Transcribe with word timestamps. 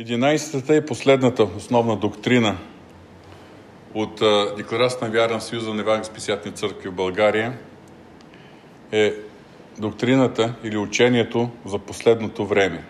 Единайсетата 0.00 0.76
и 0.76 0.86
последната 0.86 1.44
основна 1.56 1.96
доктрина 1.96 2.56
от 3.94 4.22
Декларацията 4.56 5.04
на 5.04 5.10
вяра 5.10 5.32
на 5.32 5.40
Съюза 5.40 5.74
на 5.74 5.80
Евангелски 5.80 6.14
писатни 6.14 6.52
църкви 6.52 6.88
в 6.88 6.94
България 6.94 7.58
е 8.92 9.14
доктрината 9.78 10.54
или 10.64 10.76
учението 10.76 11.50
за 11.66 11.78
последното 11.78 12.46
време. 12.46 12.84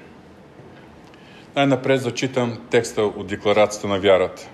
Най-напред 1.56 2.00
зачитам 2.00 2.58
текста 2.70 3.02
от 3.02 3.26
Декларацията 3.26 3.88
на 3.88 3.98
вярата. 3.98 4.48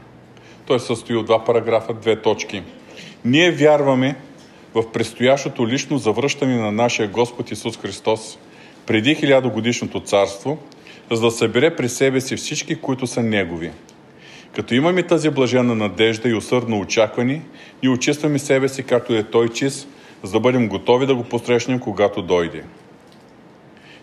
Той 0.67 0.81
състои 0.81 1.17
от 1.17 1.27
два 1.27 1.45
параграфа, 1.45 1.95
две 1.95 2.23
точки. 2.23 2.63
Ние 3.25 3.51
вярваме 3.51 4.17
в 4.75 4.93
предстоящото 4.93 5.69
лично 5.69 5.99
завръщане 5.99 6.57
на 6.57 6.73
нашия 6.73 7.09
Господ 7.09 7.51
Исус 7.51 7.79
Христос 7.79 8.39
преди 8.87 9.15
хилядогодишното 9.15 10.01
царство– 10.01 10.59
за 11.11 11.21
да 11.21 11.31
събере 11.31 11.77
при 11.77 11.89
себе 11.89 12.21
си 12.21 12.37
всички, 12.37 12.75
които 12.75 13.07
са 13.07 13.23
Негови. 13.23 13.71
Като 14.55 14.75
имаме 14.75 15.03
тази 15.03 15.31
блажена 15.31 15.75
надежда 15.75 16.29
и 16.29 16.35
усърдно 16.35 16.81
очакване, 16.81 17.43
ни 17.83 17.89
очистваме 17.89 18.39
себе 18.39 18.69
си, 18.69 18.83
както 18.83 19.15
е 19.15 19.23
Той 19.23 19.49
чист, 19.49 19.89
за 20.23 20.33
да 20.33 20.41
бъдем 20.41 20.69
готови 20.69 21.07
да 21.07 21.15
го 21.15 21.25
посрещнем, 21.25 21.79
когато 21.79 22.23
дойде. 22.23 22.65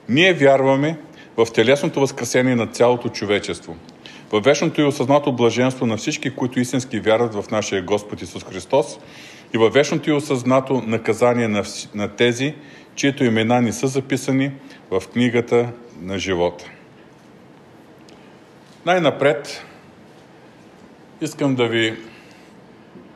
Ние 0.09 0.33
вярваме 0.33 0.97
в 1.37 1.47
телесното 1.53 1.99
възкресение 1.99 2.55
на 2.55 2.67
цялото 2.67 3.09
човечество, 3.09 3.75
в 4.31 4.41
вечното 4.41 4.81
и 4.81 4.83
осъзнато 4.83 5.31
блаженство 5.31 5.85
на 5.85 5.97
всички, 5.97 6.35
които 6.35 6.59
истински 6.59 6.99
вярват 6.99 7.35
в 7.35 7.51
нашия 7.51 7.81
Господ 7.81 8.21
Исус 8.21 8.43
Христос 8.43 8.99
и 9.53 9.57
във 9.57 9.73
вечното 9.73 10.09
и 10.09 10.13
осъзнато 10.13 10.81
наказание 10.81 11.47
на, 11.47 11.63
на 11.95 12.07
тези, 12.07 12.53
чието 12.95 13.23
имена 13.23 13.61
не 13.61 13.73
са 13.73 13.87
записани 13.87 14.51
в 14.91 15.03
книгата 15.13 15.69
на 16.01 16.19
живота. 16.19 16.65
Най-напред 18.85 19.65
искам 21.21 21.55
да 21.55 21.67
ви 21.67 21.97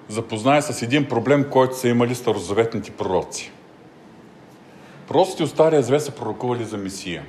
запозная 0.07 0.61
с 0.61 0.81
един 0.81 1.07
проблем, 1.07 1.49
който 1.51 1.77
са 1.77 1.87
имали 1.87 2.15
старозаветните 2.15 2.91
пророци. 2.91 3.51
Пророците 5.07 5.43
от 5.43 5.49
Стария 5.49 5.81
Завет 5.81 6.03
са 6.03 6.11
пророкували 6.11 6.65
за 6.65 6.77
Месия. 6.77 7.25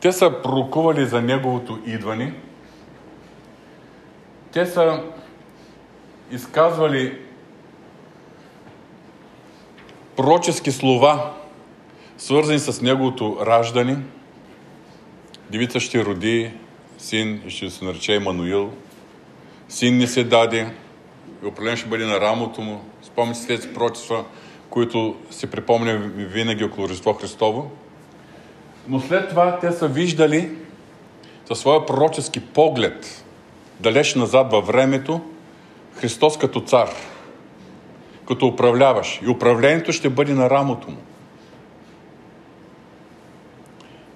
Те 0.00 0.12
са 0.12 0.42
пророкували 0.42 1.06
за 1.06 1.22
Неговото 1.22 1.78
идване. 1.86 2.34
Те 4.52 4.66
са 4.66 5.02
изказвали 6.30 7.18
пророчески 10.16 10.72
слова, 10.72 11.32
свързани 12.18 12.58
с 12.58 12.82
Неговото 12.82 13.38
раждане– 13.46 13.96
Девица 15.52 15.80
ще 15.80 16.04
роди 16.04 16.50
син 16.98 17.42
и 17.46 17.50
ще 17.50 17.70
се 17.70 17.84
нарече 17.84 18.14
Емануил. 18.14 18.70
Син 19.68 19.98
не 19.98 20.06
се 20.06 20.24
даде 20.24 20.74
и 21.44 21.46
определен 21.46 21.76
ще 21.76 21.88
бъде 21.88 22.06
на 22.06 22.20
рамото 22.20 22.60
му. 22.60 22.80
Спомните 23.02 23.40
си 23.40 23.46
тези 23.46 23.68
пророчества, 23.68 24.24
които 24.70 25.16
се 25.30 25.50
припомня 25.50 26.10
винаги 26.16 26.64
около 26.64 26.88
Рождество 26.88 27.12
Христово. 27.12 27.70
Но 28.88 29.00
след 29.00 29.28
това 29.28 29.58
те 29.58 29.72
са 29.72 29.88
виждали 29.88 30.50
със 31.48 31.58
своя 31.58 31.86
пророчески 31.86 32.40
поглед, 32.40 33.24
далеч 33.80 34.14
назад 34.14 34.52
във 34.52 34.66
времето, 34.66 35.20
Христос 35.94 36.38
като 36.38 36.60
цар, 36.60 36.88
като 38.28 38.46
управляваш. 38.46 39.20
И 39.26 39.28
управлението 39.28 39.92
ще 39.92 40.08
бъде 40.08 40.34
на 40.34 40.50
рамото 40.50 40.90
му. 40.90 40.98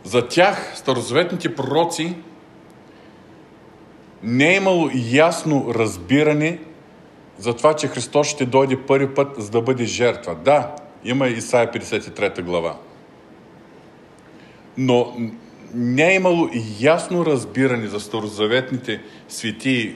За 0.06 0.28
тях, 0.28 0.72
старозаветните 0.76 1.54
пророци, 1.54 2.14
не 4.22 4.52
е 4.52 4.56
имало 4.56 4.90
ясно 5.10 5.74
разбиране 5.74 6.58
за 7.38 7.56
това, 7.56 7.74
че 7.74 7.88
Христос 7.88 8.26
ще 8.26 8.46
дойде 8.46 8.76
първи 8.76 9.14
път, 9.14 9.28
за 9.38 9.50
да 9.50 9.60
бъде 9.60 9.84
жертва. 9.84 10.34
Да, 10.44 10.74
има 11.04 11.28
Исаия 11.28 11.72
53 11.72 12.42
глава. 12.42 12.76
Но 14.78 15.16
не 15.74 16.10
е 16.10 16.14
имало 16.14 16.48
ясно 16.80 17.26
разбиране 17.26 17.86
за 17.86 18.00
старозаветните 18.00 19.00
светии 19.28 19.94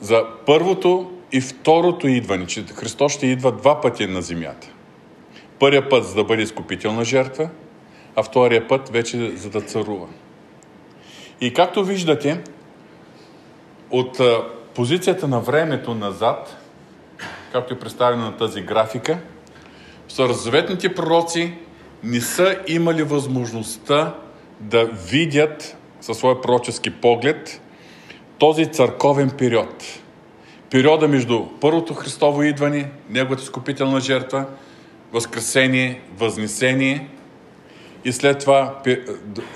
за 0.00 0.24
първото 0.46 1.10
и 1.32 1.40
второто 1.40 2.08
идване, 2.08 2.46
че 2.46 2.64
Христос 2.64 3.12
ще 3.12 3.26
идва 3.26 3.52
два 3.52 3.80
пъти 3.80 4.06
на 4.06 4.22
земята. 4.22 4.68
Първият 5.58 5.90
път, 5.90 6.04
за 6.04 6.14
да 6.14 6.24
бъде 6.24 6.42
изкупителна 6.42 7.04
жертва– 7.04 7.48
а 8.20 8.22
втория 8.22 8.68
път 8.68 8.88
вече 8.88 9.36
за 9.36 9.50
да 9.50 9.60
царува. 9.60 10.06
И 11.40 11.54
както 11.54 11.84
виждате, 11.84 12.40
от 13.90 14.20
позицията 14.74 15.28
на 15.28 15.40
времето 15.40 15.94
назад, 15.94 16.56
както 17.52 17.74
е 17.74 17.78
представено 17.78 18.24
на 18.24 18.36
тази 18.36 18.62
графика, 18.62 19.18
Старозаветните 20.08 20.94
пророци 20.94 21.54
не 22.04 22.20
са 22.20 22.58
имали 22.68 23.02
възможността 23.02 24.14
да 24.60 24.84
видят 24.84 25.76
със 26.00 26.18
своя 26.18 26.40
пророчески 26.40 26.90
поглед 26.90 27.60
този 28.38 28.66
църковен 28.66 29.30
период. 29.30 29.84
Периода 30.70 31.08
между 31.08 31.46
първото 31.60 31.94
Христово 31.94 32.42
идване, 32.42 32.90
Неговата 33.10 33.42
скупителна 33.42 34.00
жертва, 34.00 34.46
Възкресение, 35.12 36.00
Възнесение– 36.18 37.08
и 38.04 38.12
след 38.12 38.38
това 38.38 38.82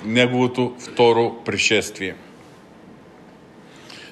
неговото 0.05 0.75
второ 0.79 1.37
пришествие. 1.45 2.15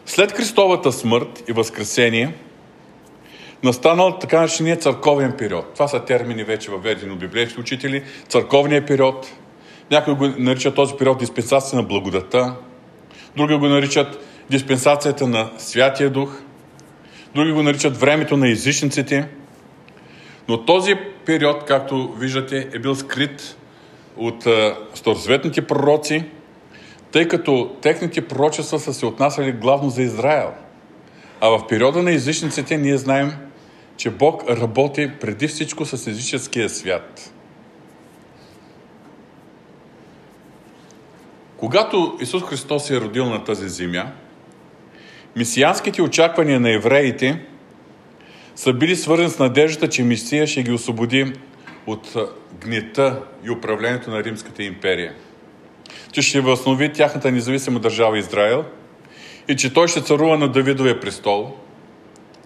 След 0.06 0.32
Христовата 0.32 0.92
смърт 0.92 1.44
и 1.48 1.52
възкресение, 1.52 2.34
настанал 3.62 4.18
така 4.18 4.40
наречения 4.40 4.76
църковен 4.76 5.32
период. 5.38 5.74
Това 5.74 5.88
са 5.88 6.04
термини 6.04 6.44
вече 6.44 6.70
въведени 6.70 7.12
от 7.12 7.18
библейски 7.18 7.60
учители. 7.60 8.02
Църковният 8.28 8.86
период. 8.86 9.32
Някои 9.90 10.14
го 10.14 10.26
наричат 10.38 10.74
този 10.74 10.94
период 10.94 11.18
диспенсация 11.18 11.76
на 11.76 11.82
благодата. 11.82 12.54
Други 13.36 13.54
го 13.54 13.66
наричат 13.66 14.24
диспенсацията 14.50 15.26
на 15.26 15.50
Святия 15.58 16.10
Дух. 16.10 16.40
Други 17.34 17.52
го 17.52 17.62
наричат 17.62 17.96
времето 17.96 18.36
на 18.36 18.50
езичниците. 18.50 19.28
Но 20.48 20.64
този 20.64 20.94
период, 21.26 21.64
както 21.64 22.12
виждате, 22.12 22.68
е 22.72 22.78
бил 22.78 22.94
скрит 22.94 23.56
от 24.16 24.46
старозаветните 24.94 25.66
пророци, 25.66 26.24
тъй 27.12 27.28
като 27.28 27.76
техните 27.82 28.28
пророчества 28.28 28.78
са 28.78 28.94
се 28.94 29.06
отнасяли 29.06 29.52
главно 29.52 29.90
за 29.90 30.02
Израел. 30.02 30.52
А 31.40 31.48
в 31.48 31.66
периода 31.68 32.02
на 32.02 32.12
езичниците 32.12 32.78
ние 32.78 32.96
знаем, 32.96 33.32
че 33.96 34.10
Бог 34.10 34.44
работи 34.50 35.10
преди 35.20 35.48
всичко 35.48 35.84
с 35.84 36.06
езическия 36.06 36.68
свят. 36.68 37.32
Когато 41.56 42.18
Исус 42.20 42.42
Христос 42.42 42.86
се 42.86 42.96
е 42.96 43.00
родил 43.00 43.26
на 43.26 43.44
тази 43.44 43.68
земя, 43.68 44.12
мисианските 45.36 46.02
очаквания 46.02 46.60
на 46.60 46.70
евреите 46.70 47.40
са 48.56 48.72
били 48.72 48.96
свързани 48.96 49.30
с 49.30 49.38
надеждата, 49.38 49.88
че 49.88 50.02
Мисия 50.02 50.46
ще 50.46 50.62
ги 50.62 50.72
освободи 50.72 51.32
от 51.86 52.16
гнета 52.60 53.20
и 53.44 53.50
управлението 53.50 54.10
на 54.10 54.24
Римската 54.24 54.62
империя. 54.62 55.14
Че 56.12 56.22
ще 56.22 56.40
възстанови 56.40 56.92
тяхната 56.92 57.32
независима 57.32 57.80
държава 57.80 58.18
Израел 58.18 58.64
и 59.48 59.56
че 59.56 59.74
той 59.74 59.88
ще 59.88 60.02
царува 60.02 60.38
на 60.38 60.48
Давидовия 60.48 61.00
престол. 61.00 61.54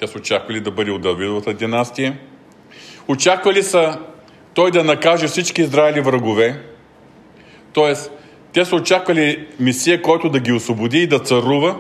Те 0.01 0.07
са 0.07 0.19
очаквали 0.19 0.61
да 0.61 0.71
бъде 0.71 0.91
от 0.91 1.03
Давидовата 1.03 1.55
династия. 1.55 2.19
Очаквали 3.09 3.63
са 3.63 3.99
той 4.55 4.71
да 4.71 4.85
накаже 4.85 5.27
всички 5.27 5.63
Израели 5.63 6.01
врагове. 6.01 6.63
Тоест, 7.73 8.11
те 8.53 8.65
са 8.65 8.77
очаквали 8.77 9.49
Мисия, 9.61 10.03
който 10.03 10.29
да 10.29 10.41
ги 10.41 10.53
освободи 10.53 10.99
и 10.99 11.07
да 11.07 11.19
царува, 11.19 11.77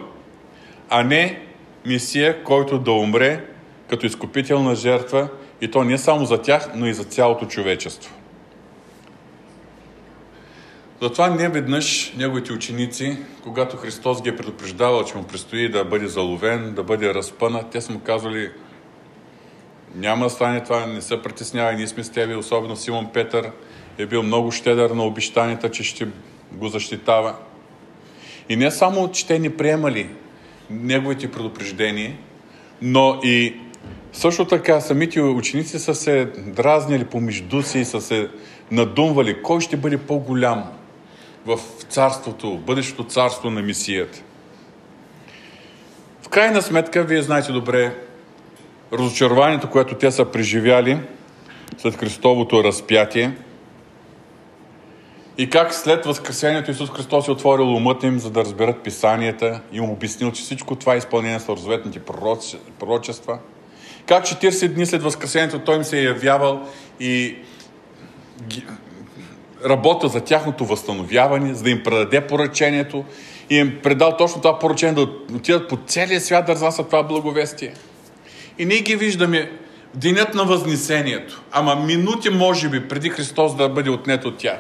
а 0.90 1.02
не 1.02 1.40
Мисия, 1.86 2.44
който 2.44 2.78
да 2.78 2.92
умре 2.92 3.44
като 3.88 4.06
изкупителна 4.06 4.74
жертва 4.74 5.28
и 5.60 5.70
то 5.70 5.84
не 5.84 5.98
само 5.98 6.24
за 6.24 6.42
тях, 6.42 6.70
но 6.74 6.86
и 6.86 6.94
за 6.94 7.04
цялото 7.04 7.46
човечество. 7.46 8.14
Затова 11.02 11.30
не 11.30 11.48
веднъж 11.48 12.14
неговите 12.16 12.52
ученици, 12.52 13.16
когато 13.42 13.76
Христос 13.76 14.22
ги 14.22 14.28
е 14.28 14.36
предупреждавал, 14.36 15.04
че 15.04 15.16
му 15.16 15.24
предстои 15.24 15.68
да 15.68 15.84
бъде 15.84 16.08
заловен, 16.08 16.74
да 16.74 16.82
бъде 16.82 17.14
разпънат, 17.14 17.70
те 17.70 17.80
са 17.80 17.92
му 17.92 18.00
казвали, 18.00 18.50
няма 19.94 20.26
да 20.26 20.30
стане 20.30 20.64
това, 20.64 20.86
не 20.86 21.00
се 21.02 21.22
притеснявай, 21.22 21.76
ние 21.76 21.86
сме 21.86 22.04
с 22.04 22.10
тебе, 22.10 22.36
особено 22.36 22.76
Симон 22.76 23.06
Петър 23.12 23.50
е 23.98 24.06
бил 24.06 24.22
много 24.22 24.52
щедър 24.52 24.90
на 24.90 25.04
обещанията, 25.04 25.70
че 25.70 25.84
ще 25.84 26.08
го 26.52 26.68
защитава. 26.68 27.36
И 28.48 28.56
не 28.56 28.70
само, 28.70 29.10
че 29.12 29.26
те 29.26 29.38
не 29.38 29.56
приемали 29.56 30.08
неговите 30.70 31.30
предупреждения, 31.30 32.16
но 32.82 33.20
и 33.24 33.56
също 34.16 34.44
така 34.44 34.80
самите 34.80 35.20
ученици 35.20 35.78
са 35.78 35.94
се 35.94 36.24
дразнили 36.36 37.04
помежду 37.04 37.62
си 37.62 37.78
и 37.78 37.84
са 37.84 38.00
се 38.00 38.28
надумвали 38.70 39.42
кой 39.42 39.60
ще 39.60 39.76
бъде 39.76 39.98
по-голям 39.98 40.64
в 41.46 41.58
царството, 41.88 42.56
бъдещото 42.56 43.04
царство 43.04 43.50
на 43.50 43.62
Месията. 43.62 44.22
В 46.22 46.28
крайна 46.28 46.62
сметка, 46.62 47.04
вие 47.04 47.22
знаете 47.22 47.52
добре 47.52 47.94
разочарованието, 48.92 49.70
което 49.70 49.94
те 49.94 50.10
са 50.10 50.24
преживяли 50.24 50.98
след 51.78 51.96
Христовото 51.96 52.64
разпятие 52.64 53.32
и 55.38 55.50
как 55.50 55.74
след 55.74 56.06
Възкресението 56.06 56.70
Исус 56.70 56.90
Христос 56.90 57.28
е 57.28 57.30
отворил 57.30 57.74
умът 57.74 58.02
им, 58.02 58.18
за 58.18 58.30
да 58.30 58.40
разберат 58.40 58.82
писанията 58.82 59.60
и 59.72 59.76
им 59.76 59.90
обяснил, 59.90 60.32
че 60.32 60.42
всичко 60.42 60.76
това 60.76 60.94
е 60.94 60.98
изпълнение 60.98 61.34
на 61.34 61.40
старозаветните 61.40 62.00
пророчества. 62.78 63.38
Как 64.06 64.24
40 64.24 64.68
дни 64.68 64.86
след 64.86 65.02
Възкресението 65.02 65.58
Той 65.58 65.76
им 65.76 65.84
се 65.84 65.98
е 65.98 66.02
явявал 66.02 66.68
и 67.00 67.36
работил 69.64 70.08
за 70.08 70.20
тяхното 70.20 70.64
възстановяване, 70.64 71.54
за 71.54 71.62
да 71.62 71.70
им 71.70 71.82
предаде 71.82 72.20
поръчението 72.20 73.04
и 73.50 73.56
им 73.56 73.78
предал 73.82 74.16
точно 74.16 74.40
това 74.40 74.58
поръчение 74.58 74.94
да 74.94 75.02
отидат 75.36 75.68
по 75.68 75.78
целия 75.86 76.20
свят 76.20 76.46
да 76.46 76.52
разнасят 76.52 76.86
това 76.86 77.02
благовестие. 77.02 77.74
И 78.58 78.66
ние 78.66 78.80
ги 78.80 78.96
виждаме 78.96 79.52
в 79.94 79.98
денят 79.98 80.34
на 80.34 80.44
Възнесението, 80.44 81.42
ама 81.52 81.76
минути 81.76 82.30
може 82.30 82.68
би 82.68 82.88
преди 82.88 83.10
Христос 83.10 83.56
да 83.56 83.68
бъде 83.68 83.90
отнет 83.90 84.24
от 84.24 84.38
тях. 84.38 84.58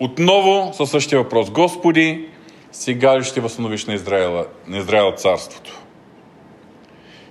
Отново 0.00 0.72
със 0.74 0.90
същия 0.90 1.22
въпрос. 1.22 1.50
Господи, 1.50 2.28
сега 2.72 3.18
ли 3.18 3.24
ще 3.24 3.40
възстановиш 3.40 3.84
на 3.84 3.94
Израела, 3.94 4.46
на 4.66 4.78
Израела 4.78 5.14
царството? 5.14 5.83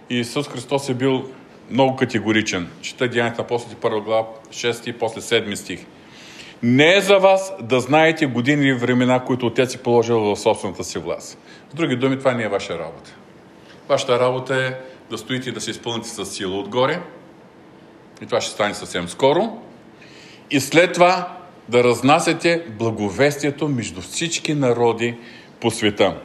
И 0.10 0.20
Исус 0.20 0.48
Христос 0.48 0.90
е 0.90 0.94
бил 0.94 1.30
много 1.70 1.96
категоричен. 1.96 2.70
Чета 2.82 3.08
Деянието 3.08 3.42
на 3.42 3.46
апостолите, 3.46 3.82
първа 3.82 4.02
глава, 4.02 4.28
6 4.50 4.90
и 4.90 4.94
после 4.94 5.22
7 5.22 5.56
стих. 5.56 5.86
Не 6.64 6.96
е 6.96 7.02
за 7.02 7.18
вас 7.18 7.54
да 7.62 7.80
знаете 7.80 8.26
години 8.26 8.68
и 8.68 8.74
времена, 8.74 9.24
които 9.26 9.46
Отец 9.46 9.76
е 9.76 9.84
положил 9.84 10.20
в 10.20 10.36
собствената 10.36 10.84
си 10.84 11.00
власт. 11.00 11.38
С 11.72 11.76
други 11.76 11.96
думи, 11.96 12.20
това 12.20 12.34
не 12.34 12.44
е 12.44 12.48
ваша 12.48 12.80
работа. 12.80 13.16
Вашата 13.90 14.20
работа 14.20 14.56
е 14.56 14.74
да 15.10 15.18
стоите 15.18 15.50
и 15.50 15.52
да 15.52 15.62
се 15.62 15.72
изпълните 15.72 16.10
с 16.10 16.26
сила 16.26 16.60
отгоре. 16.60 17.00
И 18.22 18.26
това 18.26 18.42
ще 18.42 18.52
стане 18.52 18.74
съвсем 18.74 19.10
скоро. 19.10 19.62
И 20.52 20.60
след 20.60 20.94
това 20.94 21.38
да 21.70 21.84
разнасяте 21.84 22.64
благовестието 22.70 23.68
между 23.68 24.02
всички 24.02 24.54
народи 24.54 25.16
по 25.60 25.72
света. 25.72 26.22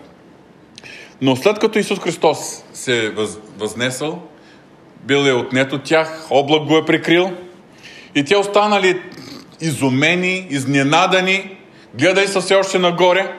Но 1.20 1.36
след 1.36 1.58
като 1.58 1.78
Исус 1.78 1.98
Христос 1.98 2.64
се 2.74 3.06
е 3.06 3.10
възнесъл, 3.58 4.22
бил 5.02 5.26
е 5.26 5.32
отнет 5.32 5.72
от 5.72 5.84
тях, 5.84 6.26
облак 6.30 6.62
го 6.62 6.76
е 6.76 6.84
прикрил 6.84 7.32
и 8.14 8.24
те 8.24 8.36
останали 8.36 9.00
изумени, 9.60 10.46
изненадани, 10.50 11.56
гледай 11.94 12.26
са 12.26 12.40
все 12.40 12.54
още 12.54 12.78
нагоре 12.78 13.32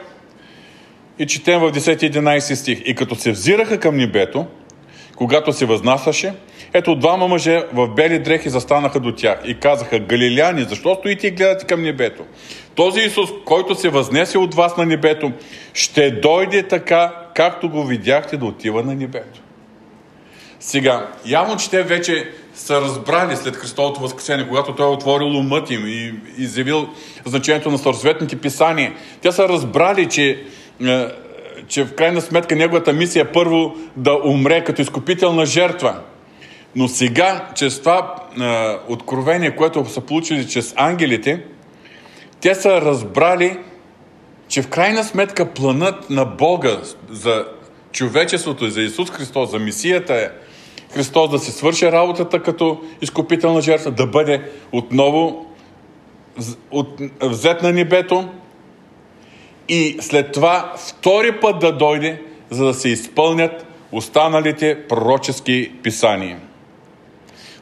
и 1.20 1.28
четем 1.28 1.60
в 1.60 1.72
10-11 1.72 2.54
стих. 2.54 2.82
И 2.86 2.96
като 2.96 3.16
се 3.16 3.32
взираха 3.32 3.80
към 3.80 3.98
небето, 3.98 4.48
когато 5.16 5.54
се 5.54 5.66
възнасяше, 5.66 6.34
ето 6.74 6.96
двама 6.96 7.28
мъже 7.28 7.64
в 7.74 7.88
бели 7.88 8.20
дрехи 8.20 8.50
застанаха 8.50 9.00
до 9.00 9.12
тях 9.12 9.40
и 9.46 9.60
казаха, 9.60 10.00
Галиляни, 10.00 10.64
защо 10.70 10.96
стоите 10.96 11.28
и 11.28 11.32
гледате 11.32 11.66
към 11.66 11.82
небето? 11.82 12.24
Този 12.76 13.00
Исус, 13.00 13.30
който 13.46 13.76
се 13.76 13.90
възнесе 13.90 14.38
от 14.38 14.56
вас 14.56 14.78
на 14.78 14.86
небето, 14.86 15.32
ще 15.74 16.12
дойде 16.12 16.64
така, 16.64 17.14
както 17.36 17.70
го 17.70 17.84
видяхте 17.84 18.38
да 18.38 18.46
отива 18.46 18.84
на 18.84 18.96
небето. 18.96 19.42
Сега, 20.60 21.08
явно, 21.26 21.58
че 21.58 21.70
те 21.70 21.84
вече 21.84 22.32
са 22.54 22.82
разбрали 22.82 23.36
след 23.36 23.56
Христовото 23.56 24.02
възкресение, 24.02 24.48
когато 24.48 24.76
Той 24.76 24.86
е 24.86 24.90
отворил 24.90 25.28
умът 25.28 25.72
им 25.72 25.88
и 25.88 26.14
изявил 26.38 26.90
значението 27.26 27.72
на 27.72 27.78
старосветните 27.78 28.36
писания. 28.36 28.94
Те 29.22 29.32
са 29.32 29.50
разбрали, 29.50 30.06
че 30.06 30.44
е, 30.86 31.08
че 31.68 31.84
в 31.86 31.96
крайна 31.96 32.22
сметка 32.22 32.56
неговата 32.56 32.94
мисия 32.94 33.22
е 33.22 33.32
първо 33.32 33.76
да 33.96 34.20
умре 34.24 34.64
като 34.64 34.82
изкупителна 34.82 35.46
жертва. 35.46 35.96
Но 36.76 36.88
сега, 36.88 37.50
чрез 37.56 37.80
това 37.80 38.16
е, 38.42 38.92
откровение, 38.94 39.56
което 39.56 39.86
са 39.86 40.02
получили 40.02 40.48
чрез 40.48 40.74
ангелите, 40.78 41.44
те 42.42 42.56
са 42.56 42.82
разбрали, 42.82 43.58
че 44.48 44.62
в 44.62 44.68
крайна 44.68 45.04
сметка 45.04 45.54
планът 45.54 46.10
на 46.10 46.26
Бога 46.26 46.78
за 47.10 47.46
човечеството 47.92 48.66
и 48.66 48.72
за 48.72 48.82
Исус 48.82 49.12
Христос, 49.12 49.52
за 49.52 49.60
мисията 49.60 50.14
е 50.14 50.30
Христос 50.94 51.30
да 51.30 51.40
се 51.40 51.52
свърши 51.52 51.92
работата 51.92 52.44
като 52.44 52.82
изкупителна 53.02 53.62
жертва, 53.62 53.92
да 53.92 54.08
бъде 54.08 54.52
отново 54.72 55.46
взет 57.22 57.62
на 57.62 57.72
небето 57.72 58.30
и 59.70 59.98
след 60.02 60.32
това 60.32 60.74
втори 60.78 61.40
път 61.40 61.60
да 61.60 61.72
дойде, 61.72 62.22
за 62.50 62.66
да 62.66 62.74
се 62.74 62.90
изпълнят 62.90 63.66
останалите 63.92 64.88
пророчески 64.88 65.72
писания. 65.84 66.40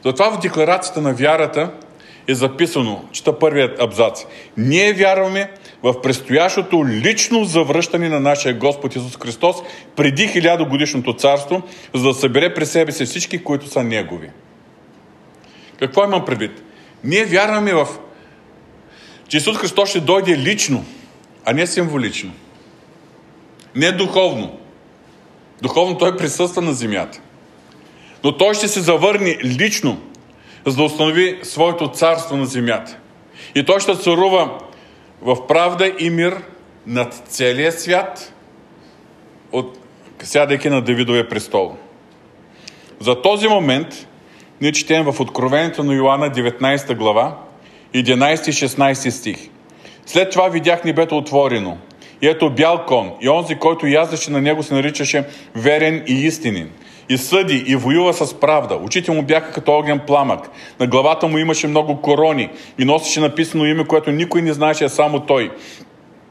Затова 0.04 0.30
в 0.30 0.40
декларацията 0.40 1.00
на 1.00 1.14
вярата 1.14 1.70
е 2.28 2.34
записано, 2.34 3.04
чета 3.12 3.38
първият 3.38 3.80
абзац. 3.80 4.24
Ние 4.56 4.92
вярваме 4.92 5.50
в 5.82 6.00
предстоящото 6.00 6.86
лично 6.86 7.44
завръщане 7.44 8.08
на 8.08 8.20
нашия 8.20 8.54
Господ 8.54 8.96
Исус 8.96 9.16
Христос 9.22 9.56
преди 9.96 10.26
хилядогодишното 10.26 11.12
царство, 11.12 11.62
за 11.94 12.02
да 12.02 12.14
събере 12.14 12.54
при 12.54 12.66
себе 12.66 12.92
си 12.92 13.04
всички, 13.04 13.44
които 13.44 13.68
са 13.68 13.82
Негови. 13.82 14.30
Какво 15.78 16.04
имам 16.04 16.24
предвид? 16.24 16.62
Ние 17.04 17.24
вярваме 17.24 17.74
в 17.74 17.86
че 19.28 19.36
Исус 19.36 19.56
Христос 19.56 19.88
ще 19.88 20.00
дойде 20.00 20.38
лично– 20.38 20.84
а 21.48 21.52
не 21.52 21.66
символично. 21.66 22.32
Не 23.74 23.92
духовно. 23.92 24.58
Духовно 25.62 25.98
той 25.98 26.16
присъства 26.16 26.62
на 26.62 26.72
земята. 26.72 27.20
Но 28.24 28.36
той 28.36 28.54
ще 28.54 28.68
се 28.68 28.80
завърне 28.80 29.38
лично, 29.44 30.00
за 30.66 30.76
да 30.76 30.82
установи 30.82 31.38
своето 31.42 31.88
царство 31.88 32.36
на 32.36 32.46
земята. 32.46 32.96
И 33.54 33.64
той 33.64 33.80
ще 33.80 33.96
царува 33.96 34.58
в 35.22 35.46
правда 35.46 35.92
и 35.98 36.10
мир 36.10 36.42
над 36.86 37.22
целия 37.28 37.72
свят, 37.72 38.34
от 39.52 39.78
сядайки 40.22 40.68
на 40.68 40.82
Давидовия 40.82 41.28
престол. 41.28 41.76
За 43.00 43.22
този 43.22 43.48
момент 43.48 44.06
ние 44.60 44.72
четем 44.72 45.04
в 45.04 45.20
Откровението 45.20 45.84
на 45.84 45.94
Йоанна 45.94 46.30
19 46.30 46.96
глава, 46.96 47.36
11 47.94 48.48
и 48.48 48.52
16 48.52 49.10
стих. 49.10 49.48
След 50.06 50.30
това 50.30 50.48
видях 50.48 50.84
небето 50.84 51.16
отворено. 51.16 51.78
И 52.22 52.28
ето 52.28 52.50
бял 52.50 52.84
кон. 52.86 53.12
И 53.20 53.28
онзи, 53.28 53.54
който 53.54 53.86
яздеше 53.86 54.30
на 54.30 54.40
него, 54.40 54.62
се 54.62 54.74
наричаше 54.74 55.24
верен 55.54 56.04
и 56.06 56.12
истинен. 56.12 56.70
И 57.08 57.18
съди, 57.18 57.64
и 57.66 57.76
воюва 57.76 58.14
с 58.14 58.40
правда. 58.40 58.76
Очите 58.76 59.10
му 59.10 59.22
бяха 59.22 59.52
като 59.52 59.72
огнен 59.72 60.00
пламък. 60.06 60.50
На 60.80 60.86
главата 60.86 61.28
му 61.28 61.38
имаше 61.38 61.66
много 61.66 62.00
корони. 62.00 62.50
И 62.78 62.84
носеше 62.84 63.20
написано 63.20 63.64
име, 63.64 63.84
което 63.84 64.10
никой 64.10 64.42
не 64.42 64.52
знаеше, 64.52 64.84
а 64.84 64.88
само 64.88 65.20
той. 65.20 65.50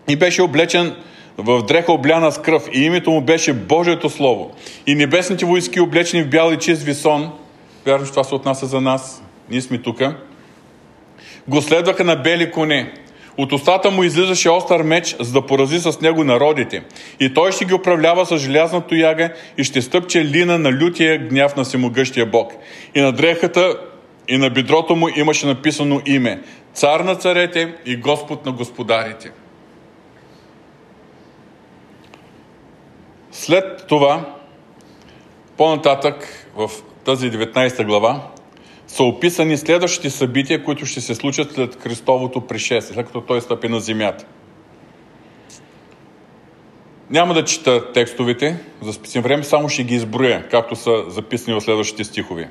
И 0.09 0.15
беше 0.15 0.41
облечен 0.41 0.95
в 1.37 1.63
дреха 1.63 1.91
обляна 1.91 2.31
с 2.31 2.41
кръв. 2.41 2.69
И 2.73 2.85
името 2.85 3.11
му 3.11 3.21
беше 3.21 3.53
Божието 3.53 4.09
Слово. 4.09 4.51
И 4.87 4.95
небесните 4.95 5.45
войски, 5.45 5.79
облечени 5.79 6.23
в 6.23 6.29
бял 6.29 6.51
и 6.51 6.57
чист 6.57 6.83
висон, 6.83 7.31
че 7.85 8.11
това 8.11 8.23
се 8.23 8.35
отнася 8.35 8.65
за 8.65 8.81
нас, 8.81 9.23
ние 9.49 9.61
сме 9.61 9.77
тук, 9.77 10.01
го 11.47 11.61
следваха 11.61 12.03
на 12.03 12.15
бели 12.15 12.51
коне. 12.51 12.93
От 13.37 13.51
устата 13.51 13.91
му 13.91 14.03
излизаше 14.03 14.49
остър 14.49 14.83
меч, 14.83 15.15
за 15.19 15.33
да 15.33 15.45
порази 15.45 15.79
с 15.79 16.01
него 16.01 16.23
народите. 16.23 16.83
И 17.19 17.33
той 17.33 17.51
ще 17.51 17.65
ги 17.65 17.73
управлява 17.73 18.25
с 18.25 18.37
желязна 18.37 18.81
тояга 18.81 19.33
и 19.57 19.63
ще 19.63 19.81
стъпче 19.81 20.25
лина 20.25 20.57
на 20.57 20.71
лютия 20.71 21.17
гняв 21.17 21.55
на 21.55 21.63
всемогъщия 21.63 22.25
Бог. 22.25 22.53
И 22.95 23.01
на 23.01 23.11
дрехата 23.11 23.79
и 24.27 24.37
на 24.37 24.49
бедрото 24.49 24.95
му 24.95 25.07
имаше 25.15 25.45
написано 25.45 26.01
име– 26.05 26.41
Цар 26.77 26.99
на 26.99 27.15
царете 27.15 27.75
и 27.85 27.95
Господ 27.95 28.45
на 28.45 28.51
господарите. 28.51 29.31
След 33.31 33.87
това, 33.87 34.35
по-нататък 35.57 36.47
в 36.55 36.69
тази 37.05 37.31
19 37.31 37.85
глава, 37.85 38.27
са 38.87 39.03
описани 39.03 39.57
следващите 39.57 40.09
събития, 40.09 40.63
които 40.63 40.85
ще 40.85 41.01
се 41.01 41.15
случат 41.15 41.51
след 41.51 41.83
Христовото 41.83 42.41
пришествие, 42.41 42.95
след 42.95 43.05
като 43.05 43.21
Той 43.21 43.41
стъпи 43.41 43.67
на 43.67 43.79
земята. 43.79 44.25
Няма 47.09 47.33
да 47.33 47.45
чета 47.45 47.91
текстовете, 47.93 48.57
за 48.81 48.93
списим 48.93 49.21
време 49.21 49.43
само 49.43 49.69
ще 49.69 49.83
ги 49.83 49.95
изброя, 49.95 50.47
както 50.51 50.75
са 50.75 51.03
записани 51.07 51.59
в 51.59 51.61
следващите 51.61 52.03
стихови. 52.03 52.47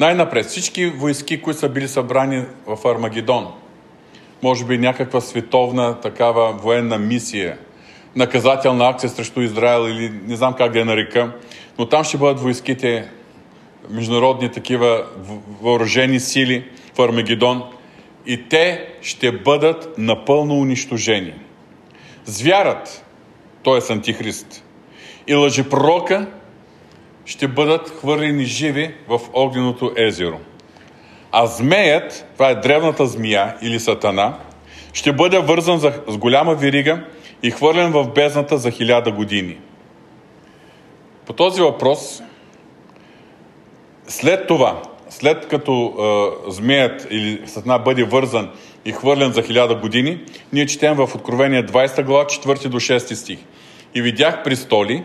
Най-напред, 0.00 0.46
всички 0.46 0.86
войски, 0.86 1.42
които 1.42 1.60
са 1.60 1.68
били 1.68 1.88
събрани 1.88 2.44
в 2.66 2.88
Армагедон, 2.88 3.52
може 4.42 4.64
би 4.64 4.78
някаква 4.78 5.20
световна 5.20 6.00
такава 6.00 6.52
военна 6.52 6.98
мисия, 6.98 7.58
наказателна 8.16 8.88
акция 8.88 9.10
срещу 9.10 9.40
Израел 9.40 9.88
или 9.88 10.12
не 10.26 10.36
знам 10.36 10.54
как 10.54 10.72
да 10.72 10.78
я 10.78 10.84
нарека, 10.84 11.32
но 11.78 11.88
там 11.88 12.04
ще 12.04 12.18
бъдат 12.18 12.40
войските 12.40 13.10
международни 13.88 14.48
такива 14.48 15.06
въоръжени 15.62 16.20
сили 16.20 16.64
в 16.94 17.02
Армагедон 17.02 17.62
и 18.26 18.48
те 18.48 18.88
ще 19.02 19.32
бъдат 19.32 19.98
напълно 19.98 20.54
унищожени. 20.54 21.34
звярат, 22.24 23.04
т.е. 23.64 23.92
антихрист, 23.92 24.64
и 25.26 25.34
лъжепророка 25.34 26.26
ще 27.24 27.48
бъдат 27.48 27.90
хвърлени 27.90 28.44
живи 28.44 28.94
в 29.08 29.20
огненото 29.32 29.92
езеро. 29.96 30.40
А 31.32 31.46
змеят, 31.46 32.26
това 32.32 32.50
е 32.50 32.54
древната 32.54 33.06
змия 33.06 33.56
или 33.62 33.80
сатана, 33.80 34.38
ще 34.92 35.12
бъде 35.12 35.38
вързан 35.38 35.80
с 35.80 36.18
голяма 36.18 36.54
вирига 36.54 37.04
и 37.42 37.50
хвърлен 37.50 37.92
в 37.92 38.08
бездната 38.14 38.58
за 38.58 38.70
хиляда 38.70 39.12
години. 39.12 39.58
По 41.26 41.32
този 41.32 41.62
въпрос, 41.62 42.22
след 44.08 44.46
това, 44.46 44.82
след 45.10 45.48
като 45.48 45.94
е, 46.48 46.50
змеят 46.52 47.06
или 47.10 47.40
сатана 47.46 47.78
бъде 47.78 48.04
вързан 48.04 48.48
и 48.84 48.92
хвърлен 48.92 49.32
за 49.32 49.42
хиляда 49.42 49.74
години, 49.74 50.18
ние 50.52 50.66
четем 50.66 50.94
в 50.94 51.10
Откровение 51.14 51.66
20 51.66 52.02
глава, 52.02 52.24
4 52.24 52.68
до 52.68 52.80
6 52.80 53.14
стих. 53.14 53.38
И 53.94 54.02
видях 54.02 54.42
престоли, 54.42 55.02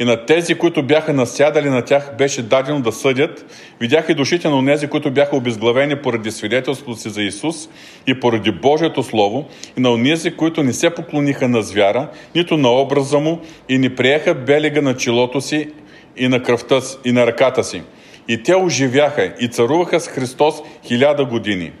и 0.00 0.04
на 0.04 0.26
тези, 0.26 0.54
които 0.54 0.82
бяха 0.82 1.12
насядали 1.12 1.70
на 1.70 1.82
тях, 1.82 2.16
беше 2.18 2.42
дадено 2.42 2.80
да 2.80 2.92
съдят. 2.92 3.44
Видях 3.80 4.08
и 4.08 4.14
душите 4.14 4.48
на 4.48 4.66
тези, 4.66 4.88
които 4.88 5.10
бяха 5.10 5.36
обезглавени 5.36 5.96
поради 5.96 6.30
свидетелството 6.30 7.00
си 7.00 7.08
за 7.08 7.22
Исус 7.22 7.68
и 8.06 8.20
поради 8.20 8.50
Божието 8.50 9.02
Слово, 9.02 9.48
и 9.76 9.80
на 9.80 9.90
онези, 9.90 10.36
които 10.36 10.62
не 10.62 10.72
се 10.72 10.90
поклониха 10.90 11.48
на 11.48 11.62
звяра, 11.62 12.08
нито 12.34 12.56
на 12.56 12.68
образа 12.68 13.18
му, 13.18 13.40
и 13.68 13.78
не 13.78 13.94
приеха 13.94 14.34
белега 14.34 14.80
на 14.80 14.96
челото 14.96 15.40
си 15.40 15.68
и 16.16 16.28
на 16.28 16.42
кръвта 16.42 16.80
си, 16.80 16.96
и 17.04 17.12
на 17.12 17.26
ръката 17.26 17.64
си. 17.64 17.82
И 18.28 18.42
те 18.42 18.56
оживяха 18.56 19.34
и 19.40 19.48
царуваха 19.48 20.00
с 20.00 20.08
Христос 20.08 20.54
хиляда 20.84 21.24
години. 21.24 21.72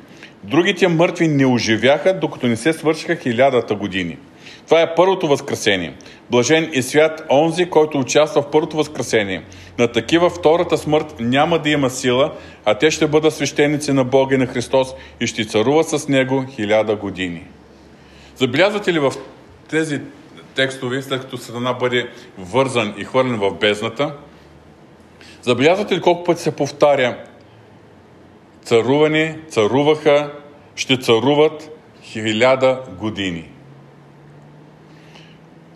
Другите 0.44 0.88
мъртви 0.88 1.28
не 1.28 1.46
оживяха, 1.46 2.18
докато 2.20 2.46
не 2.46 2.56
се 2.56 2.72
свършиха 2.72 3.16
хилядата 3.16 3.74
години. 3.74 4.18
Това 4.66 4.82
е 4.82 4.94
първото 4.94 5.28
възкресение. 5.28 5.94
Блажен 6.30 6.70
и 6.72 6.82
свят 6.82 7.26
онзи, 7.30 7.70
който 7.70 7.98
участва 7.98 8.42
в 8.42 8.50
първото 8.50 8.76
възкресение. 8.76 9.42
На 9.78 9.92
такива 9.92 10.30
втората 10.30 10.78
смърт 10.78 11.14
няма 11.20 11.58
да 11.58 11.70
има 11.70 11.90
сила, 11.90 12.32
а 12.64 12.74
те 12.74 12.90
ще 12.90 13.06
бъдат 13.06 13.34
свещеници 13.34 13.92
на 13.92 14.04
Бога 14.04 14.34
и 14.34 14.38
на 14.38 14.46
Христос 14.46 14.88
и 15.20 15.26
ще 15.26 15.44
царуват 15.44 15.88
с 15.88 16.08
Него 16.08 16.44
хиляда 16.50 16.96
години. 16.96 17.44
Забелязвате 18.36 18.92
ли 18.92 18.98
в 18.98 19.12
тези 19.70 20.00
текстове, 20.54 21.02
след 21.02 21.20
като 21.20 21.36
Сатана 21.36 21.72
бъде 21.72 22.08
вързан 22.38 22.94
и 22.98 23.04
хвърлен 23.04 23.36
в 23.36 23.50
бездната, 23.50 24.12
забелязвате 25.48 25.96
ли 25.96 26.00
колко 26.00 26.24
пъти 26.24 26.42
се 26.42 26.56
повтаря 26.56 27.24
царувани, 28.64 29.34
царуваха, 29.48 30.32
ще 30.74 30.96
царуват 30.96 31.70
хиляда 32.02 32.82
години– 32.98 33.50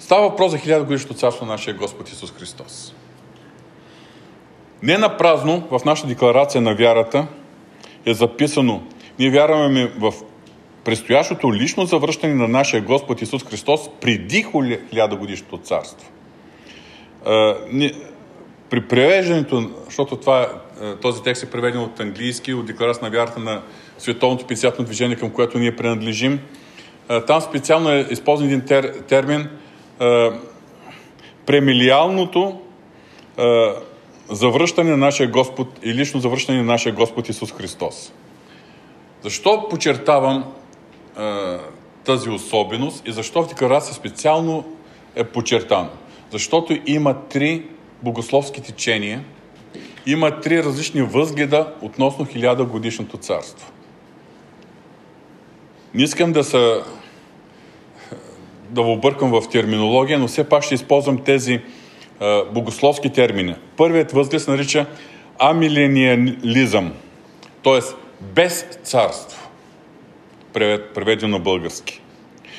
Става 0.02 0.28
въпрос 0.28 0.50
за 0.50 0.58
хиляда 0.58 0.84
годишното 0.84 1.14
царство 1.14 1.46
на 1.46 1.52
нашия 1.52 1.74
Господ 1.74 2.08
Исус 2.08 2.32
Христос. 2.32 2.94
Не 4.82 4.98
на 4.98 5.16
празно 5.16 5.68
в 5.70 5.80
нашата 5.84 6.08
декларация 6.08 6.60
на 6.60 6.74
вярата 6.74 7.26
е 8.06 8.14
записано, 8.14 8.82
ние 9.18 9.30
вярваме 9.30 9.92
в 9.98 10.12
предстоящото 10.84 11.54
лично 11.54 11.86
завръщане 11.86 12.34
на 12.34 12.48
нашия 12.48 12.82
Господ 12.82 13.22
Исус 13.22 13.44
Христос 13.44 13.80
преди 14.00 14.46
хиляда 14.90 15.16
годишното 15.16 15.58
царство. 15.58 16.10
При 18.72 18.80
превеждането, 18.80 19.70
защото 19.84 20.16
това, 20.16 20.48
този 21.02 21.22
текст 21.22 21.42
е 21.42 21.50
преведен 21.50 21.80
от 21.80 22.00
английски, 22.00 22.54
от 22.54 22.66
декларация 22.66 23.04
на 23.04 23.10
вярата 23.10 23.40
на 23.40 23.62
Световното 23.98 24.46
писателно 24.46 24.84
движение, 24.86 25.16
към 25.16 25.30
което 25.30 25.58
ние 25.58 25.76
принадлежим, 25.76 26.40
там 27.26 27.40
специално 27.40 27.90
е 27.90 28.06
използван 28.10 28.48
един 28.48 28.60
тер, 28.60 28.94
термин– 29.08 29.48
премилиалното 31.46 32.60
завръщане 34.30 34.90
на 34.90 34.96
нашия 34.96 35.28
Господ 35.28 35.68
и 35.82 35.94
лично 35.94 36.20
завръщане 36.20 36.58
на 36.58 36.64
нашия 36.64 36.92
Господ 36.92 37.28
Исус 37.28 37.52
Христос. 37.52 38.12
Защо 39.22 39.68
подчертавам 39.68 40.44
а, 41.16 41.58
тази 42.04 42.30
особеност 42.30 43.08
и 43.08 43.12
защо 43.12 43.42
в 43.42 43.48
декларация 43.48 43.94
специално 43.94 44.64
е 45.16 45.24
подчертано? 45.24 45.88
Защото 46.30 46.78
има 46.86 47.14
три 47.28 47.62
богословски 48.02 48.62
течения, 48.62 49.24
има 50.06 50.40
три 50.40 50.62
различни 50.62 51.02
възгледа 51.02 51.72
относно 51.80 52.24
хиляда 52.24 52.64
годишното 52.64 53.16
царство. 53.16 53.72
Не 55.94 56.02
искам 56.02 56.32
да 56.32 56.44
се 56.44 56.80
да 58.70 58.82
объркам 58.82 59.30
в 59.30 59.48
терминология, 59.48 60.18
но 60.18 60.28
все 60.28 60.48
пак 60.48 60.62
ще 60.62 60.74
използвам 60.74 61.18
тези 61.18 61.60
а, 62.20 62.44
богословски 62.44 63.10
термини. 63.12 63.54
Първият 63.76 64.12
възглед 64.12 64.42
се 64.42 64.50
нарича 64.50 64.86
амилениализъм, 65.38 66.92
т.е. 67.64 67.80
без 68.20 68.66
царство, 68.82 69.48
преведено 70.94 71.28
на 71.28 71.38
български. 71.38 72.00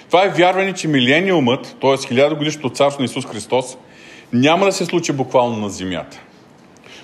Това 0.07 0.25
е 0.25 0.29
вярване, 0.29 0.73
че 0.73 0.87
милениумът, 0.87 1.77
т.е. 1.81 2.07
хилядогодишното 2.07 2.69
царство 2.69 3.01
на 3.01 3.05
Исус 3.05 3.25
Христос, 3.25 3.77
няма 4.33 4.65
да 4.65 4.71
се 4.71 4.85
случи 4.85 5.11
буквално 5.11 5.57
на 5.57 5.69
земята. 5.69 6.21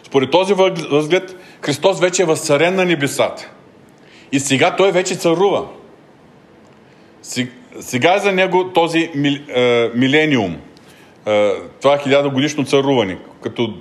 Според 0.04 0.32
този 0.32 0.54
възглед, 0.54 1.36
Христос 1.62 2.00
вече 2.00 2.22
е 2.22 2.26
възцарен 2.26 2.76
на 2.76 2.86
небесата. 2.86 3.50
И 4.32 4.40
сега 4.40 4.76
Той 4.76 4.92
вече 4.92 5.16
царува. 5.16 5.66
Сега 7.80 8.16
е 8.16 8.20
за 8.20 8.32
него 8.32 8.72
този 8.74 9.00
е, 9.00 9.90
милениум, 9.96 10.58
е, 11.26 11.52
това 11.82 11.98
хиляда 11.98 12.30
годишно 12.30 12.66
царуване, 12.66 13.18
като 13.44 13.74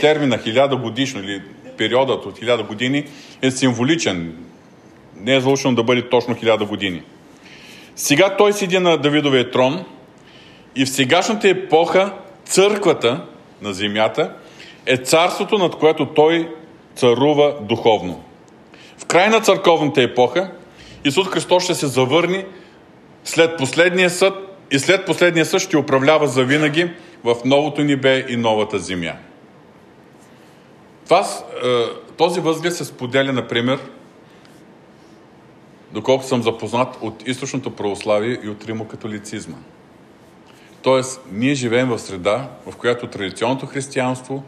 термина 0.00 0.38
хиляда 0.38 0.76
годишно 0.76 1.20
или 1.20 1.42
периодът 1.76 2.26
от 2.26 2.38
хиляда 2.38 2.62
години 2.62 3.04
е 3.42 3.50
символичен. 3.50 4.36
Не 5.16 5.34
е 5.34 5.40
заложено 5.40 5.74
да 5.74 5.82
бъде 5.82 6.08
точно 6.08 6.34
хиляда 6.34 6.64
години. 6.64 7.02
Сега 7.96 8.36
той 8.36 8.52
седи 8.52 8.78
на 8.78 8.96
Давидовия 8.96 9.50
трон 9.50 9.84
и 10.76 10.84
в 10.84 10.90
сегашната 10.90 11.48
епоха 11.48 12.12
църквата 12.44 13.26
на 13.62 13.72
земята 13.72 14.34
е 14.86 14.96
царството, 14.96 15.58
над 15.58 15.76
което 15.76 16.06
той 16.06 16.54
царува 16.96 17.54
духовно. 17.60 18.24
В 18.98 19.04
край 19.04 19.28
на 19.28 19.40
църковната 19.40 20.02
епоха 20.02 20.50
Исус 21.04 21.28
Христос 21.28 21.64
ще 21.64 21.74
се 21.74 21.86
завърне 21.86 22.46
след 23.24 23.58
последния 23.58 24.10
съд 24.10 24.34
и 24.70 24.78
след 24.78 25.06
последния 25.06 25.46
съд 25.46 25.60
ще 25.60 25.76
управлява 25.76 26.28
завинаги 26.28 26.90
в 27.24 27.36
новото 27.44 27.84
небе 27.84 28.26
и 28.28 28.36
новата 28.36 28.78
земя. 28.78 29.12
Това, 31.04 31.20
е, 31.20 31.84
този 32.16 32.40
възглед 32.40 32.76
се 32.76 32.84
споделя, 32.84 33.32
например, 33.32 33.78
доколко 35.92 36.24
съм 36.24 36.42
запознат 36.42 36.98
от 37.00 37.28
източното 37.28 37.70
православие 37.70 38.38
и 38.44 38.48
от 38.48 38.64
римокатолицизма. 38.64 39.56
Тоест, 40.84 41.20
ние 41.32 41.54
живеем 41.54 41.88
в 41.88 41.98
среда, 41.98 42.48
в 42.66 42.76
която 42.76 43.06
традиционното 43.06 43.66
християнство 43.66 44.42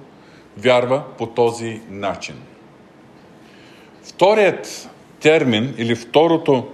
вярва 0.58 1.02
по 1.18 1.26
този 1.26 1.80
начин. 1.90 2.34
Вторият 4.02 4.90
термин 5.20 5.74
или 5.78 5.94
второто 5.94 6.68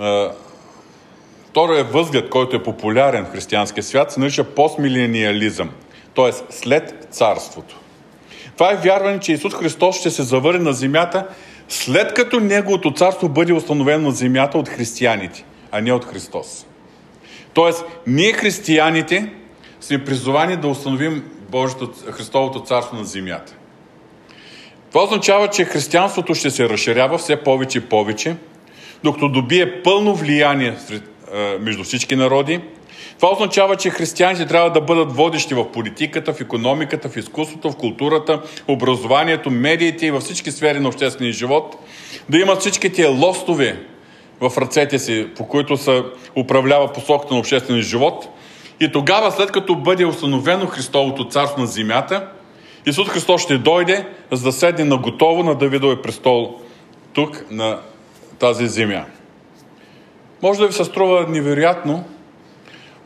е, 0.00 0.28
Вторият 1.56 1.92
възглед, 1.92 2.30
който 2.30 2.56
е 2.56 2.62
популярен 2.62 3.24
в 3.24 3.32
християнския 3.32 3.82
свят, 3.82 4.12
се 4.12 4.20
нарича 4.20 4.44
постмилениализъм, 4.44 5.70
т.е. 6.14 6.32
след 6.50 7.06
царството. 7.10 7.76
Това 8.54 8.72
е 8.72 8.76
вярване, 8.76 9.20
че 9.20 9.32
Исус 9.32 9.54
Христос 9.54 10.00
ще 10.00 10.10
се 10.10 10.22
завърне 10.22 10.64
на 10.64 10.72
земята, 10.72 11.26
след 11.68 12.14
като 12.14 12.40
Неговото 12.40 12.92
царство 12.92 13.28
бъде 13.28 13.52
установено 13.52 14.08
на 14.08 14.14
земята 14.14 14.58
от 14.58 14.68
християните, 14.68 15.44
а 15.72 15.80
не 15.80 15.92
от 15.92 16.04
Христос. 16.04 16.66
Тоест, 17.56 17.84
ние 18.06 18.32
християните 18.32 19.28
сме 19.80 20.04
призовани 20.04 20.56
да 20.56 20.68
установим 20.68 21.24
Божието, 21.50 21.92
Христовото 22.10 22.60
царство 22.60 22.96
на 22.96 23.04
земята. 23.04 23.54
Това 24.92 25.04
означава, 25.04 25.48
че 25.48 25.64
християнството 25.64 26.34
ще 26.34 26.50
се 26.50 26.68
разширява 26.68 27.18
все 27.18 27.36
повече 27.36 27.78
и 27.78 27.80
повече, 27.80 28.36
докато 29.04 29.28
добие 29.28 29.82
пълно 29.82 30.14
влияние 30.14 30.76
между 31.60 31.84
всички 31.84 32.16
народи. 32.16 32.60
Това 33.16 33.32
означава, 33.32 33.76
че 33.76 33.90
християните 33.90 34.46
трябва 34.46 34.70
да 34.70 34.80
бъдат 34.80 35.12
водещи 35.12 35.54
в 35.54 35.72
политиката, 35.72 36.32
в 36.32 36.40
економиката, 36.40 37.08
в 37.08 37.16
изкуството, 37.16 37.70
в 37.70 37.76
културата, 37.76 38.42
образованието, 38.68 39.50
медиите 39.50 40.06
и 40.06 40.10
във 40.10 40.22
всички 40.22 40.50
сфери 40.50 40.80
на 40.80 40.88
обществения 40.88 41.32
живот. 41.32 41.76
Да 42.28 42.38
имат 42.38 42.60
всички 42.60 42.92
тия 42.92 43.10
лостове 43.10 43.82
в 44.40 44.58
ръцете 44.58 44.98
си, 44.98 45.28
по 45.36 45.48
които 45.48 45.76
се 45.76 46.02
управлява 46.36 46.92
посоката 46.92 47.34
на 47.34 47.40
обществения 47.40 47.82
живот. 47.82 48.28
И 48.80 48.92
тогава, 48.92 49.32
след 49.32 49.52
като 49.52 49.76
бъде 49.76 50.06
установено 50.06 50.66
Христовото 50.66 51.28
царство 51.28 51.60
на 51.60 51.66
земята, 51.66 52.28
Исус 52.86 53.08
Христос 53.08 53.42
ще 53.42 53.58
дойде, 53.58 54.06
за 54.32 54.44
да 54.44 54.52
седне 54.52 54.84
на 54.84 54.96
готово 54.96 55.42
на 55.42 55.54
Давидовия 55.54 56.02
престол 56.02 56.54
тук 57.12 57.44
на 57.50 57.78
тази 58.38 58.68
земя. 58.68 59.04
Може 60.42 60.60
да 60.60 60.66
ви 60.66 60.72
се 60.72 60.84
струва 60.84 61.26
невероятно, 61.28 62.04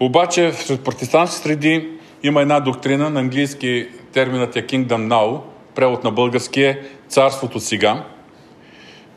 Обаче 0.01 0.53
в 0.53 0.79
протестантски 0.79 1.43
среди 1.43 1.89
има 2.23 2.43
една 2.43 2.61
доктрина, 2.61 3.11
на 3.11 3.21
английски 3.21 3.89
терминът 4.13 4.57
е 4.57 4.67
Kingdom 4.67 5.09
Now, 5.09 5.41
превод 5.75 6.05
на 6.05 6.11
български 6.11 6.63
е 6.63 6.83
Царството 7.09 7.61
сега, 7.61 8.05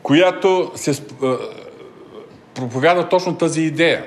която 0.02 0.72
се 0.74 1.02
проповяда 2.54 3.08
точно 3.08 3.36
тази 3.36 3.62
идея. 3.62 4.04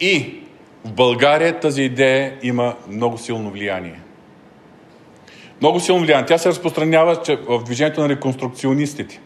И 0.00 0.40
в 0.84 0.92
България 0.92 1.60
тази 1.60 1.82
идея 1.82 2.38
има 2.42 2.74
много 2.88 3.18
силно 3.18 3.50
влияние. 3.50 4.00
Много 5.60 5.80
силно 5.80 6.00
влияние. 6.00 6.26
Тя 6.26 6.38
се 6.38 6.48
разпространява 6.48 7.20
в 7.48 7.62
движението 7.64 8.00
на 8.00 8.08
реконструкционистите. 8.08 9.20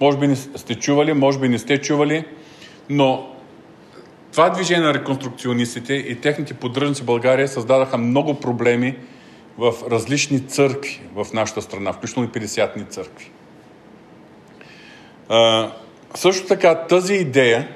Може 0.00 0.18
би 0.18 0.26
не 0.26 0.36
сте 0.36 0.74
чували, 0.74 1.12
може 1.12 1.38
би 1.38 1.48
не 1.48 1.58
сте 1.58 1.80
чували, 1.80 2.24
но 2.90 3.36
това 4.32 4.50
движение 4.50 4.86
на 4.86 4.94
реконструкционистите 4.94 5.94
и 5.94 6.20
техните 6.20 6.54
поддръжници 6.54 7.02
в 7.02 7.06
България 7.06 7.48
създадаха 7.48 7.98
много 7.98 8.40
проблеми 8.40 8.96
в 9.58 9.74
различни 9.90 10.40
църкви 10.40 11.00
в 11.14 11.26
нашата 11.32 11.62
страна, 11.62 11.92
включително 11.92 12.28
и 12.28 12.32
50-ни 12.32 12.84
църкви. 12.84 13.30
Също 16.16 16.46
така 16.46 16.74
тази 16.74 17.14
идея 17.14 17.68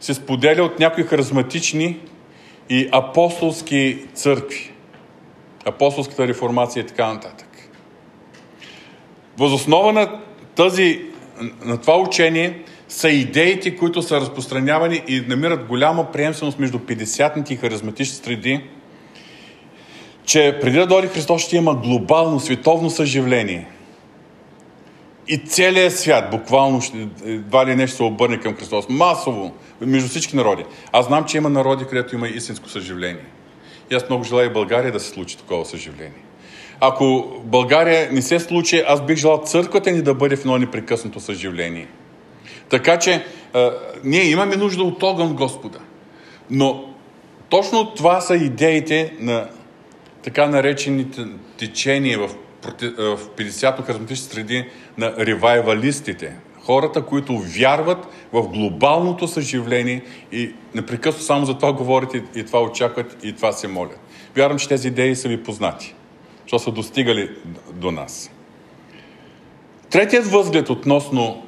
се 0.00 0.14
споделя 0.14 0.62
от 0.62 0.78
някои 0.78 1.04
харизматични 1.04 1.98
и 2.70 2.88
апостолски 2.92 3.98
църкви. 4.14 4.72
Апостолската 5.64 6.28
реформация 6.28 6.80
и 6.80 6.86
така 6.86 7.12
нататък. 7.12 7.48
Възоснова 9.38 9.92
на, 9.92 10.20
тази, 10.54 11.00
на 11.64 11.80
това 11.80 11.96
учение 11.96 12.62
са 12.88 13.08
идеите, 13.08 13.76
които 13.76 14.02
са 14.02 14.20
разпространявани 14.20 15.02
и 15.08 15.20
намират 15.20 15.66
голяма 15.66 16.12
приемственост 16.12 16.58
между 16.58 16.78
50-ните 16.78 17.50
и 17.50 17.56
харизматични 17.56 18.16
среди, 18.16 18.60
че 20.24 20.58
преди 20.60 20.78
да 20.78 20.86
дойде 20.86 21.08
Христос 21.08 21.42
ще 21.42 21.56
има 21.56 21.74
глобално, 21.74 22.40
световно 22.40 22.90
съживление. 22.90 23.66
И 25.28 25.38
целият 25.38 25.98
свят 25.98 26.30
буквално 26.30 26.80
ще, 26.80 27.08
едва 27.24 27.66
ли 27.66 27.76
нещо 27.76 27.96
се 27.96 28.02
обърне 28.02 28.40
към 28.40 28.56
Христос. 28.56 28.88
Масово, 28.88 29.54
между 29.80 30.08
всички 30.08 30.36
народи. 30.36 30.64
Аз 30.92 31.06
знам, 31.06 31.24
че 31.24 31.36
има 31.36 31.50
народи, 31.50 31.84
където 31.84 32.14
има 32.14 32.28
истинско 32.28 32.68
съживление. 32.68 33.24
И 33.90 33.94
аз 33.94 34.08
много 34.08 34.24
желая 34.24 34.52
България 34.52 34.92
да 34.92 35.00
се 35.00 35.08
случи 35.08 35.38
такова 35.38 35.64
съживление. 35.64 36.22
Ако 36.80 37.36
България 37.44 38.12
не 38.12 38.22
се 38.22 38.40
случи, 38.40 38.82
аз 38.86 39.06
бих 39.06 39.16
желал 39.16 39.42
църквата 39.44 39.90
ни 39.90 40.02
да 40.02 40.14
бъде 40.14 40.36
в 40.36 40.40
едно 40.40 40.58
непрекъснато 40.58 41.20
съживление. 41.20 41.88
Така 42.68 42.98
че 42.98 43.24
а, 43.54 43.70
ние 44.04 44.30
имаме 44.30 44.56
нужда 44.56 44.82
от 44.82 45.02
огън 45.02 45.34
Господа. 45.34 45.78
Но 46.50 46.94
точно 47.48 47.94
това 47.94 48.20
са 48.20 48.36
идеите 48.36 49.12
на 49.20 49.48
така 50.22 50.46
наречените 50.46 51.26
течения 51.58 52.18
в, 52.18 52.28
в 52.98 53.18
50-то 53.36 53.82
харизматични 53.82 54.26
среди 54.26 54.64
на 54.98 55.14
ревайвалистите. 55.18 56.36
Хората, 56.62 57.02
които 57.02 57.38
вярват 57.38 58.06
в 58.32 58.42
глобалното 58.42 59.28
съживление 59.28 60.02
и 60.32 60.52
непрекъснато 60.74 61.24
само 61.24 61.46
за 61.46 61.54
това 61.54 61.72
говорят 61.72 62.14
и 62.34 62.44
това 62.46 62.62
очакват 62.62 63.16
и 63.22 63.32
това 63.32 63.52
се 63.52 63.68
молят. 63.68 64.00
Вярвам, 64.36 64.58
че 64.58 64.68
тези 64.68 64.88
идеи 64.88 65.16
са 65.16 65.28
ви 65.28 65.42
познати, 65.42 65.94
защото 66.42 66.64
са 66.64 66.70
достигали 66.70 67.30
до 67.72 67.90
нас. 67.90 68.30
Третият 69.90 70.26
възглед 70.26 70.70
относно 70.70 71.42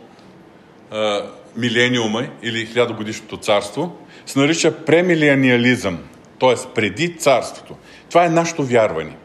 а, 0.91 1.23
милениума 1.57 2.27
или 2.43 2.67
хилядогодишното 2.67 3.37
царство 3.37 3.97
се 4.27 4.39
нарича 4.39 4.85
премилениализъм, 4.85 5.99
т.е. 6.41 6.55
преди 6.75 7.17
царството. 7.17 7.77
Това 8.09 8.25
е 8.25 8.29
нашето 8.29 8.65
вярване. 8.65 9.17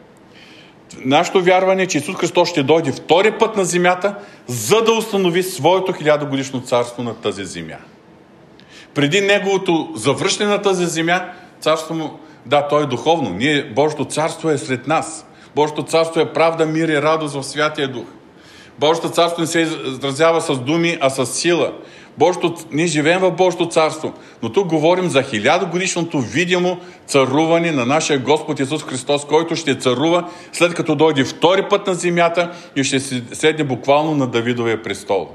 Нашето 1.04 1.42
вярване 1.42 1.82
е, 1.82 1.86
че 1.86 1.98
Исус 1.98 2.16
Христос 2.16 2.48
ще 2.48 2.62
дойде 2.62 2.92
втори 2.92 3.38
път 3.38 3.56
на 3.56 3.64
земята, 3.64 4.14
за 4.46 4.82
да 4.82 4.92
установи 4.92 5.42
своето 5.42 5.92
хилядогодишно 5.92 6.60
царство 6.60 7.02
на 7.02 7.14
тази 7.14 7.44
земя. 7.44 7.76
Преди 8.94 9.20
неговото 9.20 9.92
завръщане 9.94 10.50
на 10.50 10.62
тази 10.62 10.86
земя, 10.86 11.32
царство 11.60 11.94
му, 11.94 12.18
да, 12.46 12.68
то 12.68 12.80
е 12.80 12.86
духовно. 12.86 13.30
Ние, 13.30 13.64
Божието 13.64 14.04
царство 14.04 14.50
е 14.50 14.58
сред 14.58 14.86
нас. 14.86 15.26
Божието 15.54 15.82
царство 15.82 16.20
е 16.20 16.32
правда, 16.32 16.66
мир 16.66 16.88
и 16.88 17.02
радост 17.02 17.34
в 17.34 17.42
Святия 17.42 17.88
Дух. 17.88 18.06
Божието 18.78 19.10
царство 19.10 19.40
не 19.40 19.46
се 19.46 19.60
изразява 19.60 20.40
с 20.40 20.58
думи, 20.58 20.98
а 21.00 21.10
с 21.10 21.26
сила. 21.26 21.72
Божието, 22.18 22.54
ние 22.72 22.86
живеем 22.86 23.20
в 23.20 23.30
Божието 23.30 23.68
царство, 23.68 24.12
но 24.42 24.52
тук 24.52 24.66
говорим 24.66 25.08
за 25.08 25.22
хилядогодишното 25.22 26.20
видимо 26.20 26.78
царуване 27.06 27.72
на 27.72 27.86
нашия 27.86 28.18
Господ 28.18 28.60
Исус 28.60 28.84
Христос, 28.84 29.24
който 29.24 29.56
ще 29.56 29.78
царува 29.78 30.30
след 30.52 30.74
като 30.74 30.94
дойде 30.94 31.24
втори 31.24 31.62
път 31.70 31.86
на 31.86 31.94
земята 31.94 32.52
и 32.76 32.84
ще 32.84 33.00
седне 33.34 33.64
буквално 33.64 34.14
на 34.14 34.26
Давидовия 34.26 34.82
престол. 34.82 35.28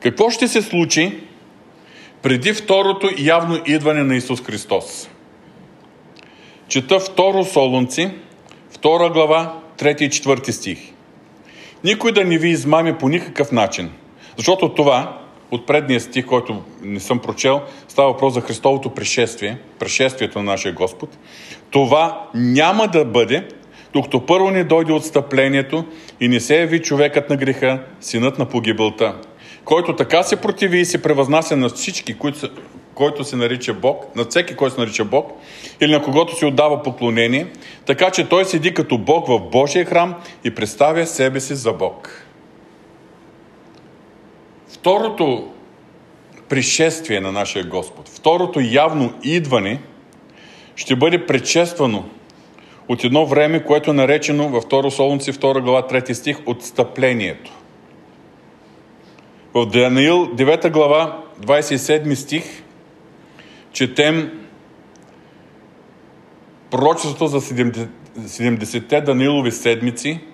Какво 0.00 0.30
ще 0.30 0.48
се 0.48 0.62
случи 0.62 1.18
преди 2.22 2.52
второто 2.52 3.10
явно 3.18 3.58
идване 3.66 4.02
на 4.02 4.16
Исус 4.16 4.42
Христос? 4.42 5.08
Чета 6.68 7.00
второ 7.00 7.44
Солунци, 7.44 8.10
втора 8.70 9.10
глава, 9.10 9.58
3 9.78 10.02
и 10.02 10.10
4 10.10 10.50
стих. 10.50 10.78
Никой 11.84 12.12
да 12.12 12.24
не 12.24 12.38
ви 12.38 12.48
измами 12.48 12.94
по 12.94 13.08
никакъв 13.08 13.52
начин– 13.52 13.90
защото 14.36 14.74
това, 14.74 15.18
от 15.50 15.66
предния 15.66 16.00
стих, 16.00 16.26
който 16.26 16.62
не 16.82 17.00
съм 17.00 17.18
прочел, 17.18 17.60
става 17.88 18.08
въпрос 18.08 18.34
за 18.34 18.40
Христовото 18.40 18.90
пришествие, 18.90 19.58
пришествието 19.78 20.38
на 20.38 20.44
нашия 20.44 20.72
Господ. 20.72 21.18
Това 21.70 22.28
няма 22.34 22.88
да 22.88 23.04
бъде, 23.04 23.48
докато 23.92 24.26
първо 24.26 24.50
не 24.50 24.64
дойде 24.64 24.92
отстъплението 24.92 25.84
и 26.20 26.28
не 26.28 26.40
се 26.40 26.60
яви 26.60 26.82
човекът 26.82 27.30
на 27.30 27.36
греха, 27.36 27.82
синът 28.00 28.38
на 28.38 28.46
погибелта, 28.46 29.14
който 29.64 29.96
така 29.96 30.22
се 30.22 30.36
противи 30.36 30.78
и 30.78 30.84
се 30.84 31.02
превъзнася 31.02 31.56
на 31.56 31.68
всички, 31.68 32.18
които 32.18 32.38
са, 32.38 32.50
който 32.94 33.24
се 33.24 33.36
нарича 33.36 33.74
Бог, 33.74 34.16
на 34.16 34.24
всеки, 34.24 34.56
който 34.56 34.74
се 34.74 34.80
нарича 34.80 35.04
Бог, 35.04 35.32
или 35.80 35.92
на 35.92 36.02
когото 36.02 36.36
се 36.36 36.46
отдава 36.46 36.82
поклонение, 36.82 37.46
така 37.86 38.10
че 38.10 38.28
той 38.28 38.44
седи 38.44 38.74
като 38.74 38.98
Бог 38.98 39.26
в 39.26 39.40
Божия 39.40 39.84
храм 39.84 40.14
и 40.44 40.54
представя 40.54 41.06
себе 41.06 41.40
си 41.40 41.54
за 41.54 41.72
Бог. 41.72 42.26
Второто 44.82 45.48
пришествие 46.48 47.20
на 47.20 47.32
нашия 47.32 47.64
Господ, 47.64 48.08
второто 48.08 48.60
явно 48.60 49.12
идване 49.22 49.80
ще 50.76 50.96
бъде 50.96 51.26
предшествано 51.26 52.08
от 52.88 53.04
едно 53.04 53.26
време, 53.26 53.64
което 53.64 53.90
е 53.90 53.94
наречено 53.94 54.48
във 54.48 54.64
2 54.64 54.88
Солунци 54.88 55.32
2 55.32 55.60
глава 55.60 55.88
3 55.88 56.12
стих 56.12 56.38
отстъплението. 56.46 57.52
В 59.54 59.66
Даниил 59.66 60.26
9 60.26 60.70
глава 60.70 61.22
27 61.40 62.14
стих 62.14 62.44
четем 63.72 64.40
пророчеството 66.70 67.26
за 67.26 67.40
70-те 67.40 69.00
Даниилови 69.00 69.52
седмици– 69.52 70.20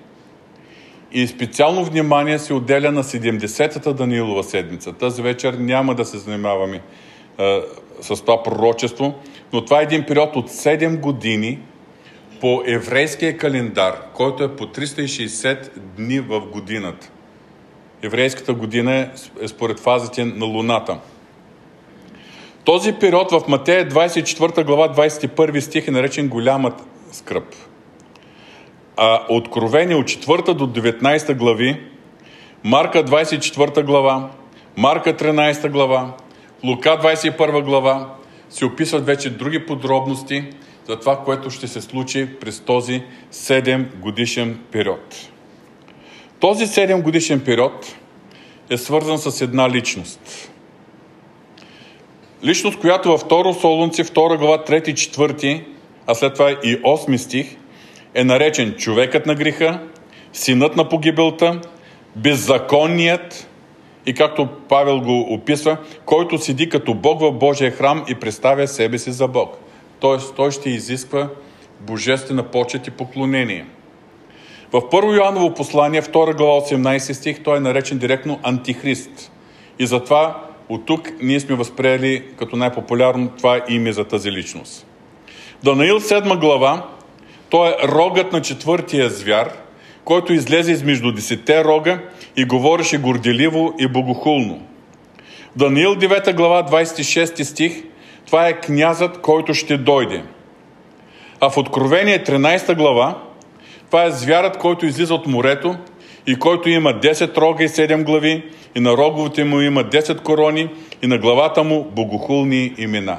и 1.12 1.26
специално 1.26 1.84
внимание 1.84 2.38
се 2.38 2.54
отделя 2.54 2.92
на 2.92 3.04
70-та 3.04 3.92
Даниилова 3.92 4.44
седмица. 4.44 4.92
Тази 4.92 5.22
вечер 5.22 5.54
няма 5.54 5.94
да 5.94 6.04
се 6.04 6.18
занимаваме 6.18 6.80
а, 7.38 7.60
с 8.00 8.20
това 8.20 8.42
пророчество, 8.42 9.14
но 9.52 9.64
това 9.64 9.80
е 9.80 9.82
един 9.82 10.04
период 10.06 10.36
от 10.36 10.50
7 10.50 11.00
години 11.00 11.58
по 12.40 12.62
еврейския 12.66 13.36
календар, 13.36 14.12
който 14.14 14.44
е 14.44 14.56
по 14.56 14.66
360 14.66 15.68
дни 15.96 16.20
в 16.20 16.40
годината. 16.40 17.10
Еврейската 18.02 18.54
година 18.54 18.94
е, 18.94 19.10
е 19.40 19.48
според 19.48 19.80
фазите 19.80 20.24
на 20.24 20.44
Луната. 20.44 20.98
Този 22.64 22.92
период 22.92 23.30
в 23.30 23.42
Матея 23.48 23.88
24 23.88 24.64
глава 24.64 24.94
21 24.94 25.60
стих 25.60 25.88
е 25.88 25.90
наречен 25.90 26.28
голямата 26.28 26.84
скръп– 27.12 27.54
а 29.00 29.20
Откровение 29.28 29.96
от 29.96 30.06
4 30.06 30.54
до 30.54 30.66
19 30.66 31.34
глави, 31.34 31.80
Марка 32.64 33.04
24 33.04 33.84
глава, 33.84 34.30
Марка 34.76 35.16
13 35.16 35.68
глава, 35.70 36.12
Лука 36.64 36.98
21 37.02 37.64
глава 37.64 38.14
се 38.50 38.64
описват 38.64 39.06
вече 39.06 39.30
други 39.30 39.66
подробности 39.66 40.44
за 40.88 40.98
това, 40.98 41.16
което 41.24 41.50
ще 41.50 41.68
се 41.68 41.80
случи 41.80 42.28
през 42.40 42.60
този 42.60 43.02
7 43.32 43.96
годишен 43.96 44.58
период. 44.70 45.30
Този 46.40 46.66
7 46.66 47.02
годишен 47.02 47.40
период 47.40 47.96
е 48.70 48.76
свързан 48.76 49.18
с 49.18 49.40
една 49.40 49.70
личност. 49.70 50.50
Личност, 52.44 52.80
която 52.80 53.08
във 53.08 53.24
2 53.24 53.60
Солунци, 53.60 54.04
2 54.04 54.38
глава, 54.38 54.64
3 54.64 54.88
и 54.88 54.94
4, 54.94 55.64
а 56.06 56.14
след 56.14 56.34
това 56.34 56.50
и 56.50 56.82
8 56.82 57.16
стих– 57.16 57.56
е 58.14 58.24
наречен 58.24 58.74
човекът 58.78 59.26
на 59.26 59.34
греха, 59.34 59.80
синът 60.32 60.76
на 60.76 60.88
погибелта, 60.88 61.60
беззаконният 62.16 63.48
и 64.06 64.14
както 64.14 64.48
Павел 64.68 65.00
го 65.00 65.34
описва, 65.34 65.76
който 66.04 66.38
седи 66.38 66.68
като 66.68 66.94
Бог 66.94 67.20
в 67.20 67.32
Божия 67.32 67.70
храм 67.70 68.04
и 68.08 68.14
представя 68.14 68.68
себе 68.68 68.98
си 68.98 69.12
за 69.12 69.28
Бог. 69.28 69.58
Тоест, 70.00 70.36
той 70.36 70.50
ще 70.50 70.70
изисква 70.70 71.28
божествена 71.80 72.42
почет 72.42 72.86
и 72.86 72.90
поклонение. 72.90 73.66
В 74.72 74.80
1 74.80 75.16
Йоаново 75.16 75.54
послание, 75.54 76.02
2 76.02 76.36
глава 76.36 76.60
18 76.60 77.12
стих, 77.12 77.42
той 77.42 77.56
е 77.56 77.60
наречен 77.60 77.98
директно 77.98 78.38
Антихрист. 78.42 79.32
И 79.78 79.86
затова 79.86 80.44
от 80.68 80.86
тук 80.86 81.08
ние 81.22 81.40
сме 81.40 81.56
възприели 81.56 82.24
като 82.38 82.56
най-популярно 82.56 83.30
това 83.38 83.60
име 83.68 83.92
за 83.92 84.04
тази 84.04 84.32
личност. 84.32 84.86
Данаил 85.62 86.00
7 86.00 86.40
глава, 86.40 86.88
той 87.50 87.68
е 87.68 87.88
рогът 87.88 88.32
на 88.32 88.42
четвъртия 88.42 89.10
звяр, 89.10 89.50
който 90.04 90.32
излезе 90.32 90.72
измежду 90.72 91.12
десете 91.12 91.64
рога 91.64 91.98
и 92.36 92.44
говореше 92.44 92.98
горделиво 92.98 93.74
и 93.78 93.88
богохулно. 93.88 94.62
Даниил 95.56 95.94
9 95.94 96.34
глава 96.34 96.62
26 96.62 97.42
стих, 97.42 97.82
това 98.26 98.48
е 98.48 98.60
князът, 98.60 99.20
който 99.20 99.54
ще 99.54 99.76
дойде. 99.76 100.22
А 101.40 101.50
в 101.50 101.56
Откровение 101.56 102.24
13 102.24 102.76
глава, 102.76 103.22
това 103.86 104.04
е 104.04 104.10
звярат, 104.10 104.58
който 104.58 104.86
излиза 104.86 105.14
от 105.14 105.26
морето 105.26 105.76
и 106.26 106.38
който 106.38 106.68
има 106.68 106.90
10 106.90 107.36
рога 107.36 107.64
и 107.64 107.68
7 107.68 108.02
глави 108.02 108.44
и 108.74 108.80
на 108.80 108.96
роговете 108.96 109.44
му 109.44 109.60
има 109.60 109.84
10 109.84 110.22
корони 110.22 110.68
и 111.02 111.06
на 111.06 111.18
главата 111.18 111.64
му 111.64 111.84
богохулни 111.84 112.74
имена. 112.78 113.18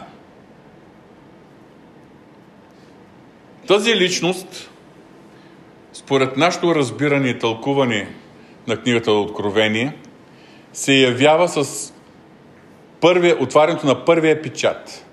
Тази 3.70 3.96
личност, 3.96 4.72
според 5.94 6.38
нашето 6.38 6.76
разбиране 6.76 7.28
и 7.28 7.40
тълкуване 7.40 8.08
на 8.68 8.78
книгата 8.78 9.12
Откровение, 9.12 9.94
се 10.74 10.94
явява 10.94 11.48
с 11.48 11.94
първия, 13.02 13.38
отварянето 13.40 13.88
на 13.88 14.06
първия 14.06 14.42
печат. 14.42 15.06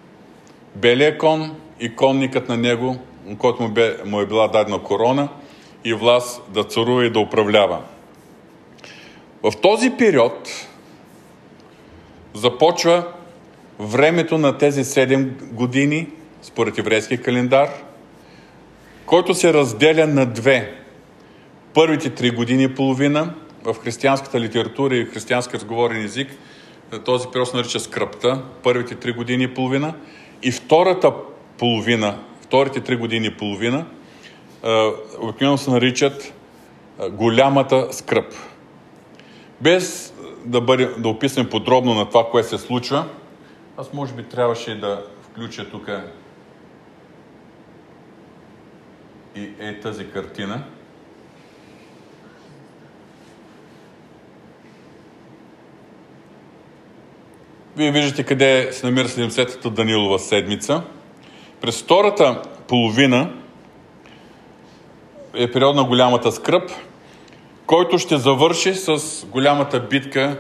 Белия 0.75 1.19
кон 1.19 1.57
и 1.81 1.97
конникът 1.97 2.49
на 2.49 2.57
него, 2.57 2.97
който 3.38 3.62
му, 3.62 3.69
бе, 3.69 3.97
му 4.05 4.21
е 4.21 4.27
била 4.27 4.49
дадена 4.49 4.83
корона 4.83 5.29
и 5.85 5.95
власт 5.95 6.42
да 6.49 6.64
царува 6.64 7.07
и 7.07 7.11
да 7.11 7.19
управлява. 7.19 7.83
В 9.42 9.53
този 9.62 9.90
период 9.90 10.66
започва 12.35 13.05
времето 13.79 14.38
на 14.38 14.59
тези 14.59 14.85
7 14.85 15.53
години, 15.53 16.09
според 16.42 16.79
еврейския 16.79 17.23
календар, 17.23 17.86
който 19.07 19.35
се 19.35 19.55
разделя 19.55 20.07
на 20.07 20.27
две. 20.27 20.75
Първите 21.75 22.11
три 22.11 22.31
години 22.31 22.64
и 22.64 22.75
половина 22.75 23.35
в 23.64 23.75
християнската 23.75 24.40
литература 24.40 24.97
и 24.97 25.05
християнски 25.05 25.55
разговорен 25.55 26.05
език 26.05 26.29
този 27.05 27.29
период 27.29 27.49
се 27.49 27.57
нарича 27.57 27.81
скръпта, 27.81 28.42
първите 28.62 28.95
три 28.95 29.12
години 29.12 29.45
и 29.45 29.55
половина. 29.55 29.95
И 30.42 30.53
втората 30.53 31.12
половина, 31.59 32.19
вторите 32.40 32.81
три 32.81 32.97
години 32.97 33.27
и 33.27 33.35
половина, 33.35 33.87
обикновено 35.21 35.59
се 35.59 35.71
наричат 35.71 36.33
голямата 37.11 37.88
скръп. 37.92 38.35
Без 39.61 40.14
да, 40.45 40.61
бъде, 40.61 40.87
да 40.87 41.09
описвам 41.09 41.47
подробно 41.47 41.95
на 41.95 42.09
това, 42.09 42.27
което 42.31 42.49
се 42.49 42.59
случва, 42.59 43.05
аз 43.77 43.92
може 43.92 44.14
би 44.14 44.23
трябваше 44.23 44.81
да 44.81 45.05
включа 45.23 45.71
тук 45.71 45.90
и 49.37 49.51
е 49.61 49.81
тази 49.81 50.11
картина. 50.11 50.64
Вие 57.77 57.90
виждате 57.90 58.25
къде 58.25 58.68
се 58.72 58.87
намира 58.87 59.09
70-та 59.09 59.70
Данилова 59.70 60.18
седмица. 60.18 60.83
През 61.61 61.83
втората 61.83 62.42
половина 62.68 63.33
е 65.35 65.53
период 65.53 65.77
на 65.77 65.85
голямата 65.85 66.33
скръп– 66.33 66.70
който 67.66 67.99
ще 67.99 68.16
завърши 68.16 68.75
с 68.75 69.01
голямата 69.27 69.81
битка 69.81 70.38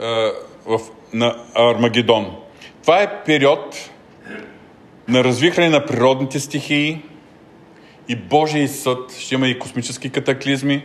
е, 0.00 0.04
в, 0.66 0.80
на 1.12 1.36
Армагедон. 1.54 2.36
Това 2.82 3.02
е 3.02 3.22
период 3.24 3.90
на 5.08 5.24
развихране 5.24 5.68
на 5.68 5.86
природните 5.86 6.40
стихии 6.40 7.02
и 8.08 8.16
Божий 8.16 8.68
съд. 8.68 9.16
Ще 9.18 9.34
има 9.34 9.48
и 9.48 9.58
космически 9.58 10.10
катаклизми. 10.10 10.82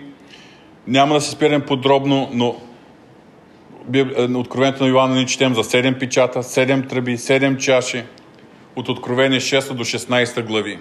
Няма 0.87 1.15
да 1.15 1.21
се 1.21 1.31
спирам 1.31 1.61
подробно, 1.61 2.29
но 2.33 2.55
Откровението 4.35 4.83
на 4.83 4.89
Йоанна 4.89 5.15
ни 5.15 5.25
четем 5.25 5.53
за 5.53 5.63
7 5.63 5.99
печата, 5.99 6.43
7 6.43 6.89
тръби, 6.89 7.17
7 7.17 7.57
чаши 7.57 8.03
от 8.75 8.89
Откровение 8.89 9.39
6 9.39 9.73
до 9.73 9.83
16 9.83 10.41
глави. 10.41 10.79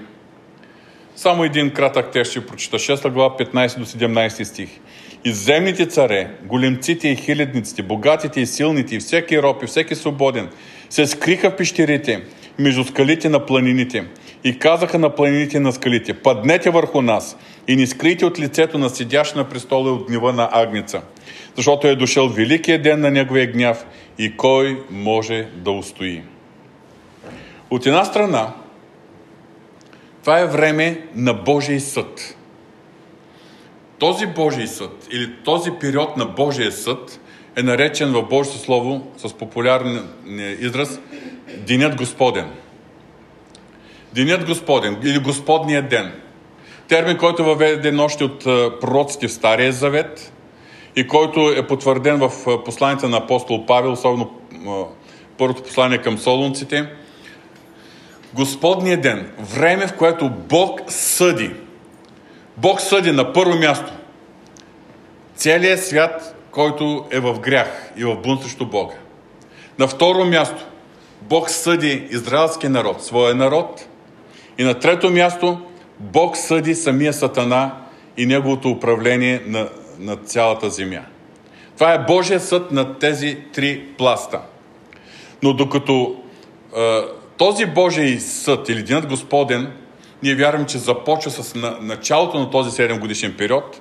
Само 1.17 1.45
един 1.45 1.71
кратък 1.71 2.11
текст 2.13 2.31
ще 2.31 2.47
прочита. 2.47 2.79
6 2.79 3.11
глава, 3.11 3.37
15 3.37 3.79
до 3.79 3.87
17 3.87 4.43
стих. 4.43 4.69
И 5.25 5.33
земните 5.33 5.87
царе, 5.87 6.31
големците 6.45 7.09
и 7.09 7.17
хилядниците, 7.17 7.83
богатите 7.83 8.41
и 8.41 8.47
силните, 8.47 8.95
и 8.95 8.99
всеки 8.99 9.43
роб, 9.43 9.63
и 9.63 9.67
всеки 9.67 9.95
свободен, 9.95 10.49
се 10.91 11.07
скриха 11.07 11.51
в 11.51 11.57
пещерите, 11.57 12.23
между 12.59 12.85
скалите 12.85 13.29
на 13.29 13.47
планините, 13.47 14.05
и 14.45 14.59
казаха 14.59 14.99
на 14.99 15.15
планините 15.15 15.61
на 15.61 15.73
скалите, 15.73 16.15
паднете 16.15 16.71
върху 16.71 17.03
нас 17.03 17.37
и 17.69 17.77
ни 17.77 17.87
скрийте 17.87 18.27
от 18.27 18.39
лицето 18.39 18.79
на 18.79 18.91
седящ 18.91 19.37
на 19.37 19.49
престола 19.49 19.89
и 19.89 19.93
от 19.93 20.07
гнева 20.09 20.33
на 20.33 20.49
агница, 20.53 21.03
защото 21.57 21.87
е 21.87 21.97
дошъл 21.97 22.29
великият 22.29 22.83
ден 22.83 23.01
на 23.01 23.11
неговия 23.11 23.53
гняв 23.53 23.87
и 24.19 24.37
кой 24.37 24.83
може 24.91 25.49
да 25.57 25.71
устои. 25.71 26.23
От 27.71 27.87
една 27.87 28.05
страна, 28.05 28.53
това 30.21 30.39
е 30.39 30.47
време 30.47 31.07
на 31.15 31.35
Божий 31.35 31.81
съд. 31.81 32.37
Този 33.99 34.27
Божий 34.27 34.67
съд 34.67 35.09
или 35.13 35.33
този 35.45 35.71
период 35.81 36.17
на 36.17 36.25
Божия 36.25 36.73
съд 36.73 37.21
е 37.57 37.63
наречен 37.63 38.13
в 38.13 38.23
Божието 38.23 38.59
Слово 38.59 39.13
с 39.17 39.35
популярен 39.35 40.09
израз 40.61 41.01
Денят 41.67 41.97
Господен. 41.97 42.51
Денят 44.17 44.47
Господен 44.47 44.97
или 45.05 45.19
Господният 45.19 45.89
ден. 45.89 46.13
Термин, 46.89 47.19
който 47.19 47.45
въведе 47.45 47.97
още 47.99 48.25
от 48.25 48.45
пророците 48.81 49.29
в 49.29 49.33
Стария 49.33 49.73
Завет 49.73 50.33
и 50.97 51.07
който 51.07 51.51
е 51.57 51.67
потвърден 51.67 52.19
в 52.19 52.31
посланието 52.65 53.09
на 53.09 53.17
апостол 53.17 53.67
Павел, 53.67 53.93
особено 53.93 54.31
първото 55.39 55.63
послание 55.63 55.99
към 55.99 56.19
солунците– 56.19 56.87
Господния 58.37 59.01
ден, 59.01 59.31
време 59.39 59.87
в 59.87 59.97
което 59.97 60.31
Бог 60.31 60.81
съди. 60.89 61.51
Бог 62.57 62.81
съди 62.81 63.13
на 63.13 63.33
първо 63.33 63.57
място 63.57 63.93
целият 65.35 65.85
свят, 65.85 66.37
който 66.51 67.07
е 67.11 67.21
в 67.21 67.41
грях 67.41 67.93
и 67.97 68.05
в 68.05 68.17
бунт 68.17 68.43
срещу 68.43 68.67
Бога. 68.67 68.95
На 69.79 69.89
второ 69.89 70.25
място 70.25 70.65
Бог 71.23 71.51
съди 71.51 72.07
израелския 72.11 72.71
народ, 72.71 73.03
своя 73.05 73.35
народ. 73.35 73.87
И 74.59 74.65
на 74.65 74.79
трето 74.79 75.11
място 75.11 75.61
Бог 76.01 76.37
съди 76.37 76.75
самия 76.75 77.13
Сатана 77.13 77.75
и 78.17 78.27
неговото 78.27 78.71
управление 78.71 79.43
на, 79.47 79.69
на 79.99 80.17
цялата 80.17 80.71
земя. 80.71 81.03
Това 81.75 81.93
е 81.93 82.05
Божия 82.05 82.41
съд 82.41 82.73
на 82.73 82.99
тези 82.99 83.39
три 83.53 83.85
пласта. 83.99 84.41
Но 85.43 85.53
докато 85.53 86.17
този 87.37 87.67
Божий 87.67 88.21
съд 88.21 88.69
или 88.69 88.83
Денят 88.83 89.07
Господен, 89.07 89.73
ние 90.23 90.35
вярваме, 90.35 90.67
че 90.67 90.79
започва 90.79 91.31
с 91.31 91.55
началото 91.81 92.39
на 92.39 92.51
този 92.51 92.71
7 92.71 92.99
годишен 92.99 93.35
период. 93.39 93.81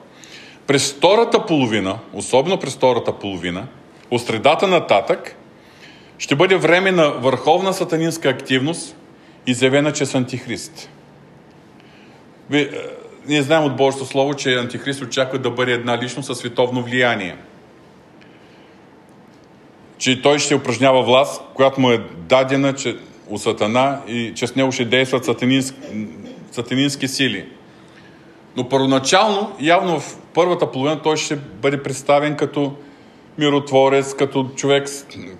През 0.67 0.93
втората 0.93 1.45
половина, 1.45 1.99
особено 2.13 2.59
през 2.59 2.75
втората 2.75 3.13
половина, 3.13 3.67
от 4.11 4.21
средата 4.21 4.67
нататък, 4.67 5.35
ще 6.17 6.35
бъде 6.35 6.55
време 6.55 6.91
на 6.91 7.09
върховна 7.09 7.73
сатанинска 7.73 8.29
активност, 8.29 8.95
изявена 9.47 9.93
чрез 9.93 10.15
Антихрист. 10.15 10.89
Е, 12.53 12.69
ние 13.27 13.41
знаем 13.41 13.63
от 13.63 13.75
Божието 13.75 14.05
Слово, 14.05 14.33
че 14.33 14.55
Антихрист 14.55 15.01
очаква 15.01 15.39
да 15.39 15.49
бъде 15.49 15.71
една 15.71 16.01
личност 16.01 16.27
със 16.27 16.37
световно 16.37 16.83
влияние. 16.83 17.35
Че 19.97 20.21
той 20.21 20.39
ще 20.39 20.55
упражнява 20.55 21.03
власт, 21.03 21.41
която 21.53 21.81
му 21.81 21.91
е 21.91 22.01
дадена, 22.17 22.73
че 22.73 22.97
у 23.29 23.37
Сатана 23.37 24.01
и 24.07 24.31
че 24.35 24.47
с 24.47 24.55
него 24.55 24.71
ще 24.71 24.85
действат 24.85 25.25
сатанински, 25.25 25.77
сатанински 26.51 27.07
сили. 27.07 27.45
Но 28.57 28.69
първоначално, 28.69 29.55
явно 29.59 29.99
в 29.99 30.17
първата 30.33 30.71
половина, 30.71 31.01
той 31.01 31.17
ще 31.17 31.35
бъде 31.35 31.83
представен 31.83 32.35
като 32.35 32.73
миротворец, 33.37 34.13
като 34.13 34.49
човек, 34.55 34.87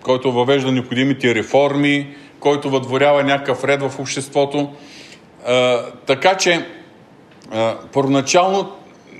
който 0.02 0.32
въвежда 0.32 0.72
необходимите 0.72 1.36
реформи, 1.36 2.16
който 2.46 2.70
въдворява 2.70 3.24
някакъв 3.24 3.64
ред 3.64 3.82
в 3.82 4.00
обществото. 4.00 4.74
А, 5.46 5.82
така 6.06 6.38
че 6.38 6.66
а, 7.52 7.76
първоначално 7.94 8.72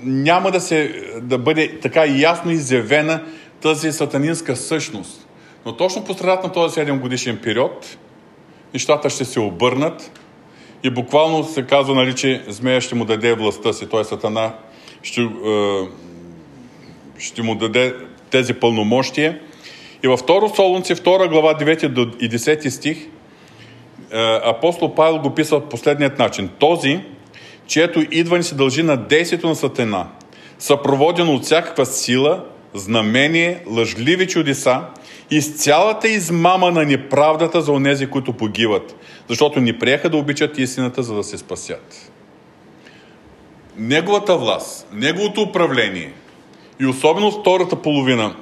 няма 0.02 0.50
да, 0.50 0.60
се, 0.60 1.02
да 1.22 1.38
бъде 1.38 1.80
така 1.80 2.06
ясно 2.06 2.50
изявена 2.50 3.22
тази 3.62 3.92
сатанинска 3.92 4.56
същност. 4.56 5.28
Но 5.66 5.76
точно 5.76 6.04
по 6.04 6.14
средата 6.14 6.46
на 6.46 6.52
този 6.52 6.80
7 6.80 7.00
годишен 7.00 7.38
период 7.42 7.98
нещата 8.74 9.10
ще 9.10 9.24
се 9.24 9.40
обърнат 9.40 10.20
и 10.82 10.90
буквално 10.90 11.44
се 11.44 11.66
казва, 11.66 11.94
нали, 11.94 12.14
че 12.14 12.44
змея 12.48 12.80
ще 12.80 12.94
му 12.94 13.04
даде 13.04 13.34
властта 13.34 13.72
си, 13.72 13.88
т.е. 13.88 14.04
сатана 14.04 14.52
ще, 15.02 15.20
е, 15.20 15.28
ще 17.18 17.42
му 17.42 17.54
даде 17.54 17.94
тези 18.30 18.54
пълномощия. 18.54 19.40
И 20.02 20.08
във 20.08 20.22
2 20.22 20.56
Солунци, 20.56 20.94
2 20.94 21.28
глава, 21.28 21.54
9 21.54 21.88
до 21.88 22.06
10 22.06 22.68
стих, 22.68 23.08
апостол 24.44 24.94
Павел 24.94 25.18
го 25.18 25.34
писал 25.34 25.60
по 25.60 25.68
последният 25.68 26.18
начин. 26.18 26.50
Този, 26.58 27.00
чието 27.66 28.04
идване 28.10 28.42
се 28.42 28.54
дължи 28.54 28.82
на 28.82 28.96
действието 28.96 29.48
на 29.48 29.54
сатана, 29.54 30.06
съпроводено 30.58 31.34
от 31.34 31.44
всякаква 31.44 31.86
сила, 31.86 32.44
знамение, 32.74 33.62
лъжливи 33.70 34.26
чудеса 34.26 34.80
и 35.30 35.40
с 35.40 35.62
цялата 35.62 36.08
измама 36.08 36.70
на 36.70 36.84
неправдата 36.84 37.62
за 37.62 37.72
онези, 37.72 38.06
които 38.06 38.32
погиват, 38.32 38.96
защото 39.28 39.60
ни 39.60 39.78
приеха 39.78 40.10
да 40.10 40.16
обичат 40.16 40.58
истината, 40.58 41.02
за 41.02 41.14
да 41.14 41.24
се 41.24 41.38
спасят. 41.38 42.12
Неговата 43.76 44.36
власт, 44.36 44.88
неговото 44.92 45.42
управление 45.42 46.12
и 46.80 46.86
особено 46.86 47.30
втората 47.30 47.76
половина 47.76 48.34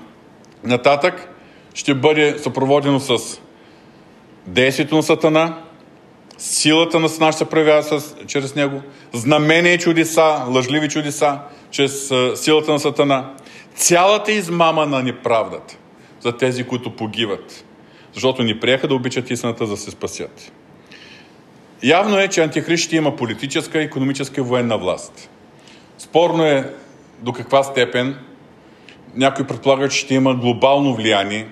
нататък 0.64 1.28
ще 1.74 1.94
бъде 1.94 2.38
съпроводено 2.38 3.00
с 3.00 3.40
действието 4.46 4.96
на 4.96 5.02
Сатана, 5.02 5.62
силата 6.38 7.00
на 7.00 7.08
Сатана 7.08 7.32
ще 7.32 7.38
се 7.38 7.44
проявява 7.44 8.00
чрез 8.26 8.54
него, 8.54 8.82
знамение 9.12 9.78
чудеса, 9.78 10.44
лъжливи 10.48 10.88
чудеса, 10.88 11.38
чрез 11.70 12.12
силата 12.34 12.72
на 12.72 12.78
Сатана, 12.78 13.30
цялата 13.74 14.32
измама 14.32 14.86
на 14.86 15.02
неправдата 15.02 15.76
за 16.20 16.36
тези, 16.36 16.64
които 16.64 16.96
погиват, 16.96 17.64
защото 18.14 18.42
ни 18.42 18.60
приеха 18.60 18.88
да 18.88 18.94
обичат 18.94 19.30
истината, 19.30 19.66
за 19.66 19.72
да 19.72 19.80
се 19.80 19.90
спасят. 19.90 20.52
Явно 21.82 22.18
е, 22.18 22.28
че 22.28 22.42
Антихрист 22.42 22.92
има 22.92 23.16
политическа, 23.16 23.82
економическа 23.82 24.40
и 24.40 24.44
военна 24.44 24.78
власт. 24.78 25.30
Спорно 25.98 26.44
е 26.44 26.74
до 27.18 27.32
каква 27.32 27.62
степен 27.62 28.18
някой 29.14 29.46
предполага, 29.46 29.88
че 29.88 29.98
ще 29.98 30.14
има 30.14 30.34
глобално 30.34 30.94
влияние, 30.94 31.46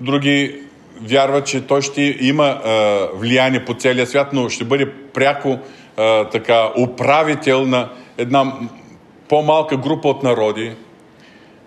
други 0.00 0.62
вярват, 1.02 1.46
че 1.46 1.66
той 1.66 1.82
ще 1.82 2.16
има 2.20 2.44
а, 2.44 3.08
влияние 3.14 3.64
по 3.64 3.74
целия 3.74 4.06
свят, 4.06 4.28
но 4.32 4.48
ще 4.48 4.64
бъде 4.64 4.92
пряко 4.92 5.58
а, 5.96 6.24
така 6.24 6.72
управител 6.78 7.66
на 7.66 7.88
една 8.18 8.52
по-малка 9.28 9.76
група 9.76 10.08
от 10.08 10.22
народи. 10.22 10.72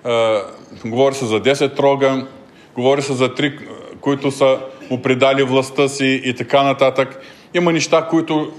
А, 0.04 0.42
говори 0.86 1.16
се 1.16 1.26
за 1.26 1.42
10 1.42 1.80
рога, 1.80 2.28
говори 2.76 3.02
се 3.02 3.14
за 3.14 3.34
три, 3.36 3.58
които 4.02 4.32
са 4.32 4.60
му 4.92 5.02
предали 5.02 5.44
властта 5.44 5.88
си 5.88 6.22
и 6.26 6.34
така 6.34 6.64
нататък. 6.64 7.22
Има 7.54 7.74
неща, 7.74 8.08
които 8.10 8.52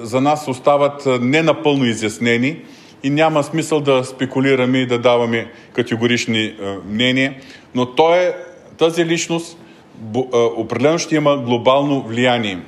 за 0.00 0.20
нас 0.20 0.48
остават 0.48 1.06
ненапълно 1.20 1.84
изяснени 1.84 2.56
и 3.02 3.10
няма 3.10 3.42
смисъл 3.42 3.80
да 3.80 4.04
спекулираме 4.04 4.78
и 4.78 4.86
да 4.86 4.98
даваме 4.98 5.50
категорични 5.72 6.54
мнения, 6.86 7.34
но 7.74 7.86
той 7.86 8.18
е, 8.18 8.32
тази 8.80 9.04
личност 9.04 9.58
определено 10.34 10.98
ще 10.98 11.16
има 11.16 11.36
глобално 11.36 12.02
влияние. 12.02 12.58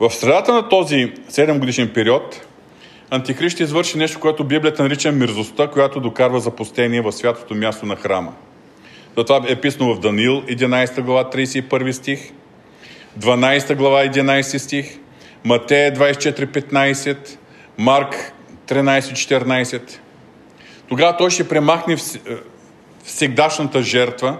В 0.00 0.10
средата 0.10 0.54
на 0.54 0.68
този 0.68 1.12
7 1.30 1.58
годишен 1.58 1.90
период 1.94 2.46
Антихрист 3.10 3.54
ще 3.54 3.62
извърши 3.62 3.98
нещо, 3.98 4.20
което 4.20 4.44
Библията 4.44 4.82
нарича 4.82 5.12
мирзостта, 5.12 5.66
която 5.70 6.00
докарва 6.00 6.40
запустение 6.40 7.00
в 7.00 7.12
святото 7.12 7.54
място 7.54 7.86
на 7.86 7.96
храма. 7.96 8.32
Това 9.14 9.44
е 9.48 9.60
писано 9.60 9.94
в 9.94 10.00
Даниил 10.00 10.42
11 10.42 11.00
глава 11.00 11.30
31 11.30 11.90
стих, 11.90 12.32
12 13.18 13.74
глава 13.74 14.04
11 14.04 14.58
стих, 14.58 14.98
Матея 15.44 15.94
24-15, 15.94 17.16
Марк 17.78 18.32
13-14. 18.68 19.98
Тогава 20.88 21.16
той 21.16 21.30
ще 21.30 21.48
премахне 21.48 21.96
всегдашната 23.06 23.82
жертва 23.82 24.38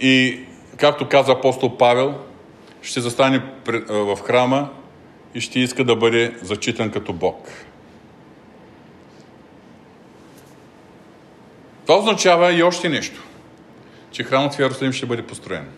и, 0.00 0.40
както 0.76 1.08
каза 1.08 1.32
апостол 1.32 1.76
Павел, 1.76 2.14
ще 2.82 3.00
застане 3.00 3.42
в 3.88 4.18
храма 4.24 4.68
и 5.34 5.40
ще 5.40 5.60
иска 5.60 5.84
да 5.84 5.96
бъде 5.96 6.36
зачитан 6.42 6.90
като 6.90 7.12
Бог. 7.12 7.48
Това 11.86 11.98
означава 11.98 12.52
и 12.52 12.62
още 12.62 12.88
нещо, 12.88 13.22
че 14.10 14.22
храмът 14.24 14.54
в 14.54 14.58
Иерусалим 14.58 14.92
ще 14.92 15.06
бъде 15.06 15.22
построен. 15.22 15.68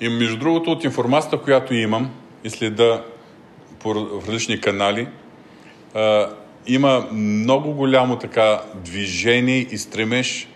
И 0.00 0.08
между 0.08 0.36
другото, 0.36 0.70
от 0.72 0.84
информацията, 0.84 1.38
която 1.38 1.74
имам 1.74 2.10
и 2.44 2.50
следа 2.50 3.04
по 3.78 3.94
различни 3.94 4.60
канали, 4.60 5.08
има 6.66 7.06
много 7.12 7.72
голямо 7.72 8.18
така 8.18 8.62
движение 8.74 9.66
и 9.70 9.78
стремеж 9.78 10.48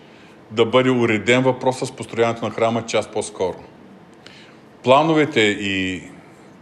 да 0.51 0.65
бъде 0.65 0.89
уреден 0.89 1.43
въпроса 1.43 1.85
с 1.85 1.91
построяването 1.91 2.45
на 2.45 2.51
храма 2.51 2.85
част 2.85 3.11
по-скоро. 3.11 3.57
Плановете 4.83 5.41
и 5.41 6.01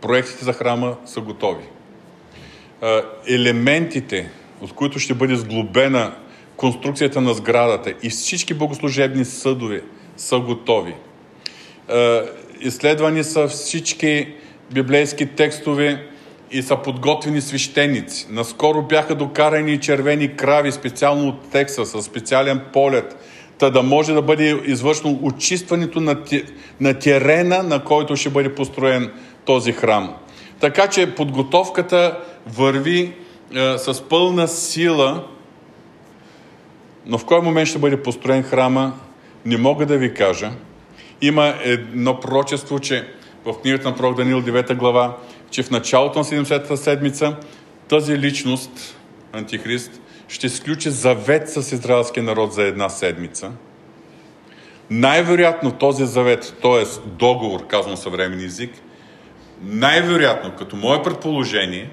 проектите 0.01 0.45
за 0.45 0.53
храма 0.53 0.97
са 1.05 1.21
готови. 1.21 1.63
Елементите, 3.27 4.29
от 4.61 4.73
които 4.73 4.99
ще 4.99 5.13
бъде 5.13 5.35
сглобена 5.35 6.15
конструкцията 6.57 7.21
на 7.21 7.33
сградата 7.33 7.93
и 8.03 8.09
всички 8.09 8.53
богослужебни 8.53 9.25
съдове 9.25 9.81
са 10.17 10.39
готови 10.39 10.93
изследвани 12.61 13.23
са 13.23 13.47
всички 13.47 14.27
библейски 14.73 15.25
текстове 15.25 16.07
и 16.51 16.61
са 16.61 16.77
подготвени 16.77 17.41
свещеници. 17.41 18.27
Наскоро 18.29 18.81
бяха 18.81 19.15
докарани 19.15 19.79
червени 19.79 20.35
крави, 20.35 20.71
специално 20.71 21.27
от 21.27 21.49
Текса, 21.51 21.85
с 21.85 22.01
специален 22.01 22.61
полет, 22.73 23.15
та 23.57 23.69
да 23.69 23.83
може 23.83 24.13
да 24.13 24.21
бъде 24.21 24.61
извършено 24.65 25.19
очистването 25.21 25.99
на, 25.99 26.23
на 26.79 26.93
терена, 26.93 27.63
на 27.63 27.83
който 27.83 28.15
ще 28.15 28.29
бъде 28.29 28.55
построен 28.55 29.11
този 29.45 29.71
храм. 29.71 30.15
Така 30.59 30.87
че 30.87 31.15
подготовката 31.15 32.19
върви 32.47 33.13
е, 33.55 33.77
с 33.77 34.01
пълна 34.09 34.47
сила, 34.47 35.23
но 37.05 37.17
в 37.17 37.25
кой 37.25 37.41
момент 37.41 37.67
ще 37.67 37.79
бъде 37.79 38.03
построен 38.03 38.43
храма, 38.43 38.93
не 39.45 39.57
мога 39.57 39.85
да 39.85 39.97
ви 39.97 40.13
кажа. 40.13 40.51
Има 41.21 41.53
едно 41.63 42.19
пророчество, 42.19 42.79
че 42.79 43.07
в 43.45 43.53
книгата 43.61 43.89
на 43.89 43.95
пророк 43.95 44.17
Данил 44.17 44.41
9 44.41 44.75
глава, 44.75 45.17
че 45.51 45.63
в 45.63 45.71
началото 45.71 46.19
на 46.19 46.25
70-та 46.25 46.77
седмица 46.77 47.35
тази 47.87 48.19
личност, 48.19 48.97
Антихрист, 49.33 50.01
ще 50.27 50.49
сключи 50.49 50.89
завет 50.89 51.49
с 51.49 51.71
израелския 51.71 52.23
народ 52.23 52.53
за 52.53 52.63
една 52.63 52.89
седмица. 52.89 53.51
Най-вероятно 54.89 55.71
този 55.71 56.05
завет, 56.05 56.55
т.е. 56.61 57.07
договор, 57.09 57.67
казвам 57.67 57.97
съвременен 57.97 58.45
език, 58.45 58.71
най-вероятно, 59.61 60.51
като 60.57 60.75
мое 60.75 61.03
предположение, 61.03 61.89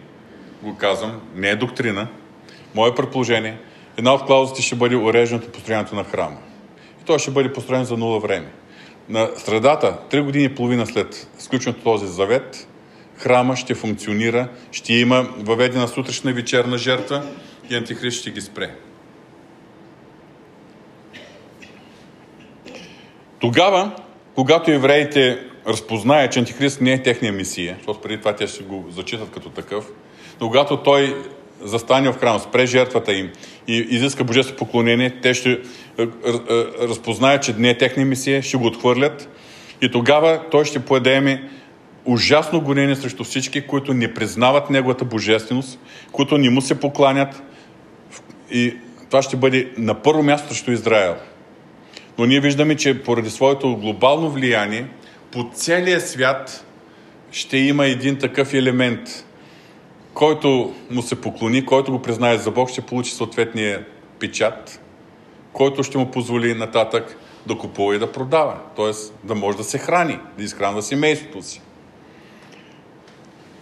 го 0.63 0.77
казвам, 0.77 1.21
не 1.35 1.51
е 1.51 1.57
доктрина, 1.57 2.09
мое 2.75 2.95
предположение, 2.95 3.59
една 3.97 4.15
от 4.15 4.23
клаузите 4.23 4.63
ще 4.63 4.77
бъде 4.77 4.97
уреждането 4.97 5.53
построението 5.53 5.95
на 5.95 6.05
храма. 6.05 6.37
И 7.03 7.05
той 7.05 7.19
ще 7.19 7.31
бъде 7.31 7.53
построен 7.53 7.85
за 7.85 7.97
нула 7.97 8.21
време. 8.21 8.53
На 9.09 9.31
средата, 9.37 9.99
три 10.11 10.21
години 10.21 10.45
и 10.45 10.55
половина 10.55 10.87
след 10.87 11.29
сключването 11.39 11.83
този 11.83 12.07
завет, 12.07 12.69
храма 13.19 13.57
ще 13.57 13.75
функционира, 13.75 14.49
ще 14.73 14.95
има 14.95 15.29
въведена 15.39 15.89
сутрешна 15.89 16.33
вечерна 16.33 16.79
жертва 16.79 17.23
и 17.71 17.77
Антихрист 17.77 18.21
ще 18.21 18.31
ги 18.31 18.41
спре. 18.41 18.71
Тогава, 23.41 23.93
когато 24.35 24.71
евреите 24.71 25.39
разпознаят, 25.67 26.33
че 26.33 26.39
Антихрист 26.39 26.81
не 26.81 26.93
е 26.93 27.03
техния 27.03 27.33
мисия, 27.33 27.75
защото 27.77 28.01
преди 28.01 28.19
това 28.19 28.37
те 28.37 28.47
ще 28.47 28.63
го 28.63 28.85
зачитат 28.91 29.31
като 29.31 29.51
такъв, 29.51 29.85
но 30.41 30.47
когато 30.47 30.77
той 30.77 31.17
застане 31.63 32.13
в 32.13 32.19
храм, 32.19 32.39
спре 32.39 32.67
жертвата 32.67 33.13
им 33.13 33.31
и 33.69 33.77
изиска 33.77 34.25
божествено 34.25 34.59
поклонение, 34.59 35.21
те 35.23 35.35
ще 35.35 35.51
е, 35.51 35.59
е, 35.99 36.07
разпознаят, 36.81 37.43
че 37.43 37.55
не 37.59 37.71
е 37.71 37.79
техния 37.79 38.07
мисия, 38.07 38.43
ще 38.43 38.57
го 38.57 38.67
отхвърлят 38.67 39.29
и 39.83 39.91
тогава 39.91 40.41
той 40.51 40.65
ще 40.65 40.85
поедеме 40.85 41.51
ужасно 42.07 42.61
гонение 42.61 42.97
срещу 42.97 43.25
всички, 43.25 43.67
които 43.67 43.95
не 43.95 44.15
признават 44.15 44.71
неговата 44.71 45.05
божественост, 45.05 45.79
които 46.13 46.39
не 46.39 46.51
му 46.51 46.61
се 46.61 46.81
покланят 46.81 47.43
и 48.51 48.77
това 49.11 49.23
ще 49.23 49.37
бъде 49.37 49.73
на 49.79 50.03
първо 50.03 50.23
място 50.23 50.49
срещу 50.49 50.71
Израел. 50.71 51.17
Но 52.19 52.27
ние 52.27 52.41
виждаме, 52.41 52.77
че 52.77 53.03
поради 53.03 53.31
своето 53.31 53.77
глобално 53.77 54.31
влияние 54.31 54.87
по 55.33 55.51
целия 55.55 56.01
свят 56.01 56.65
ще 57.31 57.57
има 57.57 57.87
един 57.87 58.19
такъв 58.19 58.55
елемент– 58.55 59.25
който 60.17 60.75
му 60.91 61.03
се 61.03 61.21
поклони, 61.21 61.67
който 61.67 61.93
го 61.93 62.03
признае 62.03 62.39
за 62.39 62.51
Бог, 62.51 62.71
ще 62.71 62.81
получи 62.81 63.11
съответния 63.11 63.87
печат, 64.19 64.81
който 65.53 65.83
ще 65.83 65.99
му 65.99 66.11
позволи 66.11 66.55
нататък 66.55 67.17
да 67.47 67.59
купува 67.59 67.97
и 67.97 67.99
да 67.99 68.13
продава. 68.13 68.57
Т.е. 68.77 68.91
да 69.27 69.35
може 69.35 69.57
да 69.57 69.65
се 69.65 69.79
храни, 69.79 70.19
да 70.39 70.45
изхранва 70.45 70.83
семейството 70.83 71.43
си. 71.43 71.61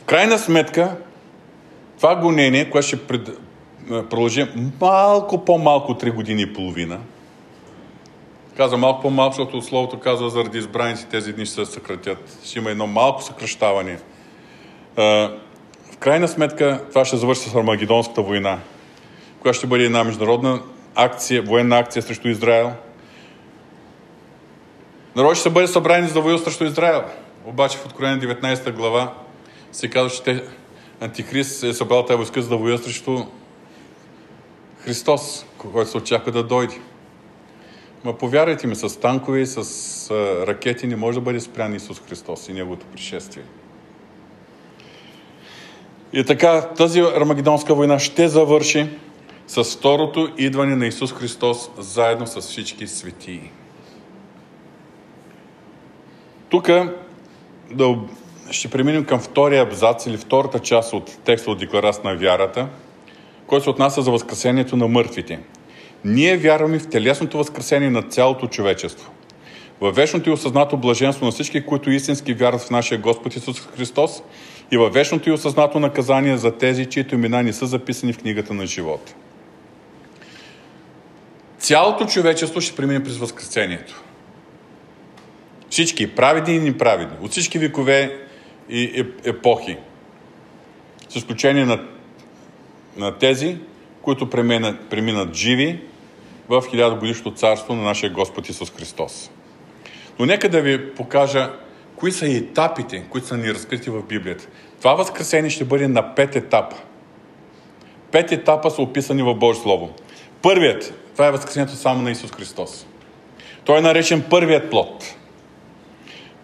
Крайна 0.06 0.38
сметка, 0.38 0.96
това 1.96 2.16
гонение, 2.16 2.70
което 2.70 2.86
ще 2.86 3.06
пред... 3.06 3.38
продължи 3.88 4.46
малко 4.80 5.44
по-малко 5.44 5.94
3 5.94 6.14
години 6.14 6.42
и 6.42 6.52
половина, 6.52 6.98
каза 8.56 8.76
малко 8.76 9.02
по-малко, 9.02 9.34
защото 9.34 9.62
словото 9.62 10.00
казва 10.00 10.30
заради 10.30 10.58
избраници 10.58 11.06
тези 11.06 11.32
дни 11.32 11.46
ще 11.46 11.54
се 11.54 11.72
съкратят. 11.72 12.38
Ще 12.44 12.58
има 12.58 12.70
едно 12.70 12.86
малко 12.86 13.22
съкръщаване. 13.22 13.98
В 14.96 15.96
крайна 15.98 16.28
сметка 16.28 16.84
това 16.88 17.04
ще 17.04 17.16
завърши 17.16 17.40
с 17.40 17.54
Армагедонската 17.54 18.22
война, 18.22 18.58
която 19.40 19.58
ще 19.58 19.66
бъде 19.66 19.84
една 19.84 20.04
международна 20.04 20.60
акция, 20.94 21.42
военна 21.42 21.78
акция 21.78 22.02
срещу 22.02 22.28
Израел. 22.28 22.72
Народ 25.16 25.36
ще 25.36 25.50
бъде 25.50 25.66
събрани 25.66 26.08
за 26.08 26.14
да 26.14 26.20
воюва 26.20 26.38
срещу 26.38 26.64
Израел. 26.64 27.04
Обаче 27.44 27.78
в 27.78 27.86
Откровение 27.86 28.20
19 28.20 28.72
глава 28.72 29.12
се 29.74 29.88
казва, 29.90 30.10
че 30.10 30.22
те, 30.22 30.42
Антихрист 31.00 31.62
е 31.62 31.72
събрал 31.72 32.06
тази 32.06 32.16
войска 32.16 32.42
за 32.42 32.48
да 32.48 32.56
воюва 32.56 32.78
срещу 32.78 33.18
Христос, 34.78 35.46
който 35.58 35.90
се 35.90 35.96
очаква 35.96 36.32
да 36.32 36.42
дойде. 36.42 36.80
Ма 38.04 38.18
повярвайте 38.18 38.66
ми, 38.66 38.74
с 38.74 39.00
танкове 39.00 39.40
и 39.40 39.46
с 39.46 39.58
а, 40.10 40.46
ракети 40.46 40.86
не 40.86 40.96
може 40.96 41.18
да 41.18 41.20
бъде 41.24 41.40
спрян 41.40 41.74
Исус 41.74 42.02
Христос 42.08 42.48
и 42.48 42.52
Неговото 42.52 42.86
пришествие. 42.86 43.44
И 46.12 46.24
така, 46.24 46.68
тази 46.68 47.00
Армагедонска 47.00 47.74
война 47.74 47.98
ще 47.98 48.28
завърши 48.28 48.88
с 49.46 49.64
второто 49.64 50.28
идване 50.38 50.76
на 50.76 50.86
Исус 50.86 51.12
Христос 51.12 51.70
заедно 51.78 52.26
с 52.26 52.40
всички 52.40 52.86
светии. 52.86 53.50
Тук 56.48 56.68
да, 57.70 57.96
ще 58.50 58.68
преминем 58.68 59.04
към 59.04 59.20
втория 59.20 59.62
абзац 59.62 60.06
или 60.06 60.16
втората 60.16 60.58
част 60.58 60.92
от 60.92 61.18
текста 61.24 61.50
от 61.50 61.58
Декларация 61.58 62.04
на 62.04 62.16
вярата, 62.16 62.68
който 63.46 63.64
се 63.64 63.70
отнася 63.70 64.02
за 64.02 64.10
възкресението 64.10 64.76
на 64.76 64.88
мъртвите. 64.88 65.40
Ние 66.04 66.36
вярваме 66.36 66.78
в 66.78 66.88
телесното 66.88 67.38
възкресение 67.38 67.90
на 67.90 68.02
цялото 68.02 68.46
човечество. 68.46 69.10
Във 69.80 69.96
вечното 69.96 70.30
и 70.30 70.32
осъзнато 70.32 70.76
блаженство 70.76 71.24
на 71.26 71.32
всички, 71.32 71.66
които 71.66 71.90
истински 71.90 72.34
вярват 72.34 72.62
в 72.62 72.70
нашия 72.70 72.98
Господ 72.98 73.36
Исус 73.36 73.60
Христос 73.60 74.22
и 74.70 74.76
във 74.76 74.94
вечното 74.94 75.28
и 75.28 75.32
осъзнато 75.32 75.80
наказание 75.80 76.36
за 76.36 76.50
тези, 76.50 76.86
чието 76.86 77.14
имена 77.14 77.42
не 77.42 77.52
са 77.52 77.66
записани 77.66 78.12
в 78.12 78.18
книгата 78.18 78.54
на 78.54 78.66
живота. 78.66 79.14
Цялото 81.58 82.06
човечество 82.06 82.60
ще 82.60 82.76
премине 82.76 83.04
през 83.04 83.16
Възкресението. 83.16 84.02
Всички, 85.70 86.14
праведни 86.14 86.54
и 86.54 86.58
неправедни, 86.58 87.16
от 87.22 87.30
всички 87.30 87.58
векове 87.58 88.23
и 88.68 89.06
епохи. 89.24 89.76
С 91.08 91.16
изключение 91.16 91.64
на, 91.64 91.84
на 92.96 93.18
тези, 93.18 93.58
които 94.02 94.30
преминат, 94.30 94.88
преминат 94.88 95.34
живи 95.34 95.80
в 96.48 96.62
хилядогодишното 96.70 97.36
царство 97.36 97.74
на 97.74 97.82
нашия 97.82 98.10
Господ 98.10 98.48
Исус 98.48 98.72
Христос. 98.76 99.30
Но 100.18 100.26
нека 100.26 100.48
да 100.48 100.60
ви 100.60 100.94
покажа 100.94 101.52
кои 101.96 102.12
са 102.12 102.26
етапите, 102.26 103.04
които 103.10 103.26
са 103.26 103.36
ни 103.36 103.54
разкрити 103.54 103.90
в 103.90 104.02
Библията. 104.02 104.48
Това 104.78 104.94
възкресение 104.94 105.50
ще 105.50 105.64
бъде 105.64 105.88
на 105.88 106.14
пет 106.14 106.36
етапа. 106.36 106.76
Пет 108.12 108.32
етапа 108.32 108.70
са 108.70 108.82
описани 108.82 109.22
в 109.22 109.34
Божие 109.34 109.62
Слово. 109.62 109.94
Първият, 110.42 110.94
това 111.12 111.26
е 111.26 111.30
възкресението 111.30 111.72
само 111.72 112.02
на 112.02 112.10
Исус 112.10 112.32
Христос. 112.32 112.86
Той 113.64 113.78
е 113.78 113.80
наречен 113.80 114.24
първият 114.30 114.70
плод. 114.70 115.14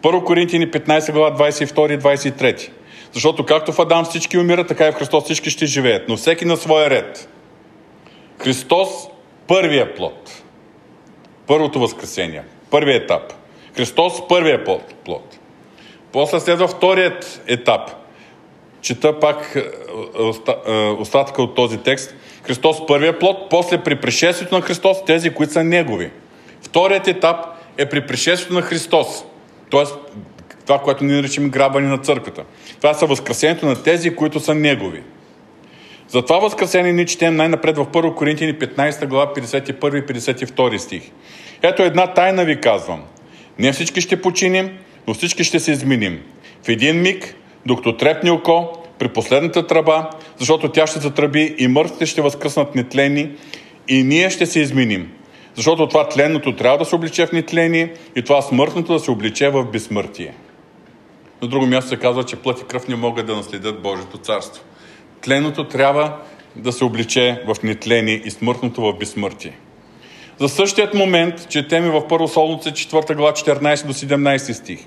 Първо 0.03 0.25
Коринтини 0.25 0.71
15 0.71 1.13
глава 1.13 1.37
22 1.37 1.95
и 1.95 1.99
23. 1.99 2.71
Защото 3.13 3.47
както 3.47 3.73
в 3.73 3.79
Адам 3.79 4.05
всички 4.05 4.39
умират, 4.39 4.69
така 4.69 4.89
и 4.89 4.93
в 4.93 4.95
Христос 4.95 5.25
всички 5.25 5.51
ще 5.51 5.67
живеят, 5.67 6.09
но 6.09 6.17
всеки 6.17 6.45
на 6.45 6.57
своя 6.57 6.91
ред. 6.91 7.29
Христос 8.39 8.89
първия 9.47 9.95
плод. 9.95 10.43
Първото 11.47 11.81
възкресение. 11.81 12.43
Първият 12.71 13.03
етап. 13.03 13.33
Христос 13.77 14.29
първия 14.29 14.65
плод. 15.05 15.39
После 16.13 16.41
следва 16.41 16.69
вторият 16.69 17.43
етап. 17.47 17.91
Чета 18.81 19.21
пак 19.21 19.57
е, 19.57 19.59
е, 20.67 20.73
остатъка 20.75 21.43
от 21.43 21.55
този 21.55 21.79
текст. 21.79 22.15
Христос 22.43 22.87
първия 22.87 23.19
плод, 23.19 23.51
после 23.51 23.79
при 23.79 23.97
пришествието 23.97 24.55
на 24.55 24.61
Христос 24.61 25.05
тези, 25.05 25.31
които 25.31 25.53
са 25.53 25.65
Негови. 25.65 26.11
Вторият 26.63 27.09
етап 27.09 27.37
е 27.79 27.87
при 27.87 28.07
пришествието 28.07 28.55
на 28.55 28.63
Христос. 28.63 29.25
Тоест, 29.70 29.94
това, 30.66 30.78
което 30.78 31.04
ние 31.04 31.16
наричаме 31.16 31.48
грабани 31.48 31.87
на 31.87 31.98
църквата. 31.98 32.44
Това 32.76 32.94
са 32.94 33.06
възкресението 33.06 33.66
на 33.66 33.83
тези, 33.83 34.16
които 34.16 34.40
са 34.40 34.54
Негови. 34.54 35.02
За 36.09 36.22
това 36.22 36.38
възкресение 36.38 36.92
ние 36.92 37.06
четем 37.06 37.37
най-напред 37.37 37.76
в 37.76 37.87
1 37.87 38.14
Коринтини 38.14 38.54
15 38.54 39.06
глава 39.06 39.33
51 39.35 39.98
и 39.98 40.06
52 40.06 40.76
стих. 40.76 41.02
Ето 41.62 41.83
една 41.83 42.06
тайна 42.06 42.44
ви 42.44 42.61
казвам. 42.61 43.02
Не 43.59 43.72
всички 43.72 44.00
ще 44.00 44.22
починим, 44.22 44.78
но 45.09 45.14
всички 45.14 45.44
ще 45.44 45.61
се 45.61 45.72
изменим. 45.72 46.20
В 46.62 46.68
един 46.68 47.02
миг, 47.02 47.35
докато 47.66 47.96
трепне 47.96 48.30
око, 48.30 48.68
при 48.98 49.09
последната 49.09 49.66
тръба, 49.66 50.11
защото 50.38 50.68
тя 50.68 50.87
ще 50.87 50.98
затръби 50.98 51.54
и 51.59 51.68
мъртвите 51.68 52.06
ще 52.06 52.22
възкръснат 52.22 52.74
нетлени 52.74 53.30
и 53.88 54.04
ние 54.04 54.30
ще 54.30 54.46
се 54.46 54.61
изменим. 54.61 55.12
Защото 55.55 55.87
това 55.87 56.09
тленното 56.09 56.57
трябва 56.57 56.79
да 56.79 56.85
се 56.85 56.95
обличе 56.95 57.27
в 57.27 57.33
нетление 57.33 57.95
и 58.17 58.23
това 58.23 58.43
смъртното 58.43 58.93
да 58.93 58.99
се 58.99 59.11
обличе 59.11 59.49
в 59.49 59.65
безсмъртие. 59.65 60.35
На 61.43 61.49
друго 61.49 61.67
място 61.67 61.89
се 61.89 61.97
казва, 61.97 62.25
че 62.25 62.37
плът 62.37 62.61
и 62.61 62.65
кръв 62.65 62.89
не 62.89 62.97
могат 62.97 63.27
да 63.27 63.37
наследят 63.37 63.83
Божието 63.83 64.19
царство. 64.19 64.65
Тленото 65.21 65.69
трябва 65.69 66.17
да 66.57 66.73
се 66.73 66.85
обличе 66.85 67.43
в 67.47 67.63
нетление 67.63 68.23
и 68.25 68.31
смъртното 68.31 68.83
в 68.83 68.99
безсмъртие. 68.99 69.59
За 70.39 70.49
същият 70.49 70.95
момент 70.95 71.49
четем 71.49 71.87
и 71.87 71.91
в 71.91 72.09
Първо 72.09 72.29
Солница 72.29 72.71
4 72.71 73.15
глава 73.15 73.33
14 73.33 73.87
до 73.87 73.93
17 73.93 74.53
стих. 74.53 74.87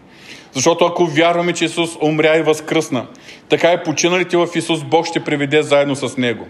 Защото 0.52 0.86
ако 0.86 1.06
вярваме, 1.06 1.54
че 1.54 1.66
Исус 1.66 1.90
умря 2.02 2.38
и 2.38 2.42
възкръсна, 2.42 3.08
така 3.50 3.74
и 3.74 3.84
починалите 3.84 4.38
в 4.38 4.48
Исус 4.56 4.84
Бог 4.84 5.06
ще 5.06 5.24
приведе 5.24 5.62
заедно 5.62 5.96
с 5.96 6.18
Него. 6.18 6.48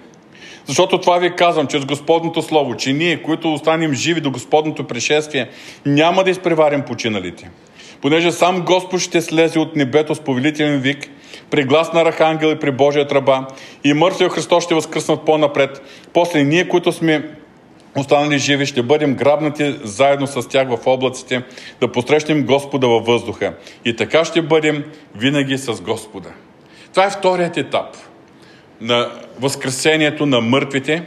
Защото 0.66 0.98
това 0.98 1.18
ви 1.18 1.36
казвам 1.36 1.68
чрез 1.68 1.86
Господното 1.86 2.42
Слово, 2.42 2.78
че 2.78 2.94
ние, 2.94 3.22
които 3.22 3.54
останем 3.54 3.94
живи 3.94 4.22
до 4.22 4.32
Господното 4.32 4.84
пришествие, 4.84 5.50
няма 5.86 6.24
да 6.24 6.32
изпреварим 6.32 6.82
починалите. 6.82 7.50
Понеже 8.02 8.32
сам 8.32 8.62
Господ 8.62 9.00
ще 9.00 9.22
слезе 9.22 9.60
от 9.60 9.76
небето 9.76 10.16
с 10.16 10.20
повелителен 10.20 10.80
вик, 10.80 11.10
при 11.50 11.64
глас 11.64 11.94
на 11.94 12.02
Архангел 12.02 12.48
и 12.48 12.60
при 12.60 12.72
Божия 12.72 13.08
тръба, 13.08 13.48
и 13.84 13.94
мъртвия 13.94 14.30
Христос 14.30 14.64
ще 14.64 14.76
възкръснат 14.76 15.26
по-напред. 15.26 15.82
После 16.14 16.44
ние, 16.44 16.68
които 16.68 16.92
сме 16.92 17.30
останали 17.96 18.40
живи, 18.40 18.66
ще 18.66 18.84
бъдем 18.84 19.16
грабнати 19.16 19.76
заедно 19.84 20.28
с 20.28 20.48
тях 20.48 20.68
в 20.70 20.88
облаците, 20.88 21.44
да 21.82 21.92
посрещнем 21.92 22.46
Господа 22.46 22.88
във 22.88 23.06
въздуха. 23.06 23.54
И 23.86 23.96
така 23.96 24.26
ще 24.26 24.42
бъдем 24.42 24.84
винаги 25.16 25.58
с 25.58 25.82
Господа. 25.82 26.30
Това 26.92 27.06
е 27.06 27.10
вторият 27.10 27.58
етап 27.58 27.98
на 28.84 29.12
възкресението 29.40 30.26
на 30.26 30.42
мъртвите, 30.42 31.04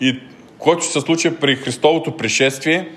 и 0.00 0.20
който 0.58 0.82
ще 0.82 0.92
се 0.92 1.00
случи 1.00 1.36
при 1.36 1.56
Христовото 1.56 2.16
пришествие, 2.16 2.88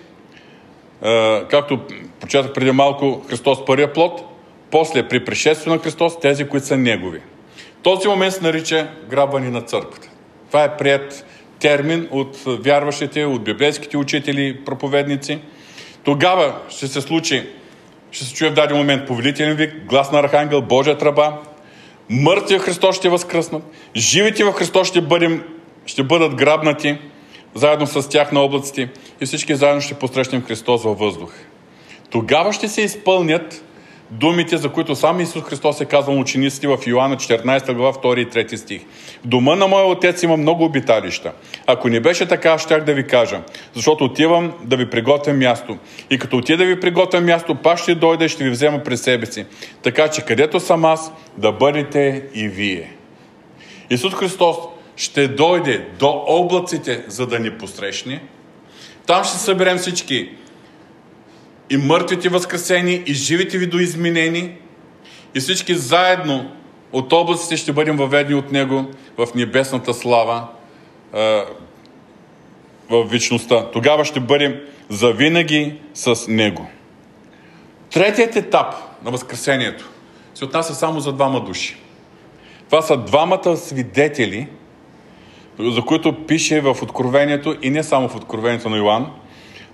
както 1.49 1.79
почетах 2.19 2.53
преди 2.53 2.71
малко 2.71 3.25
Христос 3.29 3.65
първия 3.65 3.93
плод, 3.93 4.23
после 4.71 5.07
при 5.07 5.25
пришествие 5.25 5.73
на 5.73 5.79
Христос 5.79 6.19
тези, 6.19 6.47
които 6.47 6.65
са 6.65 6.77
Негови. 6.77 7.19
Този 7.83 8.07
момент 8.07 8.33
се 8.33 8.43
нарича 8.43 8.87
грабване 9.09 9.49
на 9.49 9.61
църквата. 9.61 10.09
Това 10.47 10.63
е 10.63 10.77
прият 10.77 11.25
термин 11.59 12.07
от 12.11 12.37
вярващите, 12.45 13.25
от 13.25 13.43
библейските 13.43 13.97
учители, 13.97 14.59
проповедници. 14.65 15.39
Тогава 16.03 16.55
ще 16.69 16.87
се 16.87 17.01
случи, 17.01 17.43
ще 18.11 18.25
се 18.25 18.33
чуе 18.33 18.49
в 18.49 18.53
даден 18.53 18.77
момент 18.77 19.07
повелителен 19.07 19.55
вик, 19.55 19.85
глас 19.85 20.11
на 20.11 20.19
Архангел, 20.19 20.61
Божия 20.61 20.97
тръба, 20.97 21.37
мъртвия 22.13 22.59
Христос 22.59 22.95
ще 22.95 23.09
възкръснат, 23.09 23.63
живите 23.95 24.43
в 24.43 24.51
Христос 24.51 24.87
ще, 24.87 25.01
бъдем, 25.01 25.43
ще 25.85 26.03
бъдат 26.03 26.35
грабнати, 26.35 26.97
заедно 27.55 27.87
с 27.87 28.09
тях 28.09 28.31
на 28.31 28.39
облаците 28.39 28.89
и 29.21 29.25
всички 29.25 29.55
заедно 29.55 29.81
ще 29.81 29.93
посрещнем 29.93 30.41
Христос 30.41 30.83
във 30.83 30.99
въздух. 30.99 31.33
Тогава 32.09 32.53
ще 32.53 32.67
се 32.67 32.81
изпълнят 32.81 33.63
думите, 34.19 34.57
за 34.57 34.69
които 34.69 34.95
сам 34.95 35.19
Исус 35.19 35.43
Христос 35.43 35.81
е 35.81 35.85
казал 35.85 36.19
учениците 36.19 36.67
в 36.67 36.77
Йоанна 36.87 37.15
14 37.15 37.73
глава 37.73 37.93
2 37.93 38.19
и 38.19 38.27
3 38.27 38.55
стих. 38.55 38.81
Дома 39.25 39.55
на 39.55 39.67
моя 39.67 39.85
отец 39.85 40.23
има 40.23 40.37
много 40.37 40.65
обиталища. 40.65 41.31
Ако 41.67 41.89
не 41.89 41.99
беше 41.99 42.27
така, 42.27 42.57
щях 42.57 42.83
да 42.83 42.93
ви 42.93 43.07
кажа, 43.07 43.41
защото 43.73 44.03
отивам 44.03 44.53
да 44.63 44.77
ви 44.77 44.89
приготвя 44.89 45.33
място. 45.33 45.77
И 46.09 46.19
като 46.19 46.37
отида 46.37 46.57
да 46.57 46.65
ви 46.65 46.79
приготвя 46.79 47.21
място, 47.21 47.55
пак 47.55 47.77
ще 47.79 47.95
дойда 47.95 48.25
и 48.25 48.29
ще 48.29 48.43
ви 48.43 48.49
взема 48.49 48.83
през 48.83 49.01
себе 49.01 49.25
си. 49.25 49.45
Така 49.81 50.07
че 50.07 50.21
където 50.21 50.59
съм 50.59 50.85
аз, 50.85 51.11
да 51.37 51.51
бъдете 51.51 52.23
и 52.33 52.47
вие. 52.47 52.93
Исус 53.89 54.13
Христос 54.13 54.57
ще 54.95 55.27
дойде 55.27 55.87
до 55.99 56.23
облаците, 56.27 57.03
за 57.07 57.27
да 57.27 57.39
ни 57.39 57.57
посрещне. 57.57 58.23
Там 59.05 59.23
ще 59.23 59.37
съберем 59.37 59.77
всички 59.77 60.29
и 61.69 61.77
мъртвите 61.77 62.29
възкресени, 62.29 63.03
и 63.05 63.13
живите 63.13 63.57
видоизменени, 63.57 64.57
и 65.35 65.39
всички 65.39 65.75
заедно 65.75 66.51
от 66.91 67.13
облаците 67.13 67.57
ще 67.57 67.73
бъдем 67.73 67.97
въведени 67.97 68.35
от 68.35 68.51
Него 68.51 68.85
в 69.17 69.27
небесната 69.35 69.93
слава, 69.93 70.47
в 72.89 73.03
вечността. 73.05 73.65
Тогава 73.71 74.05
ще 74.05 74.19
бъдем 74.19 74.59
завинаги 74.89 75.79
с 75.93 76.27
Него. 76.27 76.67
Третият 77.93 78.35
етап 78.35 78.75
на 79.05 79.11
Възкресението 79.11 79.89
се 80.35 80.45
отнася 80.45 80.75
само 80.75 80.99
за 80.99 81.13
двама 81.13 81.41
души. 81.41 81.77
Това 82.65 82.81
са 82.81 82.97
двамата 82.97 83.57
свидетели, 83.57 84.47
за 85.59 85.81
които 85.81 86.25
пише 86.25 86.61
в 86.61 86.77
Откровението 86.81 87.55
и 87.61 87.69
не 87.69 87.83
само 87.83 88.09
в 88.09 88.15
Откровението 88.15 88.69
на 88.69 88.77
Йоанн, 88.77 89.11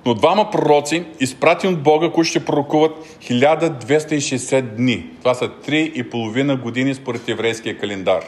но 0.05 0.13
двама 0.13 0.51
пророци, 0.51 1.03
изпратени 1.19 1.73
от 1.73 1.83
Бога, 1.83 2.09
които 2.09 2.29
ще 2.29 2.45
пророкуват 2.45 3.17
1260 3.21 4.61
дни. 4.61 5.05
Това 5.19 5.33
са 5.33 5.49
3,5 5.49 6.61
години 6.61 6.95
според 6.95 7.29
еврейския 7.29 7.77
календар, 7.77 8.23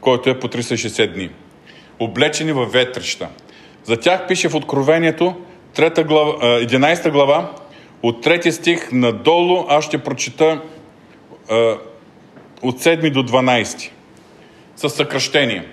който 0.00 0.30
е 0.30 0.38
по 0.38 0.48
360 0.48 1.14
дни. 1.14 1.30
Облечени 1.98 2.52
във 2.52 2.72
ветрища. 2.72 3.28
За 3.84 3.96
тях 3.96 4.26
пише 4.28 4.48
в 4.48 4.54
Откровението 4.54 5.34
3 5.76 6.04
глава, 6.04 6.32
11 6.42 7.10
глава, 7.10 7.50
от 8.02 8.24
3 8.26 8.50
стих 8.50 8.92
надолу, 8.92 9.64
аз 9.68 9.84
ще 9.84 9.98
прочита 9.98 10.60
от 12.62 12.80
7 12.80 13.10
до 13.10 13.22
12. 13.22 13.90
С 14.76 14.90
съкръщение. 14.90 15.66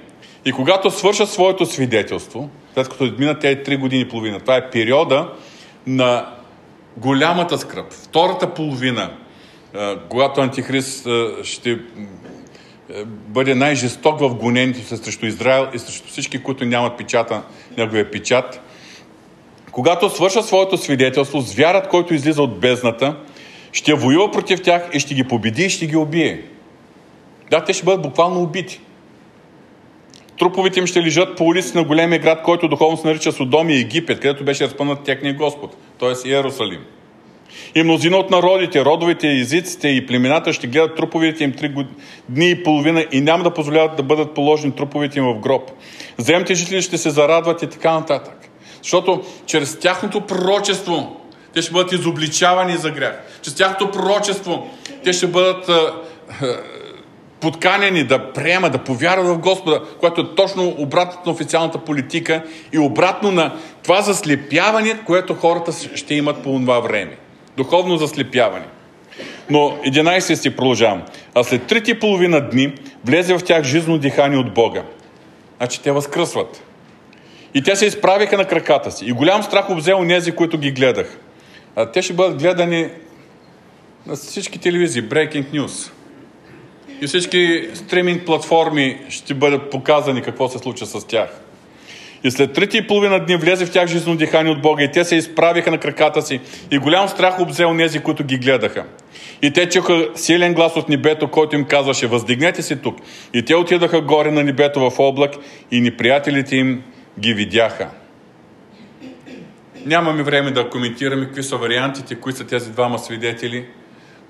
И 0.45 0.51
когато 0.51 0.91
свършат 0.91 1.30
своето 1.30 1.65
свидетелство, 1.65 2.49
след 2.78 2.89
като 2.89 3.05
изминат 3.05 3.39
тези 3.39 3.55
3 3.55 3.80
години 3.80 4.01
и 4.01 4.09
половина, 4.09 4.39
това 4.39 4.55
е 4.55 4.69
периода 4.69 5.30
на 5.88 6.25
голямата 6.97 7.57
скръп. 7.57 7.93
Втората 7.93 8.53
половина, 8.53 9.11
когато 10.09 10.41
Антихрист 10.41 11.07
ще 11.43 11.80
бъде 13.07 13.55
най-жесток 13.55 14.19
в 14.19 14.36
гонените 14.36 14.80
се 14.80 14.97
срещу 14.97 15.25
Израел 15.25 15.67
и 15.73 15.80
срещу 15.80 16.07
всички, 16.07 16.43
които 16.43 16.65
нямат 16.65 16.97
печата, 16.97 17.41
неговия 17.78 18.11
печат. 18.11 18.61
Когато 19.71 20.09
свърша 20.09 20.43
своето 20.43 20.78
свидетелство, 20.78 21.41
звярат, 21.41 21.88
който 21.88 22.13
излиза 22.13 22.41
от 22.41 22.59
бездната, 22.59 23.15
ще 23.71 23.93
воюва 23.93 24.32
против 24.32 24.61
тях 24.61 24.89
и 24.93 24.99
ще 24.99 25.13
ги 25.13 25.23
победи 25.23 25.63
и 25.63 25.69
ще 25.69 25.88
ги 25.88 25.95
убие. 25.95 26.41
Да, 27.51 27.63
те 27.63 27.73
ще 27.73 27.86
бъдат 27.86 28.01
буквално 28.01 28.41
убити. 28.41 28.82
Труповите 30.39 30.79
им 30.79 30.88
ще 30.88 31.03
лежат 31.03 31.38
по 31.38 31.43
улици 31.43 31.77
на 31.77 31.83
големия 31.83 32.19
град, 32.19 32.41
който 32.43 32.67
духовно 32.67 32.97
се 32.97 33.07
нарича 33.07 33.31
Содом 33.31 33.69
и 33.69 33.79
Египет, 33.79 34.19
където 34.19 34.43
беше 34.43 34.65
разпънат 34.65 35.03
техния 35.03 35.33
Господ, 35.33 35.75
т.е. 35.99 36.29
Иерусалим. 36.29 36.81
И 37.75 37.83
мнозина 37.83 38.17
от 38.17 38.31
народите, 38.31 38.85
родовите, 38.85 39.27
езиците 39.27 39.88
и 39.88 40.05
племената 40.05 40.53
ще 40.53 40.67
гледат 40.67 40.95
труповете 40.95 41.43
им 41.43 41.53
три 41.53 41.85
дни 42.29 42.49
и 42.49 42.63
половина 42.63 43.05
и 43.11 43.21
няма 43.21 43.43
да 43.43 43.53
позволяват 43.53 43.95
да 43.95 44.03
бъдат 44.03 44.33
положени 44.33 44.75
труповете 44.75 45.19
им 45.19 45.25
в 45.25 45.39
гроб. 45.39 45.71
Земните 46.17 46.55
жители 46.55 46.81
ще 46.81 46.97
се 46.97 47.09
зарадват 47.09 47.61
и 47.61 47.67
така 47.67 47.93
нататък. 47.93 48.49
Защото 48.81 49.23
чрез 49.45 49.79
тяхното 49.79 50.21
пророчество 50.21 51.21
те 51.53 51.61
ще 51.61 51.71
бъдат 51.71 51.91
изобличавани 51.91 52.77
за 52.77 52.91
грях. 52.91 53.21
Чрез 53.41 53.55
тяхното 53.55 53.91
пророчество 53.91 54.69
те 55.03 55.13
ще 55.13 55.27
бъдат 55.27 55.69
подканени 57.39 58.03
да 58.03 58.33
приемат, 58.33 58.71
да 58.71 58.77
повярват 58.77 59.27
в 59.27 59.38
Господа, 59.38 59.81
което 59.99 60.21
е 60.21 60.35
точно 60.35 60.75
обратно 60.77 61.21
на 61.25 61.31
официалната 61.31 61.77
политика 61.77 62.43
и 62.73 62.79
обратно 62.79 63.31
на 63.31 63.55
това 63.83 64.01
заслепяване, 64.01 64.99
което 65.05 65.33
хората 65.33 65.71
ще 65.95 66.15
имат 66.15 66.43
по 66.43 66.59
това 66.59 66.79
време. 66.79 67.17
Духовно 67.57 67.97
заслепяване. 67.97 68.65
Но 69.49 69.59
11 69.59 70.33
си 70.33 70.55
продължавам. 70.55 71.01
А 71.35 71.43
след 71.43 71.67
трите 71.67 71.91
и 71.91 71.99
половина 71.99 72.49
дни 72.49 72.73
влезе 73.05 73.38
в 73.38 73.43
тях 73.43 73.63
жизнено 73.63 73.97
дихание 73.97 74.38
от 74.38 74.53
Бога. 74.53 74.83
Значи 75.57 75.81
те 75.81 75.91
възкръсват. 75.91 76.63
И 77.53 77.63
те 77.63 77.75
се 77.75 77.85
изправиха 77.85 78.38
на 78.38 78.45
краката 78.45 78.91
си. 78.91 79.05
И 79.05 79.11
голям 79.11 79.43
страх 79.43 79.69
обзе 79.69 79.93
нези, 79.95 80.31
които 80.31 80.57
ги 80.57 80.71
гледах. 80.71 81.17
А 81.75 81.91
те 81.91 82.01
ще 82.01 82.13
бъдат 82.13 82.41
гледани 82.41 82.89
на 84.05 84.15
всички 84.15 84.59
телевизии. 84.59 85.03
Breaking 85.03 85.45
News 85.45 85.91
и 87.01 87.07
всички 87.07 87.69
стриминг 87.73 88.25
платформи 88.25 88.99
ще 89.09 89.33
бъдат 89.33 89.69
показани 89.69 90.21
какво 90.21 90.49
се 90.49 90.57
случва 90.57 90.85
с 90.85 91.07
тях. 91.07 91.29
И 92.23 92.31
след 92.31 92.53
трите 92.53 92.77
и 92.77 92.87
половина 92.87 93.25
дни 93.25 93.35
влезе 93.35 93.65
в 93.65 93.71
тях 93.71 93.87
жизнено 93.87 94.17
дихание 94.17 94.51
от 94.51 94.61
Бога 94.61 94.83
и 94.83 94.91
те 94.91 95.03
се 95.03 95.15
изправиха 95.15 95.71
на 95.71 95.77
краката 95.77 96.21
си 96.21 96.39
и 96.71 96.77
голям 96.77 97.07
страх 97.09 97.39
обзел 97.39 97.73
нези, 97.73 97.99
които 97.99 98.23
ги 98.23 98.37
гледаха. 98.37 98.85
И 99.41 99.51
те 99.51 99.69
чуха 99.69 100.07
силен 100.15 100.53
глас 100.53 100.75
от 100.75 100.89
небето, 100.89 101.27
който 101.27 101.55
им 101.55 101.65
казваше, 101.65 102.07
въздигнете 102.07 102.61
се 102.61 102.75
тук. 102.75 102.97
И 103.33 103.45
те 103.45 103.55
отидаха 103.55 104.01
горе 104.01 104.31
на 104.31 104.43
небето 104.43 104.89
в 104.89 104.99
облак 104.99 105.31
и 105.71 105.81
неприятелите 105.81 106.55
им 106.55 106.83
ги 107.19 107.33
видяха. 107.33 107.87
Нямаме 109.85 110.23
време 110.23 110.51
да 110.51 110.69
коментираме 110.69 111.25
какви 111.25 111.43
са 111.43 111.57
вариантите, 111.57 112.15
кои 112.15 112.33
са 112.33 112.47
тези 112.47 112.71
двама 112.71 112.99
свидетели– 112.99 113.65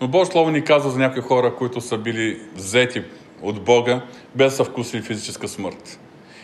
но 0.01 0.07
Божие 0.07 0.31
Слово 0.31 0.51
ни 0.51 0.63
казва 0.63 0.91
за 0.91 0.99
някои 0.99 1.21
хора, 1.21 1.55
които 1.55 1.81
са 1.81 1.97
били 1.97 2.39
взети 2.55 3.03
от 3.41 3.61
Бога, 3.61 4.01
без 4.35 4.55
са 4.55 4.63
вкусили 4.63 5.01
физическа 5.01 5.47
смърт. 5.47 5.99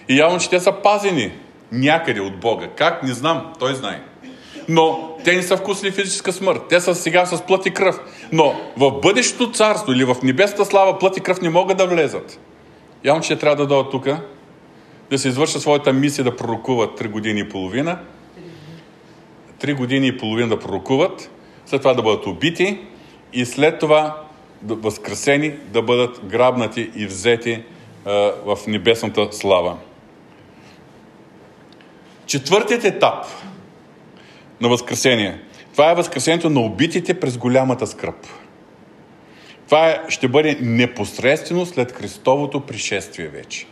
И 0.10 0.20
явно, 0.20 0.40
че 0.40 0.50
те 0.50 0.60
са 0.60 0.72
пазени 0.72 1.32
някъде 1.72 2.22
от 2.22 2.40
Бога. 2.40 2.68
Как? 2.76 3.04
Не 3.04 3.14
знам. 3.14 3.54
Той 3.60 3.76
знае. 3.76 4.02
Но 4.70 5.18
те 5.24 5.36
не 5.36 5.44
са 5.44 5.58
вкусили 5.58 5.92
физическа 5.92 6.34
смърт. 6.34 6.62
Те 6.70 6.80
са 6.80 6.96
сега 6.96 7.26
с 7.26 7.46
плът 7.46 7.66
и 7.66 7.72
кръв. 7.72 8.00
Но 8.32 8.56
в 8.78 8.92
бъдещето 8.92 9.52
царство 9.52 9.92
или 9.92 10.04
в 10.04 10.16
небесната 10.24 10.66
слава 10.66 11.00
плът 11.00 11.18
и 11.18 11.22
кръв 11.22 11.42
не 11.42 11.50
могат 11.50 11.78
да 11.78 11.88
влезат. 11.88 12.40
Явно, 13.04 13.24
че 13.24 13.40
трябва 13.40 13.56
да 13.56 13.68
дойдат 13.68 13.92
тук, 13.92 14.08
да 15.12 15.20
се 15.20 15.28
извършат 15.28 15.62
своята 15.62 15.94
мисия 15.94 16.24
да 16.24 16.36
пророкуват 16.36 17.00
3 17.00 17.10
години 17.10 17.40
и 17.40 17.50
половина. 17.50 18.00
3 19.62 19.76
години 19.76 20.08
и 20.08 20.18
половина 20.18 20.50
да 20.50 20.60
пророкуват, 20.60 21.30
след 21.66 21.82
това 21.82 21.94
да 21.94 22.02
бъдат 22.02 22.26
убити 22.26 22.80
и 23.34 23.46
след 23.46 23.80
това 23.80 24.24
възкресени 24.64 25.52
да 25.52 25.82
бъдат 25.82 26.26
грабнати 26.26 26.92
и 26.96 27.06
взети 27.06 27.64
в 28.46 28.58
небесната 28.68 29.28
слава. 29.32 29.78
Четвъртият 32.26 32.84
етап 32.84 33.26
на 34.62 34.70
възкресение. 34.70 35.40
Това 35.72 35.92
е 35.92 35.96
възкресението 35.96 36.50
на 36.50 36.60
убитите 36.60 37.20
през 37.20 37.38
голямата 37.38 37.88
скръп. 37.88 38.28
Това 39.66 39.90
е, 39.90 40.02
ще 40.10 40.28
бъде 40.28 40.58
непосредствено 40.62 41.66
след 41.66 41.92
Христовото 41.92 42.60
пришествие 42.60 43.28
вече. 43.28 43.66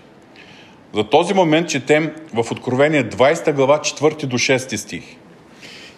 За 0.93 1.03
този 1.03 1.33
момент 1.33 1.69
четем 1.69 2.15
в 2.33 2.51
Откровение 2.51 3.09
20 3.09 3.53
глава 3.53 3.79
4 3.79 4.25
до 4.25 4.37
6 4.37 4.75
стих. 4.75 5.03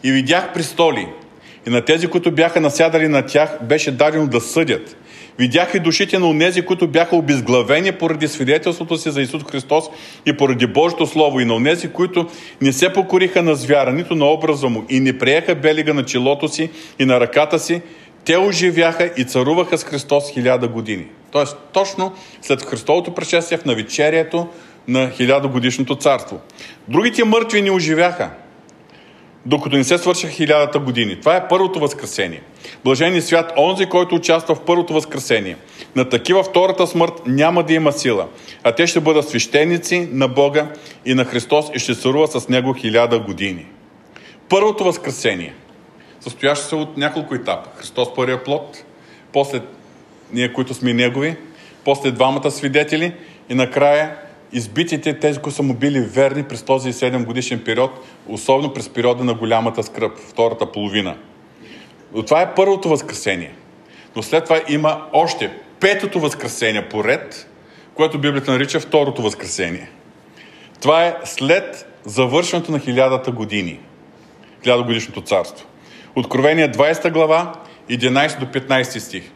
И 0.04 0.12
видях 0.12 0.54
престоли, 0.54 1.08
и 1.68 1.70
на 1.70 1.82
тези, 1.86 2.08
които 2.08 2.32
бяха 2.32 2.62
насядали 2.62 3.08
на 3.08 3.26
тях, 3.26 3.58
беше 3.62 3.92
дадено 3.92 4.28
да 4.28 4.42
съдят. 4.42 4.96
Видях 5.40 5.74
и 5.74 5.80
душите 5.80 6.20
на 6.20 6.28
онези, 6.28 6.62
които 6.62 6.88
бяха 6.88 7.16
обезглавени 7.16 7.92
поради 7.92 8.28
свидетелството 8.28 8.98
си 8.98 9.12
за 9.12 9.22
Исус 9.22 9.44
Христос 9.52 9.86
и 10.26 10.38
поради 10.38 10.68
Божието 10.68 11.08
Слово, 11.08 11.40
и 11.40 11.46
на 11.46 11.54
онези, 11.56 11.88
които 11.88 12.28
не 12.62 12.74
се 12.74 12.94
покориха 12.94 13.44
на 13.44 13.56
звяра, 13.56 13.94
нито 13.94 14.16
на 14.16 14.26
образа 14.26 14.70
му, 14.70 14.86
и 14.90 15.00
не 15.00 15.18
приеха 15.18 15.56
белига 15.56 15.94
на 15.94 16.06
челото 16.06 16.48
си 16.48 16.70
и 17.00 17.06
на 17.06 17.20
ръката 17.20 17.60
си, 17.60 17.82
те 18.26 18.38
оживяха 18.38 19.12
и 19.18 19.24
царуваха 19.24 19.78
с 19.78 19.84
Христос 19.84 20.32
хиляда 20.34 20.68
години. 20.68 21.06
Тоест, 21.32 21.58
точно 21.74 22.14
след 22.42 22.66
Христовото 22.66 23.16
пришествие 23.16 23.58
в 23.58 23.66
навечерието 23.66 24.48
на 24.88 25.10
хилядогодишното 25.10 25.96
царство. 25.96 26.40
Другите 26.88 27.24
мъртви 27.24 27.62
не 27.62 27.72
оживяха, 27.72 28.30
докато 29.46 29.76
не 29.76 29.84
се 29.84 29.98
свършиха 29.98 30.34
хилядата 30.34 30.80
години. 30.80 31.20
Това 31.20 31.36
е 31.36 31.48
първото 31.48 31.80
възкресение. 31.80 32.42
Блажени 32.84 33.22
свят, 33.22 33.54
онзи, 33.58 33.86
който 33.86 34.16
участва 34.16 34.56
в 34.56 34.62
първото 34.66 34.94
възкресение. 34.94 35.58
На 35.96 36.10
такива 36.10 36.44
втората 36.44 36.88
смърт 36.88 37.14
няма 37.26 37.64
да 37.64 37.74
има 37.74 37.92
сила, 37.92 38.28
а 38.64 38.72
те 38.72 38.88
ще 38.88 39.00
бъдат 39.00 39.30
свещеници 39.30 40.10
на 40.12 40.28
Бога 40.28 40.68
и 41.06 41.14
на 41.14 41.26
Христос 41.26 41.66
и 41.76 41.80
ще 41.80 41.96
царува 41.96 42.28
с 42.28 42.50
Него 42.50 42.74
хиляда 42.74 43.20
години. 43.20 43.66
Първото 44.50 44.84
възкресение, 44.84 45.54
състоящо 46.20 46.66
се 46.66 46.76
от 46.76 46.98
няколко 46.98 47.36
етапа. 47.36 47.70
Христос 47.76 48.14
първия 48.16 48.44
плод, 48.44 48.84
после 49.34 49.62
ние, 50.34 50.54
които 50.54 50.74
сме 50.74 50.94
Негови, 50.94 51.36
после 51.86 52.12
двамата 52.12 52.52
свидетели 52.52 53.14
и 53.50 53.54
накрая 53.54 54.16
избитите, 54.54 55.20
тези, 55.20 55.40
които 55.40 55.56
са 55.56 55.64
му 55.64 55.74
били 55.74 56.00
верни 56.00 56.44
през 56.44 56.64
този 56.64 56.94
7 56.94 57.26
годишен 57.26 57.64
период, 57.66 57.92
особено 58.28 58.74
през 58.74 58.90
периода 58.90 59.24
на 59.24 59.34
голямата 59.34 59.84
скръп, 59.84 60.18
втората 60.18 60.72
половина. 60.72 61.16
Но 62.16 62.24
това 62.24 62.42
е 62.42 62.56
първото 62.56 62.90
възкресение. 62.90 63.54
Но 64.16 64.24
след 64.24 64.44
това 64.44 64.62
има 64.70 65.02
още 65.14 65.52
петото 65.80 66.20
възкресение 66.20 66.90
поред, 66.90 67.50
което 67.94 68.20
Библията 68.20 68.52
нарича 68.52 68.80
второто 68.80 69.22
възкресение. 69.22 69.90
Това 70.82 71.06
е 71.06 71.16
след 71.24 71.88
завършването 72.06 72.72
на 72.72 72.80
хилядата 72.80 73.32
години, 73.32 73.80
хилядогодишното 74.64 75.22
царство. 75.22 75.68
Откровение 76.16 76.72
20 76.72 77.12
глава, 77.12 77.54
11 77.90 78.40
до 78.40 78.46
15 78.46 79.00
стих. 79.00 79.32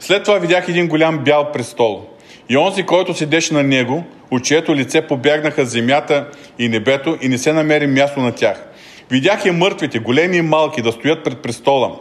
След 0.00 0.24
това 0.24 0.38
видях 0.38 0.68
един 0.68 0.88
голям 0.88 1.18
бял 1.18 1.52
престол. 1.52 2.06
И 2.48 2.56
онзи, 2.56 2.82
който 2.82 3.14
седеше 3.14 3.54
на 3.54 3.62
него, 3.62 4.04
от 4.32 4.44
чието 4.44 4.76
лице 4.76 5.06
побягнаха 5.06 5.66
земята 5.66 6.28
и 6.58 6.68
небето 6.68 7.18
и 7.20 7.28
не 7.28 7.38
се 7.38 7.52
намери 7.52 7.86
място 7.86 8.20
на 8.20 8.32
тях. 8.32 8.64
Видях 9.10 9.44
и 9.44 9.50
мъртвите, 9.50 9.98
големи 9.98 10.36
и 10.36 10.42
малки, 10.42 10.82
да 10.82 10.92
стоят 10.92 11.24
пред 11.24 11.38
престола. 11.38 11.98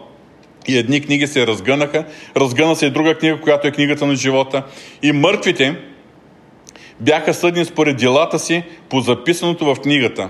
И 0.68 0.78
едни 0.78 1.02
книги 1.02 1.28
се 1.28 1.48
разгънаха, 1.48 2.06
разгъна 2.38 2.76
се 2.76 2.86
и 2.86 2.90
друга 2.90 3.18
книга, 3.18 3.42
която 3.42 3.68
е 3.68 3.72
книгата 3.72 4.06
на 4.06 4.16
живота. 4.16 4.64
И 5.02 5.12
мъртвите 5.12 5.76
бяха 7.00 7.34
съдни 7.34 7.66
според 7.66 7.98
делата 7.98 8.40
си 8.40 8.64
по 8.90 9.02
записаното 9.02 9.66
в 9.66 9.82
книгата. 9.82 10.30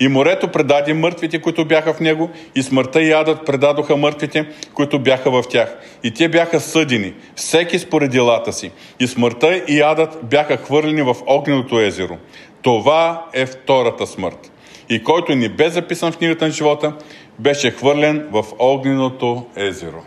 И 0.00 0.08
морето 0.08 0.48
предаде 0.48 0.94
мъртвите, 0.94 1.40
които 1.40 1.64
бяха 1.64 1.94
в 1.94 2.00
него, 2.00 2.30
и 2.54 2.62
смъртта 2.62 3.02
и 3.02 3.12
адът 3.12 3.46
предадоха 3.46 3.96
мъртвите, 3.96 4.48
които 4.74 4.98
бяха 4.98 5.30
в 5.30 5.42
тях. 5.50 5.76
И 6.02 6.14
те 6.14 6.28
бяха 6.28 6.60
съдени, 6.60 7.14
всеки 7.36 7.78
според 7.78 8.10
делата 8.10 8.52
си. 8.52 8.70
И 9.00 9.06
смъртта 9.06 9.56
и 9.68 9.80
адът 9.80 10.18
бяха 10.22 10.56
хвърлени 10.56 11.02
в 11.02 11.16
огненото 11.26 11.80
езеро. 11.80 12.18
Това 12.62 13.26
е 13.32 13.46
втората 13.46 14.06
смърт. 14.06 14.52
И 14.88 15.04
който 15.04 15.34
ни 15.34 15.48
бе 15.48 15.70
записан 15.70 16.12
в 16.12 16.18
книгата 16.18 16.44
на 16.44 16.50
живота, 16.50 16.92
беше 17.38 17.70
хвърлен 17.70 18.28
в 18.30 18.44
огненото 18.58 19.46
езеро. 19.56 20.02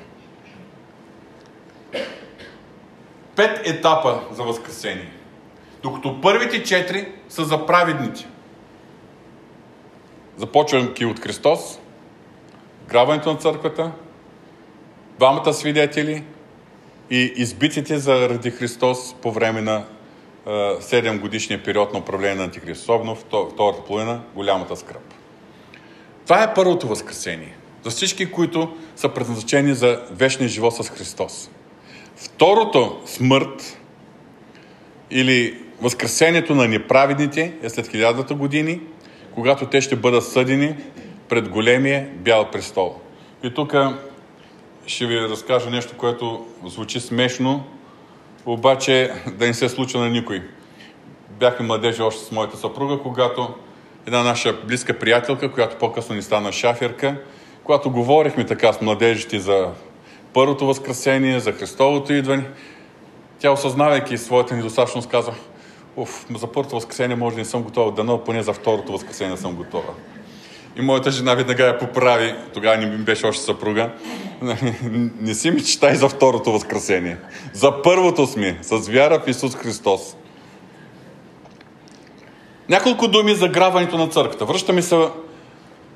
Пет 3.36 3.68
етапа 3.68 4.20
за 4.32 4.44
възкресение. 4.44 5.10
Докато 5.84 6.22
първите 6.22 6.64
четири 6.64 7.08
са 7.30 7.46
за 7.46 7.66
праведните. 7.66 8.26
Започвайки 10.38 11.06
от 11.06 11.20
Христос, 11.20 11.80
грабването 12.90 13.32
на 13.34 13.38
църквата, 13.38 13.92
двамата 15.18 15.54
свидетели 15.54 16.24
и 17.10 17.34
избитите 17.36 17.98
заради 17.98 18.52
Христос 18.52 19.16
по 19.22 19.32
време 19.32 19.62
на 19.62 19.86
7 20.46 21.20
годишния 21.20 21.64
период 21.64 21.94
на 21.94 22.00
управление 22.00 22.36
на 22.36 22.44
Антихрист, 22.44 22.82
особено 22.82 23.16
втората 23.16 23.84
половина, 23.88 24.22
голямата 24.36 24.76
скръп. 24.76 25.14
Това 26.24 26.44
е 26.44 26.54
първото 26.54 26.88
възкресение. 26.88 27.56
За 27.84 27.90
всички, 27.90 28.32
които 28.32 28.78
са 28.96 29.10
предназначени 29.10 29.74
за 29.74 30.02
вечния 30.12 30.50
живот 30.50 30.76
с 30.76 30.90
Христос. 30.90 31.50
Второто 32.16 33.02
смърт 33.06 33.78
или 35.12 35.64
възкресението 35.82 36.56
на 36.56 36.68
неправедните 36.68 37.54
е 37.62 37.70
след 37.70 37.88
хилядата 37.88 38.34
години, 38.34 38.82
когато 39.36 39.66
те 39.66 39.82
ще 39.82 39.96
бъдат 39.96 40.26
съдени 40.26 40.76
пред 41.30 41.50
големия 41.50 42.10
бял 42.16 42.52
престол. 42.52 42.96
И 43.44 43.54
тук 43.54 43.76
ще 44.88 45.06
ви 45.06 45.22
разкажа 45.22 45.70
нещо, 45.70 45.98
което 45.98 46.46
звучи 46.66 47.00
смешно, 47.00 47.64
обаче 48.46 49.12
да 49.38 49.48
не 49.48 49.54
се 49.54 49.70
случва 49.70 50.00
на 50.00 50.10
никой. 50.10 50.44
Бяхме 51.30 51.66
младежи 51.66 52.02
още 52.02 52.26
с 52.26 52.32
моята 52.32 52.58
съпруга, 52.58 53.00
когато 53.00 53.54
една 54.08 54.24
наша 54.24 54.54
близка 54.54 55.00
приятелка, 55.00 55.52
която 55.52 55.76
по-късно 55.76 56.16
ни 56.16 56.22
стана 56.22 56.52
шаферка, 56.52 57.16
когато 57.64 57.92
говорихме 57.92 58.46
така 58.46 58.74
с 58.74 58.82
младежите 58.82 59.40
за 59.40 59.68
първото 60.34 60.66
възкресение, 60.66 61.40
за 61.40 61.52
Христовото 61.52 62.14
идване, 62.14 62.44
тя 63.40 63.52
осъзнавайки 63.52 64.18
своята 64.18 64.56
недостатъчност 64.56 65.10
казва, 65.10 65.34
Оф, 65.98 66.26
за 66.38 66.48
първото 66.48 66.76
възкресение 66.76 67.16
може 67.16 67.36
да 67.36 67.42
не 67.42 67.46
съм 67.46 67.64
готова, 67.64 67.92
дано 67.92 68.24
поне 68.24 68.44
за 68.44 68.54
второто 68.54 68.92
възкресение 68.92 69.38
съм 69.38 69.56
готова. 69.56 69.94
И 70.76 70.82
моята 70.82 71.12
жена 71.12 71.36
веднага 71.36 71.64
я 71.64 71.78
поправи, 71.78 72.36
тогава 72.54 72.78
не 72.78 72.86
ми 72.86 72.98
беше 72.98 73.28
още 73.28 73.44
съпруга. 73.44 73.92
Не 75.22 75.34
си 75.34 75.52
ми 75.52 75.64
читай 75.64 75.96
за 75.96 76.10
второто 76.10 76.52
възкресение. 76.52 77.18
За 77.54 77.82
първото 77.82 78.28
сме, 78.28 78.58
с 78.62 78.90
вяра 78.90 79.20
в 79.20 79.28
Исус 79.28 79.56
Христос. 79.56 80.16
Няколко 82.70 83.08
думи 83.08 83.36
за 83.36 83.48
граването 83.48 83.98
на 83.98 84.08
църквата. 84.08 84.46
Връщаме 84.46 84.82
се 84.82 85.08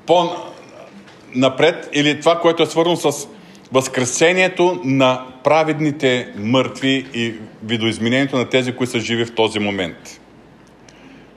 по-напред 0.06 1.88
или 1.92 2.20
това, 2.20 2.40
което 2.40 2.62
е 2.62 2.66
свързано 2.66 2.96
с 2.96 3.28
възкресението 3.72 4.80
на 4.84 5.26
праведните 5.44 6.28
мъртви 6.36 7.06
и 7.14 7.34
видоизменението 7.64 8.36
на 8.36 8.48
тези, 8.48 8.72
които 8.72 8.92
са 8.92 9.00
живи 9.00 9.24
в 9.24 9.34
този 9.34 9.58
момент. 9.58 10.20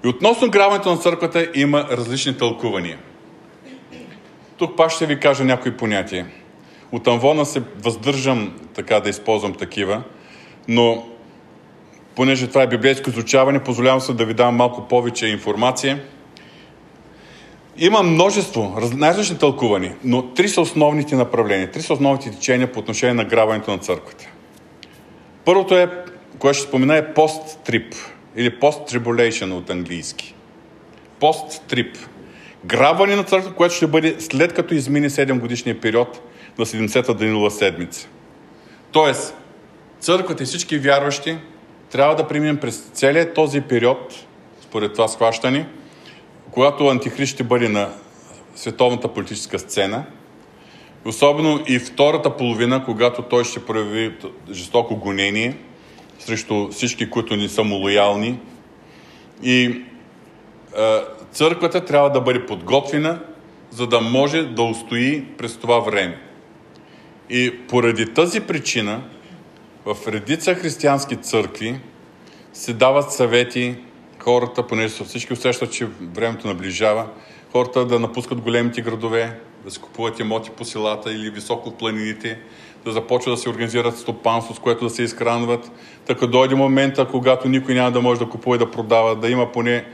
И 0.06 0.08
относно 0.08 0.50
граването 0.50 0.92
на 0.92 0.98
църквата 0.98 1.48
има 1.56 1.88
различни 1.92 2.38
тълкувания. 2.38 2.98
Тук 4.58 4.78
пак 4.78 4.92
ще 4.92 5.06
ви 5.06 5.20
кажа 5.20 5.44
някои 5.44 5.78
понятия. 5.78 6.28
От 6.92 7.08
Анвона 7.08 7.46
се 7.46 7.64
въздържам 7.84 8.54
така 8.74 9.00
да 9.00 9.10
използвам 9.10 9.54
такива, 9.54 10.04
но 10.68 11.06
понеже 12.16 12.48
това 12.48 12.64
е 12.64 12.68
библейско 12.68 13.10
изучаване, 13.10 13.64
позволявам 13.64 14.02
се 14.02 14.14
да 14.14 14.26
ви 14.26 14.34
дам 14.34 14.56
малко 14.56 14.88
повече 14.88 15.28
информация. 15.28 16.00
Има 17.78 18.04
множество 18.04 18.78
най-различни 18.94 19.38
тълкувани, 19.38 19.92
но 20.04 20.34
три 20.34 20.50
са 20.50 20.62
основните 20.62 21.16
направления, 21.16 21.72
три 21.72 21.82
са 21.82 21.94
основните 21.94 22.32
течения 22.32 22.72
по 22.72 22.80
отношение 22.80 23.14
на 23.14 23.26
грабването 23.26 23.72
на 23.72 23.78
църквата. 23.78 24.28
Първото 25.46 25.78
е, 25.78 25.90
което 26.40 26.58
ще 26.58 26.68
спомена 26.68 26.98
е 26.98 27.14
пост-трип 27.14 27.96
или 28.36 28.60
post-tribulation 28.60 29.54
от 29.54 29.70
английски. 29.70 30.36
Пост-трип. 31.20 31.98
Грабване 32.66 33.16
на 33.16 33.24
църквата, 33.24 33.56
което 33.56 33.76
ще 33.76 33.88
бъде 33.88 34.16
след 34.20 34.54
като 34.54 34.74
измине 34.74 35.10
7 35.10 35.40
годишния 35.40 35.82
период 35.82 36.22
на 36.58 36.66
70-та 36.66 37.14
Данилова 37.14 37.52
седмица. 37.52 38.08
Тоест, 38.92 39.36
църквата 40.00 40.44
и 40.44 40.46
всички 40.46 40.78
вярващи 40.78 41.38
трябва 41.92 42.16
да 42.16 42.28
преминем 42.28 42.58
през 42.58 42.90
целият 42.94 43.34
този 43.34 43.62
период, 43.62 44.26
според 44.62 44.94
това 44.94 45.08
схващане, 45.08 45.66
когато 46.52 46.88
Антихрист 46.88 47.34
ще 47.34 47.44
бъде 47.44 47.70
на 47.70 47.90
световната 48.56 49.08
политическа 49.08 49.60
сцена, 49.60 50.04
особено 51.06 51.60
и 51.68 51.80
втората 51.80 52.38
половина, 52.38 52.86
когато 52.86 53.22
той 53.22 53.44
ще 53.44 53.66
прояви 53.66 54.16
жестоко 54.52 54.96
гонение 54.96 55.58
срещу 56.20 56.68
всички, 56.70 57.10
които 57.10 57.36
не 57.36 57.50
са 57.50 57.64
му 57.64 57.76
лоялни. 57.76 58.40
И 59.44 59.64
е, 59.64 59.84
църквата 61.32 61.86
трябва 61.86 62.10
да 62.10 62.22
бъде 62.22 62.46
подготвена, 62.46 63.20
за 63.70 63.88
да 63.88 64.02
може 64.02 64.44
да 64.44 64.64
устои 64.64 65.26
през 65.38 65.58
това 65.58 65.80
време. 65.80 66.22
И 67.30 67.68
поради 67.68 68.14
тази 68.14 68.42
причина 68.42 69.02
в 69.86 69.98
редица 70.08 70.56
християнски 70.56 71.16
църкви 71.16 71.80
се 72.54 72.74
дават 72.74 73.14
съвети 73.14 73.76
хората, 74.24 74.68
понеже 74.68 75.04
всички 75.04 75.34
усещат, 75.34 75.72
че 75.72 75.88
времето 76.02 76.48
наближава, 76.48 77.08
хората 77.52 77.86
да 77.86 78.00
напускат 78.00 78.42
големите 78.42 78.82
градове, 78.82 79.40
да 79.66 79.72
си 79.72 79.80
купуват 79.80 80.20
имоти 80.20 80.50
по 80.50 80.66
селата 80.66 81.14
или 81.14 81.30
високо 81.30 81.70
от 81.70 81.78
планините, 81.78 82.40
да 82.86 82.92
започват 82.92 83.34
да 83.34 83.38
се 83.38 83.50
организират 83.50 83.98
стопанство, 83.98 84.56
с 84.56 84.60
което 84.60 84.84
да 84.84 84.90
се 84.90 85.04
изхранват. 85.04 85.72
Така 86.06 86.28
дойде 86.28 86.56
момента, 86.56 87.08
когато 87.08 87.50
никой 87.50 87.74
няма 87.74 87.92
да 87.92 88.02
може 88.02 88.20
да 88.20 88.30
купува 88.30 88.56
и 88.56 88.60
да 88.60 88.72
продава, 88.72 89.16
да 89.16 89.30
има 89.30 89.52
поне 89.52 89.86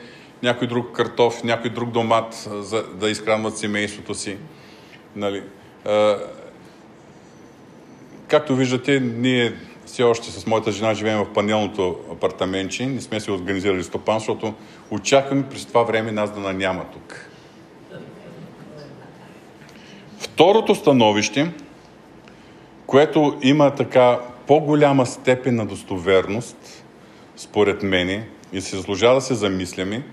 някой 0.43 0.67
друг 0.67 0.95
картоф, 0.95 1.43
някой 1.43 1.69
друг 1.69 1.89
домат, 1.89 2.49
за 2.51 2.83
да 2.83 3.09
изхранват 3.09 3.57
семейството 3.57 4.13
си. 4.13 4.37
Нали? 5.15 5.43
Както 8.27 8.55
виждате, 8.55 8.99
ние 8.99 9.53
все 9.87 10.03
още 10.03 10.31
с 10.31 10.45
моята 10.45 10.71
жена 10.71 10.93
живеем 10.93 11.17
в 11.17 11.33
панелното 11.33 11.95
апартаментче. 12.11 12.85
Не 12.85 13.01
сме 13.01 13.19
се 13.19 13.31
организирали 13.31 13.83
стопан, 13.83 14.19
защото 14.19 14.53
очакваме 14.91 15.43
през 15.49 15.65
това 15.65 15.83
време 15.83 16.11
нас 16.11 16.31
да 16.31 16.53
няма 16.53 16.85
тук. 16.93 17.29
Второто 20.19 20.75
становище, 20.75 21.51
което 22.87 23.37
има 23.41 23.75
така 23.75 24.19
по-голяма 24.47 25.05
степен 25.05 25.55
на 25.55 25.65
достоверност, 25.65 26.85
според 27.35 27.83
мене, 27.83 28.27
и 28.53 28.61
се 28.61 28.75
заслужава 28.75 29.15
да 29.15 29.21
се 29.21 29.33
замисляме, 29.33 30.03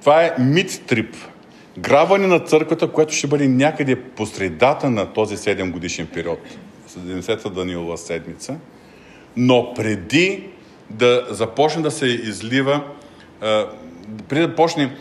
това 0.00 0.24
е 0.24 0.34
мид-трип. 0.38 1.14
Граване 1.78 2.26
на 2.26 2.40
църквата, 2.40 2.92
което 2.92 3.14
ще 3.14 3.26
бъде 3.26 3.48
някъде 3.48 3.96
по 3.96 4.26
средата 4.26 4.90
на 4.90 5.12
този 5.12 5.36
7 5.36 5.70
годишен 5.70 6.06
период. 6.06 6.38
70-та 6.98 7.48
Данилова 7.48 7.98
седмица, 7.98 8.56
но 9.36 9.74
преди 9.74 10.48
да 10.90 11.26
започне 11.30 11.82
да 11.82 11.90
се 11.90 12.06
излива, 12.06 12.80
преди 14.28 14.46
да 14.46 14.54
почне 14.54 14.96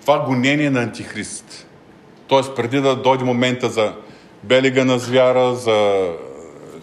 това 0.00 0.18
гонение 0.26 0.70
на 0.70 0.82
Антихрист, 0.82 1.66
т.е. 2.28 2.54
преди 2.56 2.80
да 2.80 2.96
дойде 2.96 3.24
момента 3.24 3.68
за 3.68 3.92
белега 4.44 4.84
на 4.84 4.98
звяра, 4.98 5.54
за 5.54 6.08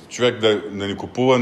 човек 0.10 0.40
да, 0.40 0.62
да 0.72 0.88
ни 0.88 0.98
купува 0.98 1.40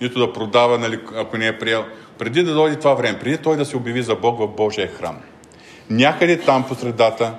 нито 0.00 0.18
да 0.18 0.32
продава, 0.32 0.78
нали, 0.78 1.00
ако 1.14 1.36
не 1.36 1.46
е 1.46 1.58
приел. 1.58 1.84
Преди 2.18 2.42
да 2.42 2.54
дойде 2.54 2.76
това 2.76 2.94
време, 2.94 3.18
преди 3.18 3.38
той 3.38 3.56
да 3.56 3.64
се 3.64 3.76
обяви 3.76 4.02
за 4.02 4.14
Бог 4.14 4.38
в 4.38 4.48
Божия 4.48 4.88
храм. 4.88 5.16
Някъде 5.90 6.40
там 6.40 6.64
по 6.68 6.74
средата, 6.74 7.34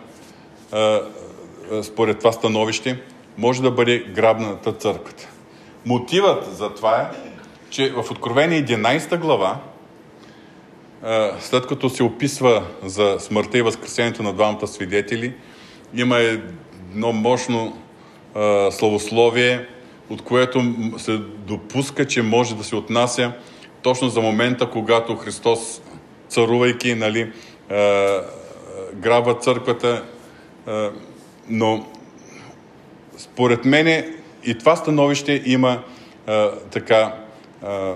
според 1.84 2.20
това 2.20 2.32
становище, 2.32 3.00
може 3.38 3.62
да 3.62 3.72
бъде 3.72 4.00
грабната 4.00 4.74
църквата. 4.74 5.30
Мотивът 5.86 6.56
за 6.56 6.70
това 6.70 7.02
е, 7.02 7.06
че 7.70 7.92
в 7.92 8.12
Откровение 8.12 8.66
11 8.66 9.18
глава, 9.20 9.58
след 11.40 11.68
като 11.68 11.90
се 11.90 12.04
описва 12.04 12.64
за 12.84 13.16
смъртта 13.20 13.58
и 13.58 13.62
възкресението 13.62 14.24
на 14.24 14.34
двамата 14.34 14.68
свидетели, 14.68 15.34
има 15.94 16.18
едно 16.18 17.12
мощно 17.12 17.78
славословие, 18.72 19.68
от 20.10 20.22
което 20.22 20.62
се 20.98 21.18
допуска, 21.38 22.08
че 22.08 22.22
може 22.22 22.56
да 22.56 22.64
се 22.64 22.76
отнася 22.76 23.32
точно 23.82 24.10
за 24.10 24.22
момента, 24.22 24.70
когато 24.70 25.16
Христос, 25.16 25.82
царувайки, 26.30 26.96
нали, 26.96 27.32
грабва 28.94 29.34
църквата, 29.40 30.04
но 31.50 31.86
според 33.18 33.66
мене 33.66 34.08
и 34.44 34.58
това 34.58 34.76
становище 34.76 35.42
има 35.46 35.84
а, 36.28 36.52
така 36.52 37.16
а, 37.64 37.94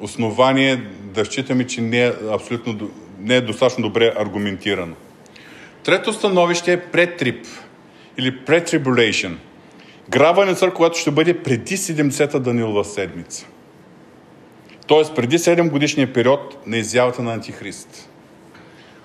основание 0.00 0.76
да 1.14 1.24
считаме, 1.24 1.66
че 1.66 1.80
не 1.80 2.06
е 2.06 2.12
абсолютно 2.30 2.90
не 3.20 3.36
е 3.36 3.40
достатъчно 3.40 3.82
добре 3.82 4.14
аргументирано. 4.16 4.94
Трето 5.84 6.12
становище 6.12 6.72
е 6.72 6.80
претрип 6.80 7.46
или 8.18 8.44
претрибулейшн. 8.44 9.32
Грабване 10.08 10.54
църква, 10.54 10.76
което 10.76 10.98
ще 10.98 11.10
бъде 11.10 11.42
преди 11.42 11.76
70-та 11.76 12.38
Данилова 12.38 12.84
седмица. 12.84 13.46
Тоест 14.86 15.14
преди 15.14 15.38
7 15.38 15.70
годишния 15.70 16.12
период 16.12 16.66
на 16.66 16.76
изявата 16.76 17.22
на 17.22 17.32
Антихрист. 17.32 18.08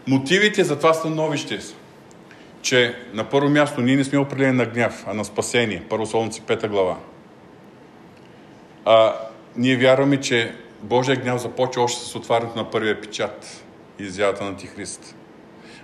Мотивите 0.07 0.63
за 0.63 0.77
това 0.77 0.93
становище 0.93 1.61
са 1.61 1.73
че 2.63 2.95
на 3.13 3.23
първо 3.23 3.49
място 3.49 3.81
ние 3.81 3.95
не 3.95 4.03
сме 4.03 4.19
определени 4.19 4.57
на 4.57 4.65
гняв, 4.65 5.03
а 5.07 5.13
на 5.13 5.25
спасение. 5.25 5.83
Първо 5.89 6.05
Солнце 6.05 6.41
5 6.41 6.67
глава. 6.67 6.97
А, 8.85 9.15
ние 9.55 9.77
вярваме, 9.77 10.17
че 10.17 10.55
Божия 10.81 11.15
гняв 11.15 11.41
започва 11.41 11.83
още 11.83 12.05
с 12.05 12.15
отварянето 12.15 12.57
на 12.57 12.69
първия 12.69 13.01
печат 13.01 13.63
и 13.99 14.03
изявата 14.03 14.43
на 14.43 14.49
Антихрист. 14.49 15.15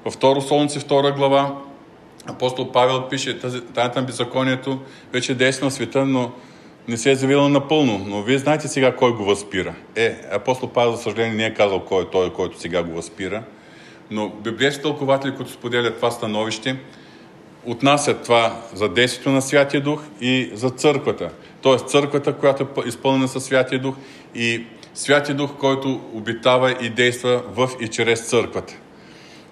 Във 0.06 0.14
второ 0.14 0.42
Солнце, 0.42 0.80
втора 0.80 1.12
глава, 1.12 1.56
апостол 2.26 2.72
Павел 2.72 3.10
пише, 3.10 3.40
тайната 3.74 4.02
на 4.02 4.06
беззаконието 4.06 4.80
вече 5.14 5.36
действа 5.36 5.66
на 5.66 5.72
света, 5.72 6.06
но 6.06 6.32
не 6.88 6.98
се 6.98 7.12
е 7.12 7.16
завила 7.16 7.50
напълно. 7.50 8.06
Но 8.08 8.22
вие 8.22 8.38
знаете 8.38 8.68
сега 8.68 8.96
кой 8.96 9.14
го 9.14 9.24
възпира. 9.24 9.76
Е, 9.96 10.16
апостол 10.32 10.70
Павел, 10.70 10.92
за 10.92 11.02
съжаление, 11.02 11.36
не 11.36 11.46
е 11.46 11.54
казал 11.54 11.80
кой 11.80 12.04
е 12.04 12.10
той, 12.12 12.34
който 12.34 12.60
сега 12.60 12.84
го 12.84 12.96
възпира. 12.96 13.44
Но 14.12 14.30
библейски 14.30 14.82
тълкователи, 14.82 15.36
които 15.36 15.52
споделят 15.52 15.96
това 15.96 16.12
становище, 16.12 16.80
отнасят 17.66 18.24
това 18.24 18.62
за 18.74 18.90
действието 18.90 19.30
на 19.30 19.42
Святия 19.42 19.82
Дух 19.82 20.04
и 20.22 20.50
за 20.54 20.70
църквата. 20.70 21.30
Тоест 21.62 21.90
църквата, 21.90 22.34
която 22.34 22.64
е 22.64 22.88
изпълнена 22.88 23.28
със 23.28 23.44
Святия 23.44 23.82
Дух 23.82 23.96
и 24.36 24.66
Святия 24.94 25.36
Дух, 25.36 25.52
който 25.60 26.02
обитава 26.14 26.76
и 26.82 26.90
действа 26.90 27.42
в 27.56 27.70
и 27.80 27.88
чрез 27.88 28.30
църквата. 28.30 28.74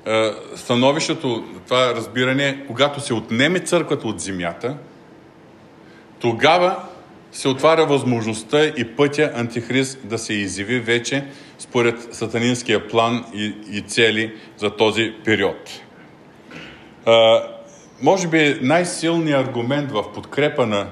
Е, 0.06 0.32
становището, 0.56 1.44
това 1.66 1.96
разбиране 1.96 2.64
когато 2.68 3.02
се 3.02 3.14
отнеме 3.14 3.60
църквата 3.60 4.08
от 4.08 4.20
земята, 4.20 4.78
тогава 6.20 6.76
се 7.32 7.48
отваря 7.48 7.86
възможността 7.86 8.66
и 8.66 8.96
пътя 8.96 9.32
Антихрист 9.36 10.00
да 10.04 10.18
се 10.18 10.34
изяви 10.34 10.80
вече 10.80 11.26
според 11.70 12.14
сатанинския 12.14 12.88
план 12.88 13.26
и, 13.34 13.54
и 13.72 13.82
цели 13.82 14.34
за 14.58 14.70
този 14.70 15.14
период. 15.26 15.82
А, 17.06 17.44
може 18.02 18.28
би 18.28 18.60
най-силният 18.62 19.48
аргумент 19.48 19.92
в 19.92 20.14
подкрепа 20.14 20.66
на 20.66 20.88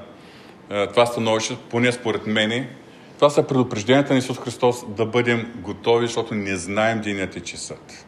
а, 0.70 0.88
това 0.88 1.06
становище, 1.06 1.58
поне 1.70 1.92
според 1.92 2.28
мене, 2.28 2.70
това 3.16 3.30
са 3.30 3.48
предупрежденията 3.48 4.14
на 4.14 4.20
Исус 4.20 4.40
Христос 4.40 4.86
да 4.90 5.06
бъдем 5.06 5.54
готови, 5.56 6.08
защото 6.08 6.36
не 6.36 6.56
знаем 6.56 7.02
денят 7.02 7.36
и 7.36 7.42
часът. 7.42 8.06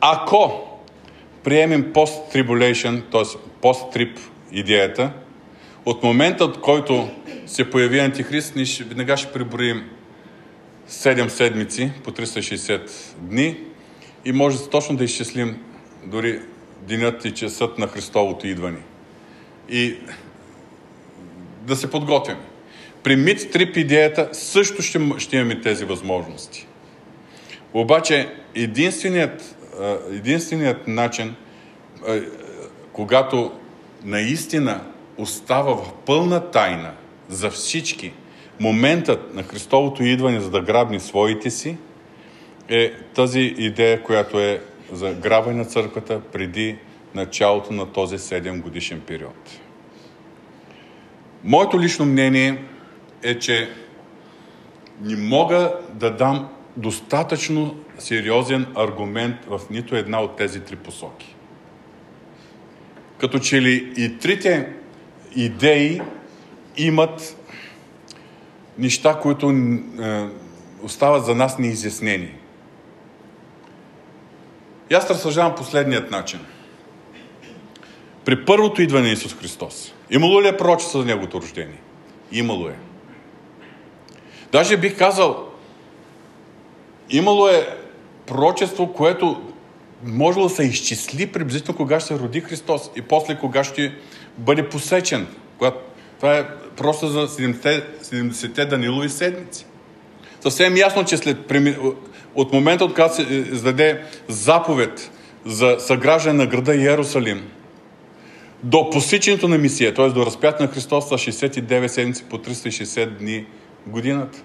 Ако 0.00 0.68
приемем 1.44 1.92
post-tribulation, 1.92 3.02
т.е. 3.12 3.22
post-trip 3.62 4.18
идеята, 4.52 5.12
от 5.86 6.02
момента, 6.02 6.44
от 6.44 6.60
който 6.60 7.08
се 7.46 7.70
появи 7.70 7.98
Антихрист, 7.98 8.56
ние 8.56 8.66
веднага 8.88 9.16
ще 9.16 9.32
приброим 9.32 9.90
7 10.88 11.28
седмици 11.28 11.92
по 12.04 12.10
360 12.10 12.90
дни 13.18 13.56
и 14.24 14.32
може 14.32 14.70
точно 14.70 14.96
да 14.96 15.04
изчислим 15.04 15.62
дори 16.06 16.40
денят 16.88 17.24
и 17.24 17.34
часът 17.34 17.78
на 17.78 17.86
Христовото 17.86 18.46
идване. 18.46 18.82
И 19.68 19.96
да 21.62 21.76
се 21.76 21.90
подготвим. 21.90 22.36
При 23.02 23.16
Мид 23.16 23.50
Трип 23.52 23.76
идеята 23.76 24.28
също 24.32 24.82
ще, 24.82 25.00
ще 25.18 25.36
имаме 25.36 25.60
тези 25.60 25.84
възможности. 25.84 26.66
Обаче 27.74 28.34
единственият, 28.54 29.56
единственият 30.10 30.88
начин, 30.88 31.34
когато 32.92 33.52
наистина 34.04 34.80
остава 35.18 35.74
в 35.74 35.92
пълна 36.06 36.50
тайна 36.50 36.92
за 37.28 37.50
всички 37.50 38.12
моментът 38.62 39.34
на 39.34 39.42
Христовото 39.42 40.04
идване, 40.04 40.40
за 40.40 40.50
да 40.50 40.60
грабни 40.60 41.00
своите 41.00 41.50
си, 41.50 41.76
е 42.68 42.92
тази 43.14 43.40
идея, 43.40 44.02
която 44.02 44.40
е 44.40 44.62
за 44.92 45.12
грабване 45.12 45.58
на 45.58 45.64
църквата 45.64 46.20
преди 46.20 46.76
началото 47.14 47.72
на 47.72 47.92
този 47.92 48.18
7 48.18 48.60
годишен 48.60 49.00
период. 49.06 49.60
Моето 51.44 51.80
лично 51.80 52.04
мнение 52.04 52.62
е, 53.22 53.38
че 53.38 53.70
не 55.00 55.16
мога 55.16 55.72
да 55.94 56.10
дам 56.10 56.48
достатъчно 56.76 57.76
сериозен 57.98 58.66
аргумент 58.74 59.36
в 59.48 59.60
нито 59.70 59.96
една 59.96 60.20
от 60.20 60.36
тези 60.36 60.60
три 60.60 60.76
посоки. 60.76 61.34
Като 63.18 63.38
че 63.38 63.62
ли 63.62 63.92
и 63.96 64.18
трите 64.18 64.68
идеи 65.36 66.00
имат 66.76 67.36
неща, 68.78 69.18
които 69.22 69.50
е, 69.50 70.28
остават 70.82 71.24
за 71.24 71.34
нас 71.34 71.58
неизяснени. 71.58 72.34
И 74.90 74.94
аз 74.94 75.10
разсъждавам 75.10 75.54
последният 75.54 76.10
начин. 76.10 76.40
При 78.24 78.44
първото 78.44 78.82
идване 78.82 79.06
на 79.06 79.12
Исус 79.12 79.34
Христос, 79.34 79.94
имало 80.10 80.42
ли 80.42 80.48
е 80.48 80.56
пророчество 80.56 80.98
за 80.98 81.04
Неговото 81.04 81.40
рождение? 81.40 81.80
Имало 82.32 82.68
е. 82.68 82.76
Даже 84.52 84.76
бих 84.76 84.98
казал, 84.98 85.48
имало 87.10 87.48
е 87.48 87.78
пророчество, 88.26 88.92
което 88.92 89.42
може 90.04 90.40
да 90.40 90.48
се 90.48 90.62
изчисли 90.62 91.32
приблизително 91.32 91.76
кога 91.76 92.00
ще 92.00 92.14
се 92.14 92.18
роди 92.18 92.40
Христос 92.40 92.90
и 92.96 93.02
после 93.02 93.38
кога 93.38 93.64
ще 93.64 93.94
бъде 94.38 94.68
посечен. 94.68 95.26
Това 96.18 96.38
е 96.38 96.46
просто 96.76 97.08
за 97.08 97.28
70-те 97.28 97.82
70 98.04 98.64
Данилови 98.68 99.08
седмици. 99.08 99.66
Съвсем 100.40 100.76
ясно, 100.76 101.04
че 101.04 101.16
след, 101.16 101.52
от 102.34 102.52
момента, 102.52 102.84
от 102.84 102.94
когато 102.94 103.14
се 103.14 103.22
издаде 103.52 104.02
заповед 104.28 105.10
за 105.44 105.76
съграждане 105.78 106.38
на 106.38 106.46
града 106.46 106.74
Иерусалим, 106.74 107.42
до 108.62 108.90
посичането 108.90 109.48
на 109.48 109.58
мисия, 109.58 109.94
т.е. 109.94 110.08
до 110.08 110.26
разпятие 110.26 110.66
на 110.66 110.72
Христос 110.72 111.08
са 111.08 111.14
69 111.14 111.86
седмици 111.86 112.24
по 112.30 112.38
360 112.38 113.18
дни 113.18 113.46
годината. 113.86 114.42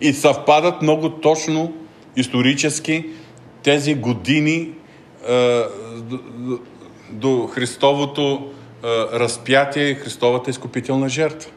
И 0.00 0.12
съвпадат 0.12 0.82
много 0.82 1.10
точно 1.10 1.72
исторически 2.16 3.04
тези 3.62 3.94
години 3.94 4.70
е, 5.28 5.62
до, 5.96 6.18
до 7.10 7.46
Христовото 7.46 8.52
разпятие 9.12 9.84
и 9.84 9.94
Христовата 9.94 10.50
изкупителна 10.50 11.08
жертва. 11.08 11.50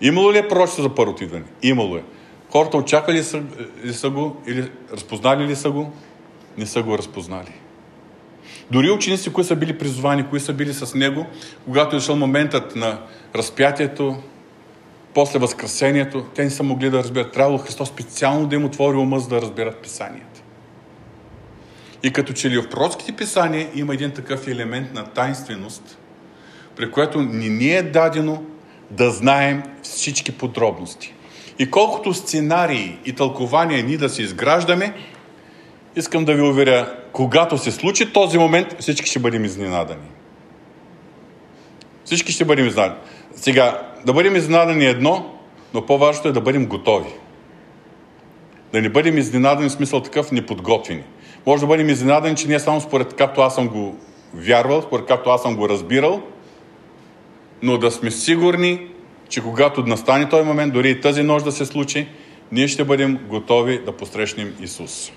Имало 0.00 0.32
ли 0.32 0.38
е 0.38 0.48
пророчество 0.48 0.82
за 0.82 0.94
първото 0.94 1.24
идване? 1.24 1.44
Имало 1.62 1.96
е. 1.96 2.02
Хората 2.50 2.76
очаквали 2.76 3.18
ли 3.18 3.22
са, 3.22 3.42
ли 3.84 3.92
са 3.92 4.10
го 4.10 4.36
или 4.46 4.70
разпознали 4.92 5.46
ли 5.46 5.56
са 5.56 5.70
го? 5.70 5.92
Не 6.58 6.66
са 6.66 6.82
го 6.82 6.98
разпознали. 6.98 7.52
Дори 8.70 8.90
ученици, 8.90 9.32
които 9.32 9.48
са 9.48 9.56
били 9.56 9.78
призовани, 9.78 10.28
които 10.28 10.44
са 10.44 10.52
били 10.52 10.74
с 10.74 10.94
него, 10.94 11.26
когато 11.64 11.96
е 11.96 11.98
дошъл 11.98 12.16
моментът 12.16 12.76
на 12.76 12.98
разпятието, 13.34 14.16
после 15.14 15.38
възкресението, 15.38 16.24
те 16.34 16.44
не 16.44 16.50
са 16.50 16.62
могли 16.62 16.90
да 16.90 16.98
разберат. 16.98 17.32
Трябвало 17.32 17.58
Христос 17.58 17.88
специално 17.88 18.46
да 18.46 18.56
им 18.56 18.64
отвори 18.64 18.96
ума, 18.96 19.20
за 19.20 19.28
да 19.28 19.42
разберат 19.42 19.76
писанията. 19.76 20.29
И 22.02 22.12
като 22.12 22.32
че 22.32 22.50
ли 22.50 22.58
в 22.58 22.68
пророцките 22.68 23.12
писания 23.12 23.68
има 23.74 23.94
един 23.94 24.10
такъв 24.10 24.48
елемент 24.48 24.94
на 24.94 25.04
тайнственост, 25.04 25.98
при 26.76 26.90
което 26.90 27.22
ни 27.22 27.48
ни 27.48 27.76
е 27.76 27.82
дадено 27.82 28.42
да 28.90 29.10
знаем 29.10 29.62
всички 29.82 30.32
подробности. 30.32 31.14
И 31.58 31.70
колкото 31.70 32.14
сценарии 32.14 32.98
и 33.04 33.12
тълкования 33.12 33.84
ни 33.84 33.96
да 33.96 34.08
си 34.08 34.22
изграждаме, 34.22 34.94
искам 35.96 36.24
да 36.24 36.34
ви 36.34 36.42
уверя, 36.42 36.94
когато 37.12 37.58
се 37.58 37.70
случи 37.70 38.12
този 38.12 38.38
момент, 38.38 38.76
всички 38.80 39.10
ще 39.10 39.18
бъдем 39.18 39.44
изненадани. 39.44 40.08
Всички 42.04 42.32
ще 42.32 42.44
бъдем 42.44 42.66
изненадани. 42.66 43.00
Сега, 43.36 43.82
да 44.06 44.12
бъдем 44.12 44.36
изненадани 44.36 44.86
е 44.86 44.90
едно, 44.90 45.34
но 45.74 45.86
по-важното 45.86 46.28
е 46.28 46.32
да 46.32 46.40
бъдем 46.40 46.66
готови. 46.66 47.10
Да 48.72 48.82
не 48.82 48.88
бъдем 48.88 49.18
изненадани 49.18 49.68
в 49.68 49.72
смисъл 49.72 50.02
такъв 50.02 50.32
неподготвени. 50.32 51.02
Може 51.46 51.60
да 51.60 51.66
бъдем 51.66 51.88
изненадани, 51.88 52.36
че 52.36 52.48
не 52.48 52.58
само 52.58 52.80
според 52.80 53.14
както 53.14 53.40
аз 53.40 53.54
съм 53.54 53.68
го 53.68 53.98
вярвал, 54.34 54.82
според 54.82 55.06
както 55.06 55.30
аз 55.30 55.42
съм 55.42 55.56
го 55.56 55.68
разбирал, 55.68 56.22
но 57.62 57.78
да 57.78 57.90
сме 57.90 58.10
сигурни, 58.10 58.88
че 59.28 59.42
когато 59.42 59.82
настане 59.82 60.28
този 60.28 60.44
момент, 60.44 60.72
дори 60.72 60.90
и 60.90 61.00
тази 61.00 61.22
нощ 61.22 61.44
да 61.44 61.52
се 61.52 61.66
случи, 61.66 62.08
ние 62.52 62.68
ще 62.68 62.84
бъдем 62.84 63.18
готови 63.28 63.78
да 63.84 63.92
посрещнем 63.92 64.54
Исус. 64.60 65.12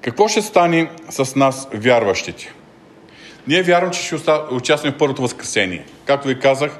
Какво 0.00 0.28
ще 0.28 0.42
стане 0.42 0.90
с 1.10 1.36
нас, 1.36 1.68
вярващите? 1.74 2.54
Ние 3.48 3.62
вярвам, 3.62 3.90
че 3.90 4.02
ще 4.02 4.16
участваме 4.50 4.94
в 4.94 4.98
първото 4.98 5.22
възкресение. 5.22 5.84
Както 6.04 6.28
ви 6.28 6.38
казах, 6.38 6.78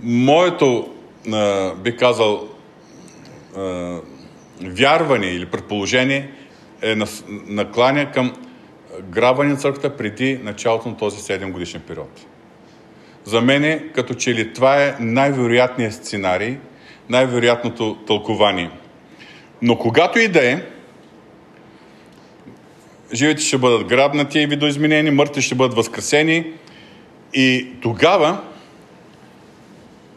моето, 0.00 0.88
би 1.76 1.96
казал, 1.96 2.48
вярване 4.60 5.26
или 5.26 5.46
предположение 5.46 6.30
е 6.82 6.96
накланя 7.46 8.12
към 8.12 8.32
грабване 9.10 9.50
на 9.50 9.56
църквата 9.56 9.96
преди 9.96 10.40
началото 10.42 10.88
на 10.88 10.96
този 10.96 11.16
7 11.16 11.50
годишен 11.50 11.80
период. 11.80 12.26
За 13.24 13.40
мен 13.40 13.64
е 13.64 13.84
като 13.94 14.14
че 14.14 14.34
ли 14.34 14.52
това 14.52 14.82
е 14.84 14.94
най-вероятният 15.00 15.94
сценарий, 15.94 16.56
най-вероятното 17.08 17.96
тълкование. 18.06 18.70
Но 19.62 19.78
когато 19.78 20.18
и 20.18 20.28
да 20.28 20.50
е, 20.50 20.62
живите 23.14 23.42
ще 23.42 23.58
бъдат 23.58 23.86
грабнати 23.86 24.38
и 24.38 24.46
видоизменени, 24.46 25.10
мъртви 25.10 25.42
ще 25.42 25.54
бъдат 25.54 25.76
възкресени 25.76 26.52
и 27.34 27.68
тогава 27.82 28.38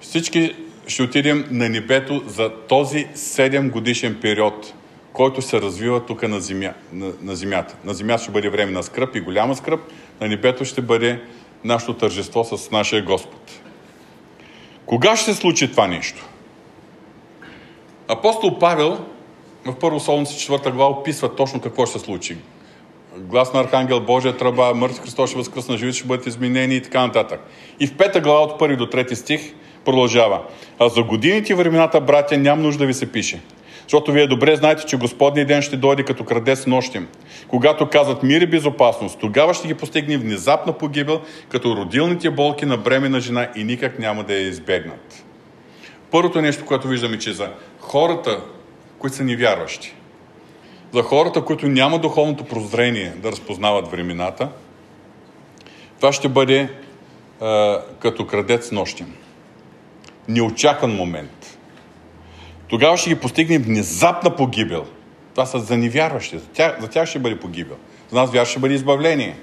всички 0.02 0.56
ще 0.88 1.04
отидем 1.04 1.46
на 1.52 1.70
небето 1.70 2.24
за 2.28 2.50
този 2.50 3.08
7 3.16 3.70
годишен 3.70 4.18
период, 4.22 4.74
който 5.20 5.42
се 5.42 5.62
развива 5.62 6.06
тук 6.06 6.28
на, 6.28 6.40
земя, 6.40 6.74
на, 6.94 7.12
на 7.22 7.36
земята. 7.36 7.76
На 7.86 7.94
земята 7.94 8.24
ще 8.24 8.32
бъде 8.32 8.50
време 8.50 8.72
на 8.72 8.84
скръп 8.84 9.16
и 9.16 9.20
голяма 9.20 9.56
скръп, 9.56 9.80
на 10.22 10.28
небето 10.28 10.66
ще 10.66 10.82
бъде 10.82 11.22
нашето 11.64 11.94
тържество 11.94 12.44
с 12.44 12.72
нашия 12.72 13.04
Господ. 13.04 13.52
Кога 14.86 15.16
ще 15.16 15.34
се 15.34 15.40
случи 15.40 15.72
това 15.72 15.88
нещо? 15.88 16.26
Апостол 18.08 18.60
Павел 18.60 19.06
в 19.66 19.76
първо 19.80 20.00
Солнце, 20.00 20.38
четвърта 20.38 20.72
глава 20.72 20.92
описва 20.92 21.36
точно 21.36 21.62
какво 21.62 21.86
ще 21.86 22.00
се 22.00 22.06
случи. 22.06 22.38
Глас 23.18 23.54
на 23.54 23.60
Архангел 23.60 24.00
Божия 24.00 24.38
тръба, 24.38 24.74
мъртв 24.76 25.02
Христос 25.02 25.30
ще 25.30 25.38
възкръсна, 25.38 25.78
живи 25.78 25.94
ще 25.94 26.08
бъдат 26.08 26.28
изменени 26.28 26.76
и 26.76 26.82
така 26.82 27.06
нататък. 27.06 27.40
И 27.80 27.88
в 27.88 27.98
пета 27.98 28.22
глава 28.22 28.40
от 28.40 28.60
първи 28.60 28.76
до 28.76 28.90
трети 28.90 29.16
стих 29.16 29.54
продължава. 29.86 30.42
А 30.80 30.90
за 30.90 31.04
годините 31.04 31.54
и 31.54 31.56
времената, 31.56 32.02
братя, 32.02 32.38
нямам 32.38 32.64
нужда 32.64 32.80
да 32.80 32.88
ви 32.88 32.94
се 32.94 33.12
пише. 33.12 33.42
Защото 33.90 34.12
вие 34.12 34.28
добре 34.28 34.56
знаете, 34.56 34.86
че 34.86 34.98
Господния 34.98 35.46
ден 35.46 35.62
ще 35.62 35.78
дойде 35.78 36.04
като 36.04 36.24
крадец 36.24 36.66
нощем. 36.66 37.08
Когато 37.48 37.90
казват 37.90 38.24
мир 38.24 38.42
и 38.42 38.46
безопасност, 38.46 39.20
тогава 39.20 39.54
ще 39.54 39.68
ги 39.68 39.74
постигне 39.74 40.18
внезапна 40.18 40.74
погибел, 40.74 41.22
като 41.50 41.76
родилните 41.76 42.30
болки 42.30 42.66
на 42.66 42.78
бремена 42.78 43.20
жена 43.20 43.50
и 43.56 43.64
никак 43.64 44.00
няма 44.00 44.24
да 44.24 44.34
я 44.34 44.48
избегнат. 44.48 45.26
Първото 46.12 46.42
нещо, 46.42 46.66
което 46.66 46.88
виждаме, 46.88 47.20
че 47.20 47.34
за 47.34 47.50
хората, 47.80 48.44
които 49.00 49.16
са 49.16 49.24
невярващи, 49.24 49.96
за 50.94 51.02
хората, 51.04 51.46
които 51.46 51.68
няма 51.68 52.00
духовното 52.00 52.44
прозрение 52.44 53.14
да 53.18 53.32
разпознават 53.32 53.92
времената, 53.92 54.50
това 55.98 56.14
ще 56.14 56.30
бъде 56.30 56.60
е, 56.60 56.70
като 58.00 58.28
крадец 58.28 58.72
нощем. 58.72 59.14
Неочакван 60.28 60.92
момент. 60.92 61.59
Тогава 62.70 62.98
ще 62.98 63.10
ги 63.10 63.16
постигне 63.16 63.60
внезапна 63.60 64.36
погибел. 64.36 64.86
Това 65.34 65.46
са 65.46 65.60
за 65.60 65.78
невярващи. 65.78 66.38
За 66.38 66.46
тях, 66.46 66.78
за 66.82 66.88
тях 66.88 67.10
ще 67.10 67.20
бъде 67.20 67.40
погибел. 67.40 67.76
За 68.10 68.16
нас 68.16 68.32
вяра 68.32 68.46
ще 68.46 68.60
бъде 68.60 68.74
избавление. 68.74 69.36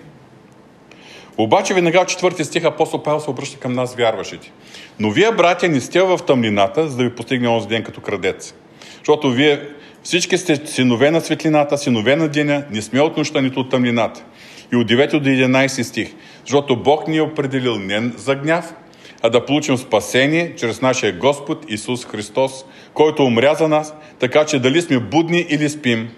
Обаче 1.38 1.74
веднага 1.74 2.04
в 2.04 2.06
четвърти 2.06 2.44
стих 2.44 2.64
апостол 2.64 3.02
Павел 3.02 3.20
се 3.20 3.30
обръща 3.30 3.58
към 3.58 3.72
нас 3.72 3.94
вярващите. 3.94 4.52
Но 4.98 5.10
вие, 5.10 5.32
братя, 5.32 5.68
не 5.68 5.80
сте 5.80 6.02
в 6.02 6.18
тъмнината, 6.26 6.88
за 6.88 6.96
да 6.96 7.04
ви 7.04 7.14
постигне 7.14 7.48
онзи 7.48 7.68
ден 7.68 7.82
като 7.82 8.00
крадец. 8.00 8.54
Защото 8.98 9.30
вие 9.30 9.60
всички 10.02 10.38
сте 10.38 10.66
синове 10.66 11.10
на 11.10 11.20
светлината, 11.20 11.78
синове 11.78 12.16
на 12.16 12.28
деня, 12.28 12.64
не 12.70 12.82
сме 12.82 13.00
от 13.00 13.16
нощта, 13.16 13.40
нито 13.40 13.60
от 13.60 13.70
тъмнината. 13.70 14.24
И 14.72 14.76
от 14.76 14.88
9 14.88 15.10
до 15.18 15.28
11 15.28 15.82
стих. 15.82 16.14
Защото 16.44 16.76
Бог 16.76 17.08
ни 17.08 17.16
е 17.16 17.22
определил 17.22 17.76
не 17.78 18.10
за 18.16 18.34
гняв, 18.34 18.74
а 19.22 19.30
да 19.30 19.46
получим 19.46 19.76
спасение 19.76 20.54
чрез 20.56 20.82
нашия 20.82 21.12
Господ 21.12 21.64
Исус 21.68 22.06
Христос, 22.06 22.64
който 22.97 23.24
умря 23.24 23.55
за 23.55 23.68
нас, 23.68 23.94
така 24.18 24.44
че 24.44 24.59
дали 24.59 24.82
сме 24.82 24.99
будни 24.99 25.47
или 25.49 25.68
спим, 25.68 26.11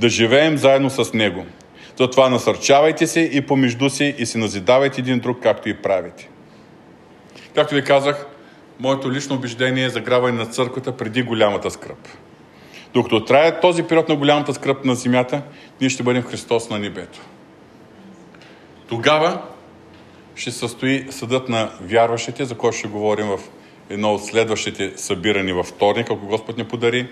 да 0.00 0.08
живеем 0.08 0.58
заедно 0.58 0.90
с 0.90 1.12
Него. 1.12 1.46
Затова 1.98 2.28
насърчавайте 2.28 3.06
се 3.06 3.20
и 3.20 3.40
помежду 3.40 3.90
си 3.90 4.14
и 4.18 4.26
се 4.26 4.38
назидавайте 4.38 5.00
един 5.00 5.18
друг, 5.18 5.38
както 5.42 5.68
и 5.68 5.74
правите. 5.74 6.28
Както 7.54 7.74
ви 7.74 7.84
казах, 7.84 8.26
моето 8.80 9.12
лично 9.12 9.36
убеждение 9.36 9.84
е 9.84 9.88
заграване 9.88 10.38
на 10.38 10.46
църквата 10.46 10.96
преди 10.96 11.22
голямата 11.22 11.70
скръп. 11.70 12.08
Докато 12.94 13.24
трае 13.24 13.60
този 13.60 13.82
период 13.82 14.08
на 14.08 14.16
голямата 14.16 14.54
скръп 14.54 14.84
на 14.84 14.94
земята, 14.94 15.42
ние 15.80 15.90
ще 15.90 16.02
бъдем 16.02 16.22
Христос 16.22 16.70
на 16.70 16.78
небето. 16.78 17.20
Тогава 18.88 19.42
ще 20.34 20.50
състои 20.50 21.06
съдът 21.10 21.48
на 21.48 21.70
вярващите, 21.80 22.44
за 22.44 22.54
който 22.54 22.76
ще 22.76 22.88
говорим 22.88 23.26
в 23.26 23.40
едно 23.90 24.14
от 24.14 24.24
следващите 24.24 24.92
събирани 24.96 25.52
във 25.52 25.66
вторник, 25.66 26.10
ако 26.10 26.26
Господ 26.26 26.58
не 26.58 26.68
подари 26.68 27.06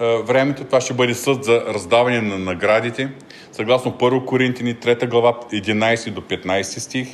времето. 0.00 0.64
Това 0.64 0.80
ще 0.80 0.94
бъде 0.94 1.14
съд 1.14 1.44
за 1.44 1.64
раздаване 1.68 2.20
на 2.20 2.38
наградите, 2.38 3.08
съгласно 3.52 3.92
1 3.92 4.24
Коринтини 4.24 4.74
3 4.74 5.08
глава 5.08 5.40
11 5.52 6.10
до 6.10 6.20
15 6.20 6.62
стих 6.62 7.08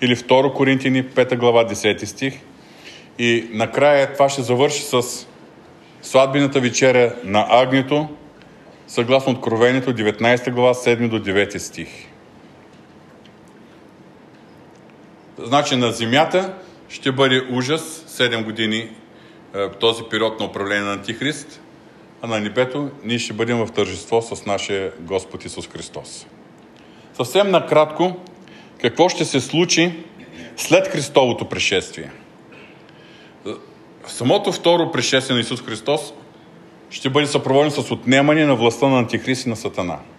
или 0.00 0.16
2 0.16 0.52
Коринтини 0.52 1.04
5 1.04 1.36
глава 1.36 1.64
10 1.68 2.04
стих. 2.04 2.34
И 3.18 3.48
накрая 3.52 4.12
това 4.12 4.28
ще 4.28 4.42
завърши 4.42 4.82
с 4.82 5.02
сватбината 6.02 6.60
вечеря 6.60 7.14
на 7.24 7.46
Агнето, 7.50 8.08
съгласно 8.86 9.32
Откровението 9.32 9.94
19 9.94 10.50
глава 10.50 10.74
7 10.74 11.08
до 11.08 11.18
9 11.18 11.58
стих. 11.58 11.88
Значи 15.38 15.76
на 15.76 15.92
земята 15.92 16.54
ще 16.88 17.12
бъде 17.12 17.42
ужас 17.50 18.01
7 18.12 18.44
години 18.44 18.88
е, 19.54 19.68
този 19.68 20.02
период 20.10 20.40
на 20.40 20.46
управление 20.46 20.82
на 20.82 20.92
Антихрист, 20.92 21.60
а 22.22 22.26
на 22.26 22.40
небето 22.40 22.90
ние 23.04 23.18
ще 23.18 23.32
бъдем 23.32 23.58
в 23.58 23.72
тържество 23.72 24.22
с 24.22 24.46
нашия 24.46 24.92
Господ 25.00 25.44
Исус 25.44 25.68
Христос. 25.68 26.26
Съвсем 27.14 27.50
накратко, 27.50 28.16
какво 28.80 29.08
ще 29.08 29.24
се 29.24 29.40
случи 29.40 29.92
след 30.56 30.88
Христовото 30.88 31.44
пришествие? 31.44 32.10
Самото 34.06 34.52
второ 34.52 34.92
пришествие 34.92 35.34
на 35.34 35.40
Исус 35.40 35.62
Христос 35.62 36.12
ще 36.90 37.10
бъде 37.10 37.26
съпроводено 37.26 37.70
с 37.70 37.90
отнемане 37.90 38.46
на 38.46 38.54
властта 38.54 38.88
на 38.88 38.98
Антихрист 38.98 39.46
и 39.46 39.48
на 39.48 39.56
Сатана– 39.56 39.98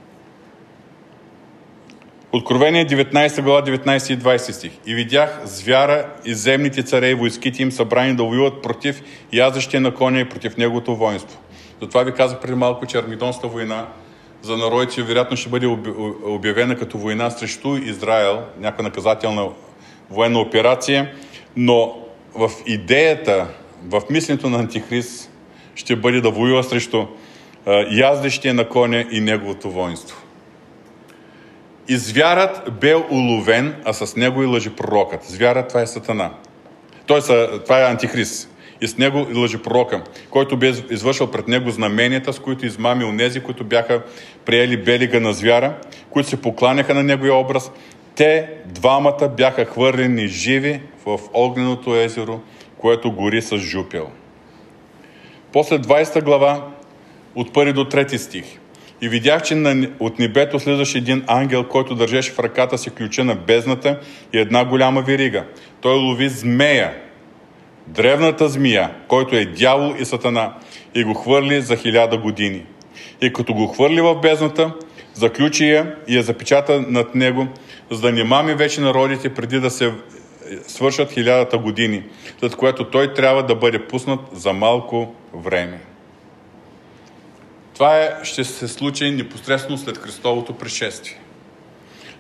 Откровение 2.35 2.85
19 2.85 3.41
глава 3.41 3.61
19 3.61 4.13
и 4.13 4.17
20 4.17 4.51
стих. 4.51 4.71
И 4.85 4.95
видях 4.95 5.41
звяра 5.45 6.05
и 6.25 6.33
земните 6.33 6.83
царе 6.83 7.09
и 7.09 7.13
войските 7.13 7.61
им 7.61 7.71
събрани 7.71 8.15
да 8.15 8.23
воюват 8.23 8.61
против 8.61 9.01
язъщия 9.33 9.81
на 9.81 9.93
коня 9.93 10.19
и 10.19 10.29
против 10.29 10.57
неговото 10.57 10.95
воинство. 10.95 11.39
Затова 11.81 12.03
ви 12.03 12.11
казах 12.11 12.39
преди 12.39 12.53
малко, 12.53 12.85
че 12.85 12.97
Армидонската 12.97 13.47
война 13.47 13.87
за 14.41 14.57
народите 14.57 15.03
вероятно 15.03 15.37
ще 15.37 15.49
бъде 15.49 15.67
обявена 16.25 16.75
като 16.75 16.97
война 16.97 17.29
срещу 17.29 17.77
Израел, 17.77 18.41
някаква 18.59 18.83
наказателна 18.83 19.49
военна 20.09 20.39
операция, 20.39 21.11
но 21.55 21.95
в 22.35 22.51
идеята, 22.65 23.47
в 23.89 24.01
мисленето 24.09 24.49
на 24.49 24.59
Антихрист 24.59 25.31
ще 25.75 25.95
бъде 25.95 26.21
да 26.21 26.31
воюва 26.31 26.63
срещу 26.63 27.05
яздещия 27.91 28.53
на 28.53 28.69
коня 28.69 29.05
и 29.11 29.21
неговото 29.21 29.71
воинство. 29.71 30.22
И 31.87 31.97
звярат 31.97 32.71
бе 32.81 32.95
уловен, 32.95 33.75
а 33.85 33.93
с 33.93 34.15
него 34.15 34.43
и 34.43 34.45
лъжепророкът. 34.45 35.23
Звярат 35.23 35.67
това 35.67 35.81
е 35.81 35.87
Сатана. 35.87 36.31
Той 37.07 37.21
това 37.63 37.79
е 37.81 37.91
Антихрист. 37.91 38.49
И 38.81 38.87
с 38.87 38.97
него 38.97 39.27
и 39.31 39.33
лъжепророка, 39.33 40.01
който 40.29 40.57
бе 40.57 40.73
извършил 40.89 41.31
пред 41.31 41.47
него 41.47 41.69
знаменията, 41.69 42.33
с 42.33 42.39
които 42.39 42.65
измами 42.65 43.03
онези, 43.03 43.39
които 43.39 43.63
бяха 43.63 44.01
приели 44.45 44.77
белига 44.77 45.19
на 45.19 45.33
звяра, 45.33 45.75
които 46.09 46.29
се 46.29 46.41
покланяха 46.41 46.93
на 46.93 47.03
неговия 47.03 47.33
образ. 47.35 47.71
Те, 48.15 48.49
двамата, 48.65 49.29
бяха 49.37 49.65
хвърлени 49.65 50.27
живи 50.27 50.81
в 51.05 51.19
огненото 51.33 51.95
езеро, 51.95 52.39
което 52.77 53.11
гори 53.11 53.41
с 53.41 53.57
жупел. 53.57 54.09
После 55.53 55.79
20 55.79 56.23
глава, 56.23 56.67
от 57.35 57.51
1 57.51 57.73
до 57.73 57.85
3 57.85 58.17
стих. 58.17 58.45
И 59.03 59.09
видях, 59.09 59.43
че 59.43 59.55
от 59.99 60.19
небето 60.19 60.59
слизаше 60.59 60.97
един 60.97 61.23
ангел, 61.27 61.63
който 61.63 61.95
държеше 61.95 62.31
в 62.31 62.39
ръката 62.39 62.77
си 62.77 62.89
ключа 62.89 63.23
на 63.23 63.35
бездната 63.35 63.99
и 64.33 64.39
една 64.39 64.65
голяма 64.65 65.01
верига. 65.01 65.43
Той 65.81 65.95
лови 65.95 66.29
змея, 66.29 66.93
древната 67.87 68.49
змия, 68.49 68.91
който 69.07 69.35
е 69.35 69.45
дявол 69.45 69.95
и 69.99 70.05
сатана, 70.05 70.53
и 70.95 71.03
го 71.03 71.13
хвърли 71.13 71.61
за 71.61 71.75
хиляда 71.75 72.17
години. 72.17 72.65
И 73.21 73.33
като 73.33 73.53
го 73.53 73.67
хвърли 73.67 74.01
в 74.01 74.15
бездната, 74.15 74.73
заключи 75.13 75.69
я 75.69 75.95
и 76.07 76.17
я 76.17 76.23
запечата 76.23 76.85
над 76.87 77.15
него, 77.15 77.47
за 77.91 78.01
да 78.01 78.11
не 78.11 78.23
мами 78.23 78.53
вече 78.53 78.81
народите 78.81 79.33
преди 79.33 79.59
да 79.59 79.69
се 79.69 79.91
свършат 80.67 81.11
хилядата 81.11 81.57
години, 81.57 82.03
след 82.39 82.55
което 82.55 82.83
той 82.83 83.13
трябва 83.13 83.43
да 83.43 83.55
бъде 83.55 83.87
пуснат 83.87 84.19
за 84.33 84.53
малко 84.53 85.15
време. 85.33 85.92
Това 87.83 87.97
е, 87.97 88.11
ще 88.23 88.43
се 88.43 88.67
случи 88.67 89.11
непосредствено 89.11 89.77
след 89.77 89.97
Христовото 89.97 90.53
пришествие. 90.53 91.19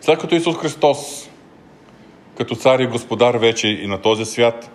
След 0.01 0.19
като 0.19 0.35
Исус 0.35 0.57
Христос, 0.57 1.29
като 2.37 2.55
цар 2.55 2.79
и 2.79 2.87
господар 2.87 3.35
вече 3.35 3.67
и 3.67 3.87
на 3.87 4.01
този 4.01 4.25
свят, 4.25 4.71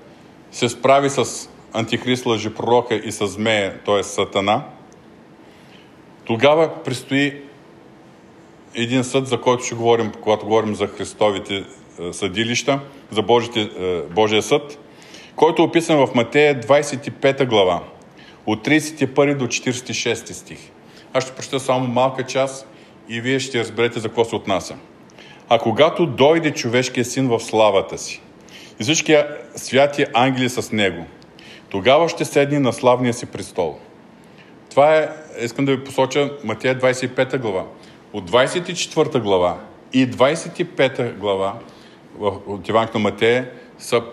се 0.51 0.69
справи 0.69 1.11
с 1.11 1.51
антихрист 1.73 2.27
лъжепророка 2.27 2.95
и 2.95 3.13
с 3.13 3.27
змея, 3.27 3.79
т.е. 3.87 4.03
Сатана, 4.03 4.65
тогава 6.25 6.83
предстои 6.85 7.43
един 8.75 9.05
съд, 9.05 9.27
за 9.27 9.41
който 9.41 9.65
ще 9.65 9.75
говорим, 9.75 10.13
когато 10.21 10.47
говорим 10.47 10.75
за 10.75 10.87
Христовите 10.87 11.55
е, 11.55 12.13
съдилища, 12.13 12.81
за 13.11 13.23
Божите, 13.23 13.61
е, 13.61 14.01
Божия 14.03 14.43
съд, 14.43 14.79
който 15.37 15.63
е 15.63 15.65
описан 15.65 16.07
в 16.07 16.15
Матея 16.15 16.61
25 16.61 17.47
глава, 17.47 17.83
от 18.47 18.67
31 18.67 19.37
до 19.37 19.47
46 19.47 20.33
стих. 20.33 20.59
Аз 21.13 21.25
ще 21.25 21.33
прочета 21.33 21.61
само 21.61 21.87
малка 21.87 22.23
част 22.23 22.69
и 23.09 23.21
вие 23.21 23.39
ще 23.39 23.61
разберете 23.61 24.01
за 24.01 24.09
какво 24.09 24.25
се 24.25 24.37
отнася. 24.37 24.77
А 25.49 25.59
когато 25.59 26.07
дойде 26.07 26.51
човешкия 26.51 27.05
син 27.05 27.29
в 27.29 27.41
славата 27.41 27.99
си 27.99 28.23
и 28.81 28.83
всички 28.83 29.17
святи 29.57 30.07
ангели 30.15 30.49
с 30.49 30.73
него, 30.73 31.05
тогава 31.71 32.09
ще 32.09 32.25
седне 32.25 32.59
на 32.59 32.73
славния 32.73 33.15
си 33.15 33.27
престол. 33.27 33.79
Това 34.71 34.97
е, 34.97 35.09
искам 35.41 35.65
да 35.65 35.77
ви 35.77 35.85
посоча 35.85 36.31
Матея 36.45 36.79
25 36.79 37.39
глава. 37.39 37.65
От 38.13 38.31
24 38.31 39.21
глава 39.21 39.59
и 39.93 40.11
25 40.11 41.15
глава 41.15 41.55
от 42.21 42.69
Евангелието 42.69 42.99
на 42.99 43.03
Матея 43.03 43.51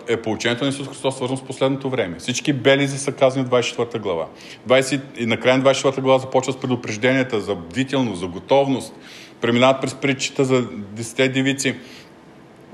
е 0.08 0.16
получението 0.16 0.64
на 0.64 0.70
Исус 0.70 0.88
Христос 0.88 1.16
свързано 1.16 1.38
с 1.38 1.44
последното 1.44 1.90
време. 1.90 2.16
Всички 2.18 2.52
белизи 2.52 2.98
са 2.98 3.12
казани 3.12 3.44
в 3.44 3.48
24 3.48 3.98
глава. 3.98 4.26
20, 4.68 5.00
и 5.16 5.26
накрая 5.26 5.58
на 5.58 5.64
24 5.64 6.00
глава 6.00 6.18
започва 6.18 6.52
с 6.52 6.60
предупрежденията 6.60 7.40
за 7.40 7.54
бдителност, 7.54 8.20
за 8.20 8.26
готовност. 8.26 8.94
Преминават 9.40 9.80
през 9.80 9.94
притчата 9.94 10.44
за 10.44 10.62
10 10.62 11.32
девици. 11.32 11.76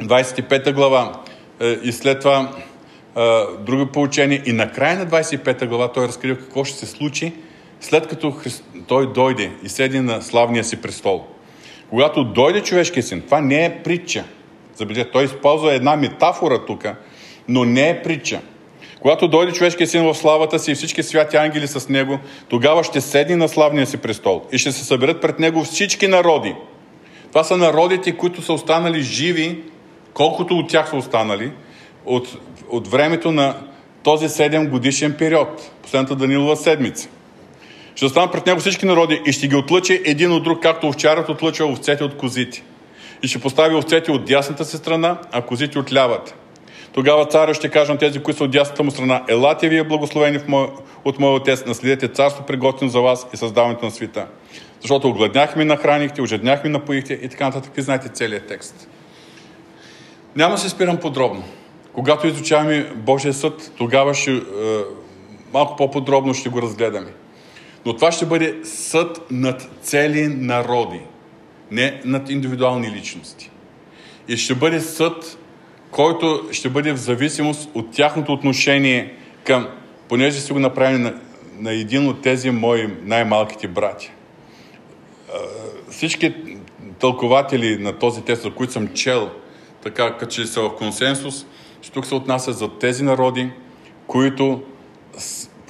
25 0.01 0.72
глава. 0.72 1.20
Е, 1.61 1.78
и 1.82 1.93
след 1.93 2.20
това 2.20 2.51
е, 3.16 3.20
други 3.61 3.86
получения. 3.93 4.43
И 4.47 4.53
накрая 4.53 4.99
на 4.99 5.07
25 5.07 5.66
глава 5.66 5.93
той 5.93 6.09
разкрива 6.09 6.38
какво 6.38 6.64
ще 6.64 6.78
се 6.78 6.86
случи 6.86 7.32
след 7.80 8.07
като 8.07 8.30
Христ... 8.30 8.64
той 8.88 9.12
дойде 9.12 9.53
и 9.62 9.68
седи 9.68 10.01
на 10.01 10.22
славния 10.22 10.64
си 10.64 10.76
престол. 10.76 11.24
Когато 11.90 12.24
дойде 12.24 12.61
човешкият 12.61 13.07
син, 13.07 13.20
това 13.20 13.40
не 13.40 13.64
е 13.64 13.82
притча– 13.82 14.24
Забележете, 14.83 15.11
той 15.11 15.24
използва 15.24 15.74
една 15.74 15.97
метафора 15.97 16.59
тук, 16.66 16.87
но 17.49 17.64
не 17.64 17.89
е 17.89 18.03
притча. 18.03 18.41
Когато 19.01 19.28
дойде 19.28 19.53
човешкият 19.53 19.91
син 19.91 20.05
в 20.05 20.14
славата 20.14 20.59
си 20.59 20.70
и 20.70 20.74
всички 20.74 21.03
святи 21.03 21.37
ангели 21.37 21.68
с 21.68 21.89
него, 21.89 22.18
тогава 22.49 22.85
ще 22.85 23.01
седни 23.01 23.37
на 23.37 23.49
славния 23.49 23.87
си 23.87 23.97
престол 23.97 24.43
и 24.53 24.59
ще 24.59 24.72
се 24.72 24.85
съберат 24.85 25.20
пред 25.20 25.39
него 25.39 25.64
всички 25.64 26.07
народи. 26.07 26.55
Това 27.28 27.45
са 27.45 27.57
народите, 27.57 28.16
които 28.16 28.43
са 28.43 28.53
останали 28.53 29.03
живи, 29.03 29.61
колкото 30.14 30.59
от 30.59 30.68
тях 30.68 30.91
са 30.91 30.97
останали, 30.97 31.53
от, 32.07 32.39
от 32.70 32.89
времето 32.89 33.33
на 33.33 33.55
този 34.03 34.28
7 34.28 34.68
годишен 34.68 35.14
период, 35.18 35.70
последната 35.83 36.16
Данилова 36.16 36.57
седмица. 36.57 37.09
Ще 37.95 38.05
останат 38.05 38.33
пред 38.33 38.47
него 38.47 38.61
всички 38.61 38.87
народи 38.87 39.20
и 39.26 39.33
ще 39.33 39.49
ги 39.49 39.57
отлъчи 39.57 40.03
един 40.05 40.33
от 40.33 40.45
друг, 40.45 40.62
както 40.62 40.89
овчарът 40.89 41.28
отлъчва 41.28 41.66
овцете 41.66 42.05
от 42.05 42.16
козите 42.16 42.62
и 43.22 43.28
ще 43.28 43.38
постави 43.38 43.74
овцете 43.74 44.12
от 44.12 44.24
дясната 44.24 44.64
си 44.64 44.76
страна, 44.76 45.18
а 45.32 45.42
козите 45.42 45.78
от 45.78 45.92
лявата. 45.92 46.34
Тогава 46.92 47.26
царя 47.26 47.54
ще 47.54 47.68
каже 47.68 47.92
на 47.92 47.98
тези, 47.98 48.22
които 48.22 48.38
са 48.38 48.44
от 48.44 48.50
дясната 48.50 48.82
му 48.82 48.90
страна, 48.90 49.24
елате 49.28 49.68
вие 49.68 49.84
благословени 49.84 50.38
мой, 50.48 50.68
от 51.04 51.18
моя 51.18 51.34
отец, 51.34 51.66
наследете 51.66 52.08
царство 52.08 52.44
приготвено 52.46 52.90
за 52.90 53.00
вас 53.00 53.26
и 53.34 53.36
създаването 53.36 53.84
на 53.84 53.90
света. 53.90 54.26
Защото 54.80 55.08
огладняхме 55.08 55.64
нахранихте, 55.64 56.22
ожедняхме 56.22 56.70
напоихте 56.70 57.14
и 57.22 57.28
така 57.28 57.44
нататък. 57.44 57.76
Ви 57.76 57.82
знаете 57.82 58.08
целият 58.08 58.46
текст. 58.46 58.88
Няма 60.36 60.58
се 60.58 60.68
спирам 60.68 60.96
подробно. 60.96 61.44
Когато 61.92 62.26
изучаваме 62.26 62.92
Божия 62.96 63.34
съд, 63.34 63.72
тогава 63.78 64.14
ще, 64.14 64.30
е, 64.30 64.40
малко 65.52 65.76
по-подробно 65.76 66.34
ще 66.34 66.48
го 66.48 66.62
разгледаме. 66.62 67.10
Но 67.86 67.96
това 67.96 68.12
ще 68.12 68.26
бъде 68.26 68.54
съд 68.64 69.20
над 69.30 69.68
цели 69.82 70.28
народи 70.28 71.00
не 71.72 72.00
над 72.04 72.30
индивидуални 72.30 72.90
личности. 72.90 73.50
И 74.28 74.36
ще 74.36 74.54
бъде 74.54 74.80
съд, 74.80 75.38
който 75.90 76.48
ще 76.52 76.68
бъде 76.68 76.92
в 76.92 76.96
зависимост 76.96 77.70
от 77.74 77.90
тяхното 77.90 78.32
отношение 78.32 79.14
към, 79.44 79.68
понеже 80.08 80.40
си 80.40 80.52
го 80.52 80.58
направили 80.58 80.98
на, 80.98 81.14
на 81.58 81.72
един 81.72 82.08
от 82.08 82.22
тези 82.22 82.50
мои 82.50 82.96
най-малките 83.04 83.68
братя. 83.68 84.10
Всички 85.90 86.34
тълкователи 86.98 87.78
на 87.78 87.92
този 87.92 88.22
тест, 88.22 88.42
за 88.42 88.50
които 88.50 88.72
съм 88.72 88.88
чел, 88.88 89.30
така 89.82 90.16
като 90.16 90.32
че 90.32 90.46
са 90.46 90.60
в 90.60 90.76
консенсус, 90.76 91.46
тук 91.92 92.06
се 92.06 92.14
отнася 92.14 92.52
за 92.52 92.68
тези 92.68 93.04
народи, 93.04 93.50
които 94.06 94.62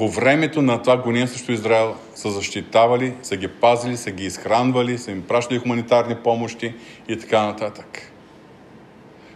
по 0.02 0.08
времето 0.08 0.62
на 0.62 0.82
това 0.82 0.96
гонение 0.96 1.26
срещу 1.26 1.52
Израел 1.52 1.94
са 2.14 2.30
защитавали, 2.30 3.14
са 3.22 3.36
ги 3.36 3.48
пазили, 3.48 3.96
са 3.96 4.10
ги 4.10 4.24
изхранвали, 4.24 4.98
са 4.98 5.10
им 5.10 5.22
пращали 5.22 5.58
хуманитарни 5.58 6.14
помощи 6.14 6.74
и 7.08 7.18
така 7.18 7.42
нататък. 7.46 8.12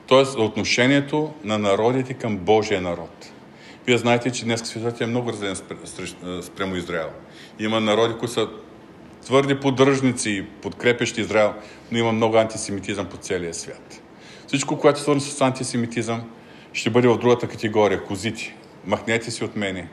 Тоест, 0.06 0.38
отношението 0.38 1.34
на 1.44 1.58
народите 1.58 2.14
към 2.14 2.36
Божия 2.36 2.80
народ. 2.80 3.32
Вие 3.86 3.98
знаете, 3.98 4.30
че 4.30 4.44
днес 4.44 4.60
светът 4.60 5.00
е 5.00 5.06
много 5.06 5.30
разделен 5.30 5.56
спрямо 6.42 6.76
Израел. 6.76 7.10
Има 7.58 7.80
народи, 7.80 8.14
които 8.18 8.32
са 8.34 8.48
твърди 9.24 9.60
поддръжници 9.60 10.46
подкрепящи 10.62 11.20
Израел, 11.20 11.54
но 11.92 11.98
има 11.98 12.12
много 12.12 12.36
антисемитизъм 12.36 13.06
по 13.06 13.16
целия 13.16 13.54
свят. 13.54 14.02
Всичко, 14.46 14.78
което 14.78 14.98
е 14.98 15.02
свързано 15.02 15.32
с 15.32 15.40
антисемитизъм, 15.40 16.22
ще 16.72 16.90
бъде 16.90 17.08
в 17.08 17.18
другата 17.18 17.48
категория– 17.48 18.04
козити. 18.06 18.54
Махнете 18.86 19.30
си 19.30 19.44
от 19.44 19.56
мене. 19.56 19.88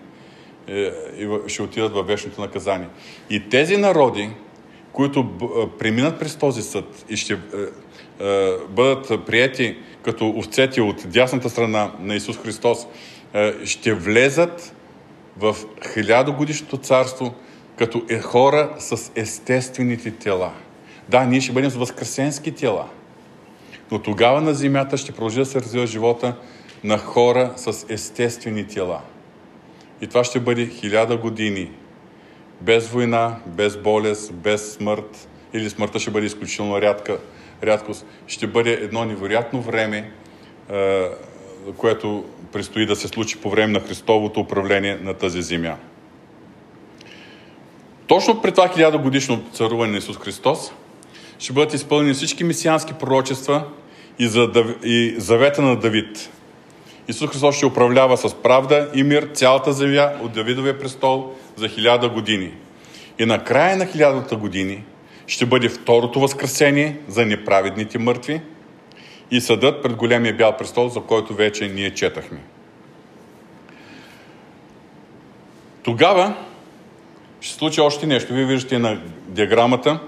Е, 0.68 0.92
и 1.18 1.28
ще 1.48 1.62
отидат 1.62 1.94
във 1.94 2.08
вечното 2.08 2.42
наказание. 2.42 2.88
И 3.30 3.50
тези 3.50 3.78
народи, 3.78 4.30
които 4.92 5.28
преминат 5.80 6.20
през 6.20 6.36
този 6.36 6.62
съд 6.62 7.06
и 7.10 7.18
ще 7.18 7.34
е, 7.34 7.38
е, 8.20 8.52
бъдат 8.70 9.26
прияти 9.26 9.78
като 10.04 10.30
овцети 10.30 10.82
от 10.82 11.04
дясната 11.08 11.50
страна 11.50 11.92
на 12.00 12.16
Исус 12.16 12.38
Христос, 12.38 12.88
ще 13.64 13.94
влезат 13.94 14.76
в 15.38 15.56
хилядогодишното 15.94 16.78
царство 16.78 17.34
като 17.78 18.04
е 18.10 18.20
хора 18.20 18.74
с 18.80 19.12
естествените 19.16 20.12
тела. 20.12 20.52
Да, 21.10 21.26
ние 21.26 21.42
ще 21.42 21.52
бъдем 21.52 21.70
с 21.70 21.76
възкресенски 21.76 22.52
тела, 22.52 22.86
но 23.92 24.00
тогава 24.00 24.42
на 24.42 24.54
земята 24.54 24.98
ще 24.98 25.12
продължи 25.12 25.40
да 25.40 25.46
се 25.46 25.62
развива 25.62 25.88
живота 25.88 26.36
на 26.84 26.98
хора 26.98 27.54
с 27.56 27.86
естествени 27.90 28.68
тела– 28.68 29.02
и 30.04 30.08
това 30.08 30.24
ще 30.24 30.40
бъде 30.40 30.66
хиляда 30.66 31.18
години. 31.18 31.72
Без 32.62 32.90
война, 32.90 33.36
без 33.48 33.78
болест, 33.78 34.34
без 34.34 34.74
смърт. 34.74 35.28
Или 35.54 35.70
смъртта 35.70 36.00
ще 36.00 36.12
бъде 36.12 36.26
изключително 36.26 36.82
рядка, 36.82 37.20
рядкост. 37.64 38.06
Ще 38.28 38.48
бъде 38.48 38.72
едно 38.72 39.06
невероятно 39.06 39.62
време, 39.62 40.12
което 41.78 42.26
предстои 42.52 42.86
да 42.86 42.96
се 42.96 43.08
случи 43.08 43.38
по 43.38 43.50
време 43.50 43.74
на 43.74 43.80
Христовото 43.80 44.40
управление 44.40 45.00
на 45.02 45.14
тази 45.14 45.42
земя. 45.42 45.76
Точно 48.08 48.42
пред 48.42 48.56
това 48.56 48.68
хиляда 48.68 48.98
годишно 48.98 49.44
царуване 49.54 49.92
на 49.92 49.98
Исус 49.98 50.18
Христос 50.18 50.72
ще 51.40 51.54
бъдат 51.54 51.74
изпълнени 51.74 52.14
всички 52.14 52.44
месиански 52.44 52.94
пророчества 52.94 53.64
и, 54.20 54.28
за, 54.28 54.52
и 54.84 55.16
завета 55.18 55.62
на 55.62 55.80
Давид. 55.80 56.30
Исус 57.08 57.30
Христос 57.30 57.56
ще 57.56 57.66
управлява 57.66 58.18
с 58.18 58.34
правда 58.34 58.90
и 58.94 59.04
мир 59.04 59.30
цялата 59.34 59.74
земя 59.74 60.12
от 60.22 60.32
Давидовия 60.32 60.80
престол 60.80 61.34
за 61.56 61.68
хиляда 61.68 62.10
години. 62.10 62.52
И 63.20 63.26
на 63.26 63.44
края 63.44 63.78
на 63.78 63.86
хилядата 63.86 64.36
години 64.36 64.84
ще 65.28 65.46
бъде 65.46 65.70
второто 65.70 66.20
възкресение 66.20 67.00
за 67.08 67.26
неправедните 67.26 68.00
мъртви 68.00 68.42
и 69.32 69.42
съдът 69.42 69.84
пред 69.84 69.96
големия 69.96 70.36
бял 70.36 70.58
престол, 70.58 70.90
за 70.90 71.02
който 71.02 71.34
вече 71.34 71.68
ние 71.68 71.94
четахме. 71.94 72.40
Тогава 75.84 76.34
ще 77.42 77.56
случи 77.56 77.82
още 77.82 78.08
нещо. 78.08 78.34
Вие 78.34 78.46
виждате 78.46 78.80
на 78.80 79.02
диаграмата. 79.28 80.00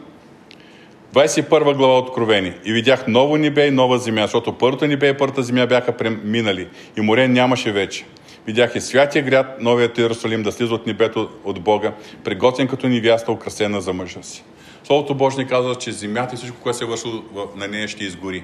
21 1.15 1.75
глава 1.75 1.97
Откровени. 1.97 2.53
И 2.65 2.73
видях 2.73 3.07
ново 3.07 3.37
небе 3.37 3.67
и 3.67 3.71
нова 3.71 3.97
земя, 3.99 4.21
защото 4.21 4.53
първото 4.53 4.87
небе 4.87 5.09
и 5.09 5.17
първата 5.17 5.43
земя 5.43 5.65
бяха 5.65 5.97
преминали 5.97 6.67
и 6.97 7.01
море 7.01 7.27
нямаше 7.27 7.71
вече. 7.71 8.05
Видях 8.45 8.75
и 8.75 8.81
святия 8.81 9.23
град, 9.23 9.61
новият 9.61 9.97
Иерусалим, 9.97 10.43
да 10.43 10.51
слиза 10.51 10.73
от 10.73 10.87
небето 10.87 11.29
от 11.43 11.61
Бога, 11.61 11.93
приготвен 12.23 12.67
като 12.67 12.87
невяста, 12.87 13.31
украсена 13.31 13.81
за 13.81 13.93
мъжа 13.93 14.23
си. 14.23 14.43
Словото 14.83 15.15
Божие 15.15 15.45
казва, 15.45 15.75
че 15.75 15.91
земята 15.91 16.35
и 16.35 16.37
всичко, 16.37 16.57
което 16.63 16.77
се 16.77 16.83
е 16.83 16.87
вършило 16.87 17.23
на 17.55 17.67
нея, 17.67 17.87
ще 17.87 18.03
изгори. 18.03 18.43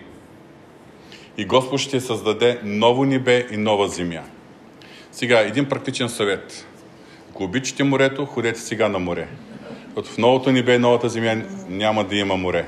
И 1.37 1.45
Господ 1.45 1.79
ще 1.79 2.01
създаде 2.01 2.59
ново 2.63 3.05
небе 3.05 3.47
и 3.51 3.57
нова 3.57 3.87
земя. 3.87 4.21
Сега, 5.11 5.39
един 5.39 5.65
практичен 5.65 6.09
съвет. 6.09 6.67
Ако 7.29 7.43
обичате 7.43 7.83
морето, 7.83 8.25
ходете 8.25 8.59
сега 8.59 8.89
на 8.89 8.99
море. 8.99 9.27
От 9.95 10.07
в 10.07 10.17
новото 10.17 10.51
небе 10.51 10.75
и 10.75 10.79
новата 10.79 11.09
земя 11.09 11.35
няма 11.69 12.03
да 12.03 12.15
има 12.15 12.37
море. 12.37 12.65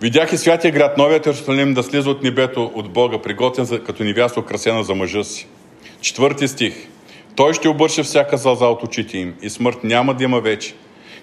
Видях 0.00 0.32
и 0.32 0.38
святия 0.38 0.72
град, 0.72 0.98
новият 0.98 1.26
Иерусалим, 1.26 1.74
да 1.74 1.82
слиза 1.82 2.10
от 2.10 2.22
небето 2.22 2.72
от 2.74 2.92
Бога, 2.92 3.18
приготвен 3.18 3.64
за, 3.64 3.84
като 3.84 4.04
невясто, 4.04 4.40
украсена 4.40 4.84
за 4.84 4.94
мъжа 4.94 5.24
си. 5.24 5.46
Четвърти 6.00 6.48
стих. 6.48 6.74
Той 7.36 7.54
ще 7.54 7.68
обърше 7.68 8.02
всяка 8.02 8.36
зълза 8.36 8.66
от 8.66 8.82
очите 8.82 9.18
им 9.18 9.34
и 9.42 9.50
смърт 9.50 9.84
няма 9.84 10.14
да 10.14 10.24
има 10.24 10.40
вече. 10.40 10.74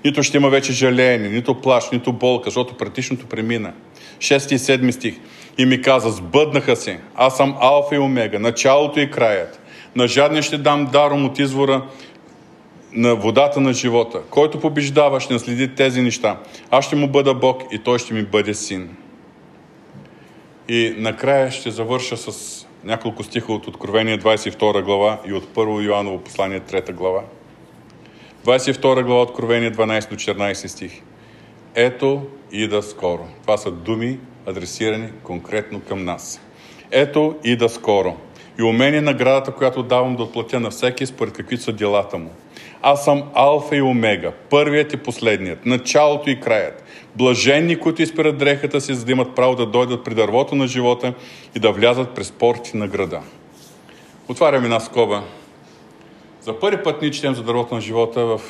Нито 0.05 0.23
ще 0.23 0.37
има 0.37 0.49
вече 0.49 0.73
жалеене, 0.73 1.29
нито 1.29 1.61
плаш, 1.61 1.83
нито 1.91 2.13
болка, 2.13 2.49
защото 2.49 2.77
предишното 2.77 3.25
премина. 3.25 3.73
Шести 4.19 4.55
и 4.55 4.59
седми 4.59 4.93
стих. 4.93 5.15
И 5.57 5.65
ми 5.65 5.81
каза, 5.81 6.09
сбъднаха 6.09 6.75
се, 6.75 6.99
аз 7.15 7.37
съм 7.37 7.55
алфа 7.59 7.95
и 7.95 7.99
омега, 7.99 8.39
началото 8.39 8.99
и 8.99 9.11
краят. 9.11 9.59
На 9.95 10.07
жадния 10.07 10.43
ще 10.43 10.57
дам 10.57 10.85
даром 10.85 11.25
от 11.25 11.39
извора 11.39 11.85
на 12.93 13.15
водата 13.15 13.61
на 13.61 13.73
живота. 13.73 14.21
Който 14.29 14.59
побеждава, 14.59 15.19
ще 15.19 15.33
наследи 15.33 15.75
тези 15.75 16.01
неща. 16.01 16.37
Аз 16.71 16.85
ще 16.85 16.95
му 16.95 17.07
бъда 17.07 17.33
Бог 17.33 17.63
и 17.71 17.79
той 17.79 17.99
ще 17.99 18.13
ми 18.13 18.23
бъде 18.23 18.53
син. 18.53 18.89
И 20.69 20.95
накрая 20.97 21.51
ще 21.51 21.71
завърша 21.71 22.17
с 22.17 22.59
няколко 22.83 23.23
стиха 23.23 23.53
от 23.53 23.67
Откровение 23.67 24.19
22 24.19 24.83
глава 24.83 25.19
и 25.27 25.33
от 25.33 25.45
1 25.45 25.85
Йоаново 25.85 26.19
послание 26.19 26.59
3 26.59 26.93
глава. 26.93 27.23
22 28.45 29.03
глава 29.03 29.21
Откровение 29.21 29.71
12 29.71 30.09
до 30.09 30.15
14 30.15 30.67
стих. 30.67 31.01
Ето 31.75 32.21
и 32.51 32.67
да 32.67 32.83
скоро. 32.83 33.27
Това 33.41 33.57
са 33.57 33.71
думи, 33.71 34.19
адресирани 34.47 35.09
конкретно 35.23 35.81
към 35.81 36.05
нас. 36.05 36.41
Ето 36.91 37.35
и 37.43 37.55
да 37.55 37.69
скоро. 37.69 38.17
И 38.59 38.63
умение 38.63 39.01
наградата, 39.01 39.51
която 39.51 39.83
давам 39.83 40.15
да 40.15 40.23
отплатя 40.23 40.59
на 40.59 40.69
всеки 40.69 41.05
според 41.05 41.33
какви 41.33 41.57
са 41.57 41.71
делата 41.71 42.17
му. 42.17 42.31
Аз 42.81 43.05
съм 43.05 43.23
Алфа 43.33 43.75
и 43.75 43.81
Омега, 43.81 44.31
първият 44.49 44.93
и 44.93 44.97
последният, 44.97 45.65
началото 45.65 46.29
и 46.29 46.39
краят. 46.39 46.83
Блаженни, 47.15 47.79
които 47.79 48.01
изпират 48.01 48.37
дрехата 48.37 48.81
си, 48.81 48.93
за 48.93 49.05
да 49.05 49.11
имат 49.11 49.35
право 49.35 49.55
да 49.55 49.65
дойдат 49.65 50.03
при 50.03 50.13
дървото 50.13 50.55
на 50.55 50.67
живота 50.67 51.13
и 51.55 51.59
да 51.59 51.71
влязат 51.71 52.09
през 52.09 52.31
порти 52.31 52.77
на 52.77 52.87
града. 52.87 53.21
Отварям 54.27 54.63
една 54.63 54.79
скоба. 54.79 55.23
За 56.41 56.59
първи 56.59 56.83
път 56.83 57.01
ние 57.01 57.11
четем 57.11 57.35
за 57.35 57.43
дървото 57.43 57.75
на 57.75 57.81
живота 57.81 58.25
в 58.25 58.41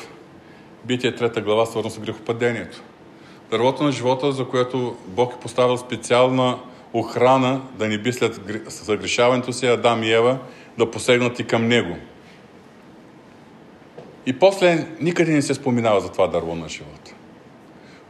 Битие 0.84 1.14
трета 1.14 1.40
глава, 1.40 1.66
свързано 1.66 1.90
с 1.90 1.98
грехопадението. 1.98 2.82
Дървото 3.50 3.82
на 3.82 3.92
живота, 3.92 4.32
за 4.32 4.44
което 4.44 4.96
Бог 5.06 5.32
е 5.32 5.40
поставил 5.40 5.76
специална 5.76 6.58
охрана 6.92 7.60
да 7.78 7.88
не 7.88 7.98
би 7.98 8.12
след 8.12 8.40
загрешаването 8.68 9.52
си 9.52 9.66
Адам 9.66 10.02
и 10.02 10.12
Ева 10.12 10.38
да 10.78 10.90
посегнат 10.90 11.38
и 11.38 11.46
към 11.46 11.68
него. 11.68 11.96
И 14.26 14.38
после 14.38 14.86
никъде 15.00 15.32
не 15.32 15.42
се 15.42 15.54
споминава 15.54 16.00
за 16.00 16.12
това 16.12 16.26
дърво 16.26 16.54
на 16.54 16.68
живота. 16.68 17.14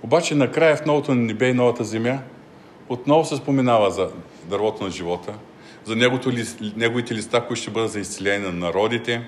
Обаче 0.02 0.34
накрая 0.34 0.76
в 0.76 0.86
новото 0.86 1.14
небе 1.14 1.48
и 1.48 1.54
новата 1.54 1.84
земя 1.84 2.18
отново 2.88 3.24
се 3.24 3.36
споменава 3.36 3.90
за 3.90 4.08
дървото 4.44 4.84
на 4.84 4.90
живота, 4.90 5.32
за 5.84 5.96
неговите 6.76 7.14
листа, 7.14 7.46
които 7.46 7.62
ще 7.62 7.70
бъдат 7.70 7.90
за 7.90 8.00
изцеление 8.00 8.38
на 8.38 8.52
народите, 8.52 9.22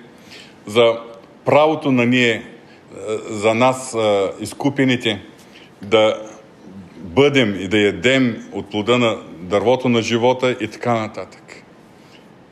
за 0.67 0.99
правото 1.45 1.93
на 1.93 2.07
ние, 2.07 2.33
е, 2.33 2.45
за 3.29 3.55
нас 3.55 3.95
е, 3.95 4.31
изкупените, 4.41 5.23
да 5.83 6.32
бъдем 7.03 7.61
и 7.61 7.69
да 7.69 7.79
ядем 7.79 8.49
от 8.53 8.71
плода 8.71 8.99
на 8.99 9.19
дървото 9.39 9.89
на 9.89 10.03
живота 10.03 10.57
и 10.61 10.69
така 10.69 10.95
нататък. 10.95 11.63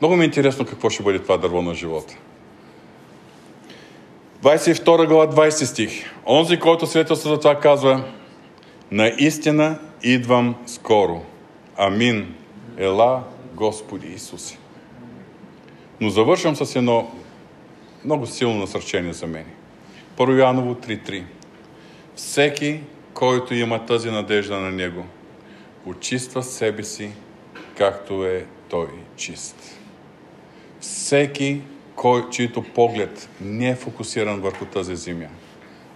Много 0.01 0.15
ми 0.15 0.23
е 0.23 0.25
интересно 0.25 0.65
какво 0.65 0.89
ще 0.89 1.03
бъде 1.03 1.19
това 1.19 1.37
дърво 1.37 1.61
на 1.61 1.73
живота. 1.73 2.17
22 4.43 5.07
глава, 5.07 5.33
20 5.33 5.49
стих. 5.49 5.91
Онзи, 6.27 6.59
който 6.59 6.87
свидетелства 6.87 7.29
за 7.29 7.39
това 7.39 7.59
казва, 7.59 8.03
наистина 8.91 9.79
идвам 10.03 10.55
скоро. 10.65 11.21
Амин. 11.77 12.35
Ела, 12.77 13.23
Господи 13.53 14.07
Исусе. 14.07 14.57
Но 16.01 16.09
завършвам 16.09 16.55
с 16.55 16.75
едно 16.75 17.11
много 18.05 18.25
силно 18.25 18.59
насърчение 18.59 19.13
за 19.13 19.27
мен. 19.27 19.45
Първо 20.17 20.37
Яново 20.37 20.73
3.3. 20.73 21.23
Всеки, 22.15 22.79
който 23.13 23.53
има 23.53 23.85
тази 23.85 24.11
надежда 24.11 24.59
на 24.59 24.71
Него, 24.71 25.05
очиства 25.85 26.43
себе 26.43 26.83
си, 26.83 27.11
както 27.77 28.25
е 28.25 28.45
Той 28.69 28.87
чист. 29.15 29.77
Всеки, 30.79 31.61
кой, 31.95 32.29
чието 32.29 32.63
поглед 32.63 33.29
не 33.41 33.69
е 33.69 33.75
фокусиран 33.75 34.41
върху 34.41 34.65
тази 34.65 34.95
земя, 34.95 35.27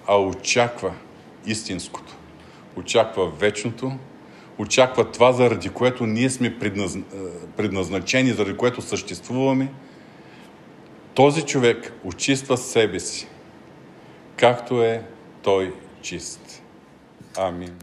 а 0.07 0.18
очаква 0.18 0.93
истинското, 1.45 2.16
очаква 2.76 3.30
вечното, 3.30 3.91
очаква 4.57 5.11
това, 5.11 5.32
заради 5.32 5.70
което 5.70 6.05
ние 6.05 6.30
сме 6.30 6.59
предназначени, 7.57 8.30
заради 8.30 8.57
което 8.57 8.82
съществуваме, 8.82 9.72
този 11.13 11.41
човек 11.41 11.93
очиства 12.03 12.57
себе 12.57 12.99
си, 12.99 13.28
както 14.38 14.84
е 14.84 15.03
той 15.43 15.74
чист. 16.01 16.44
Амин. 17.36 17.77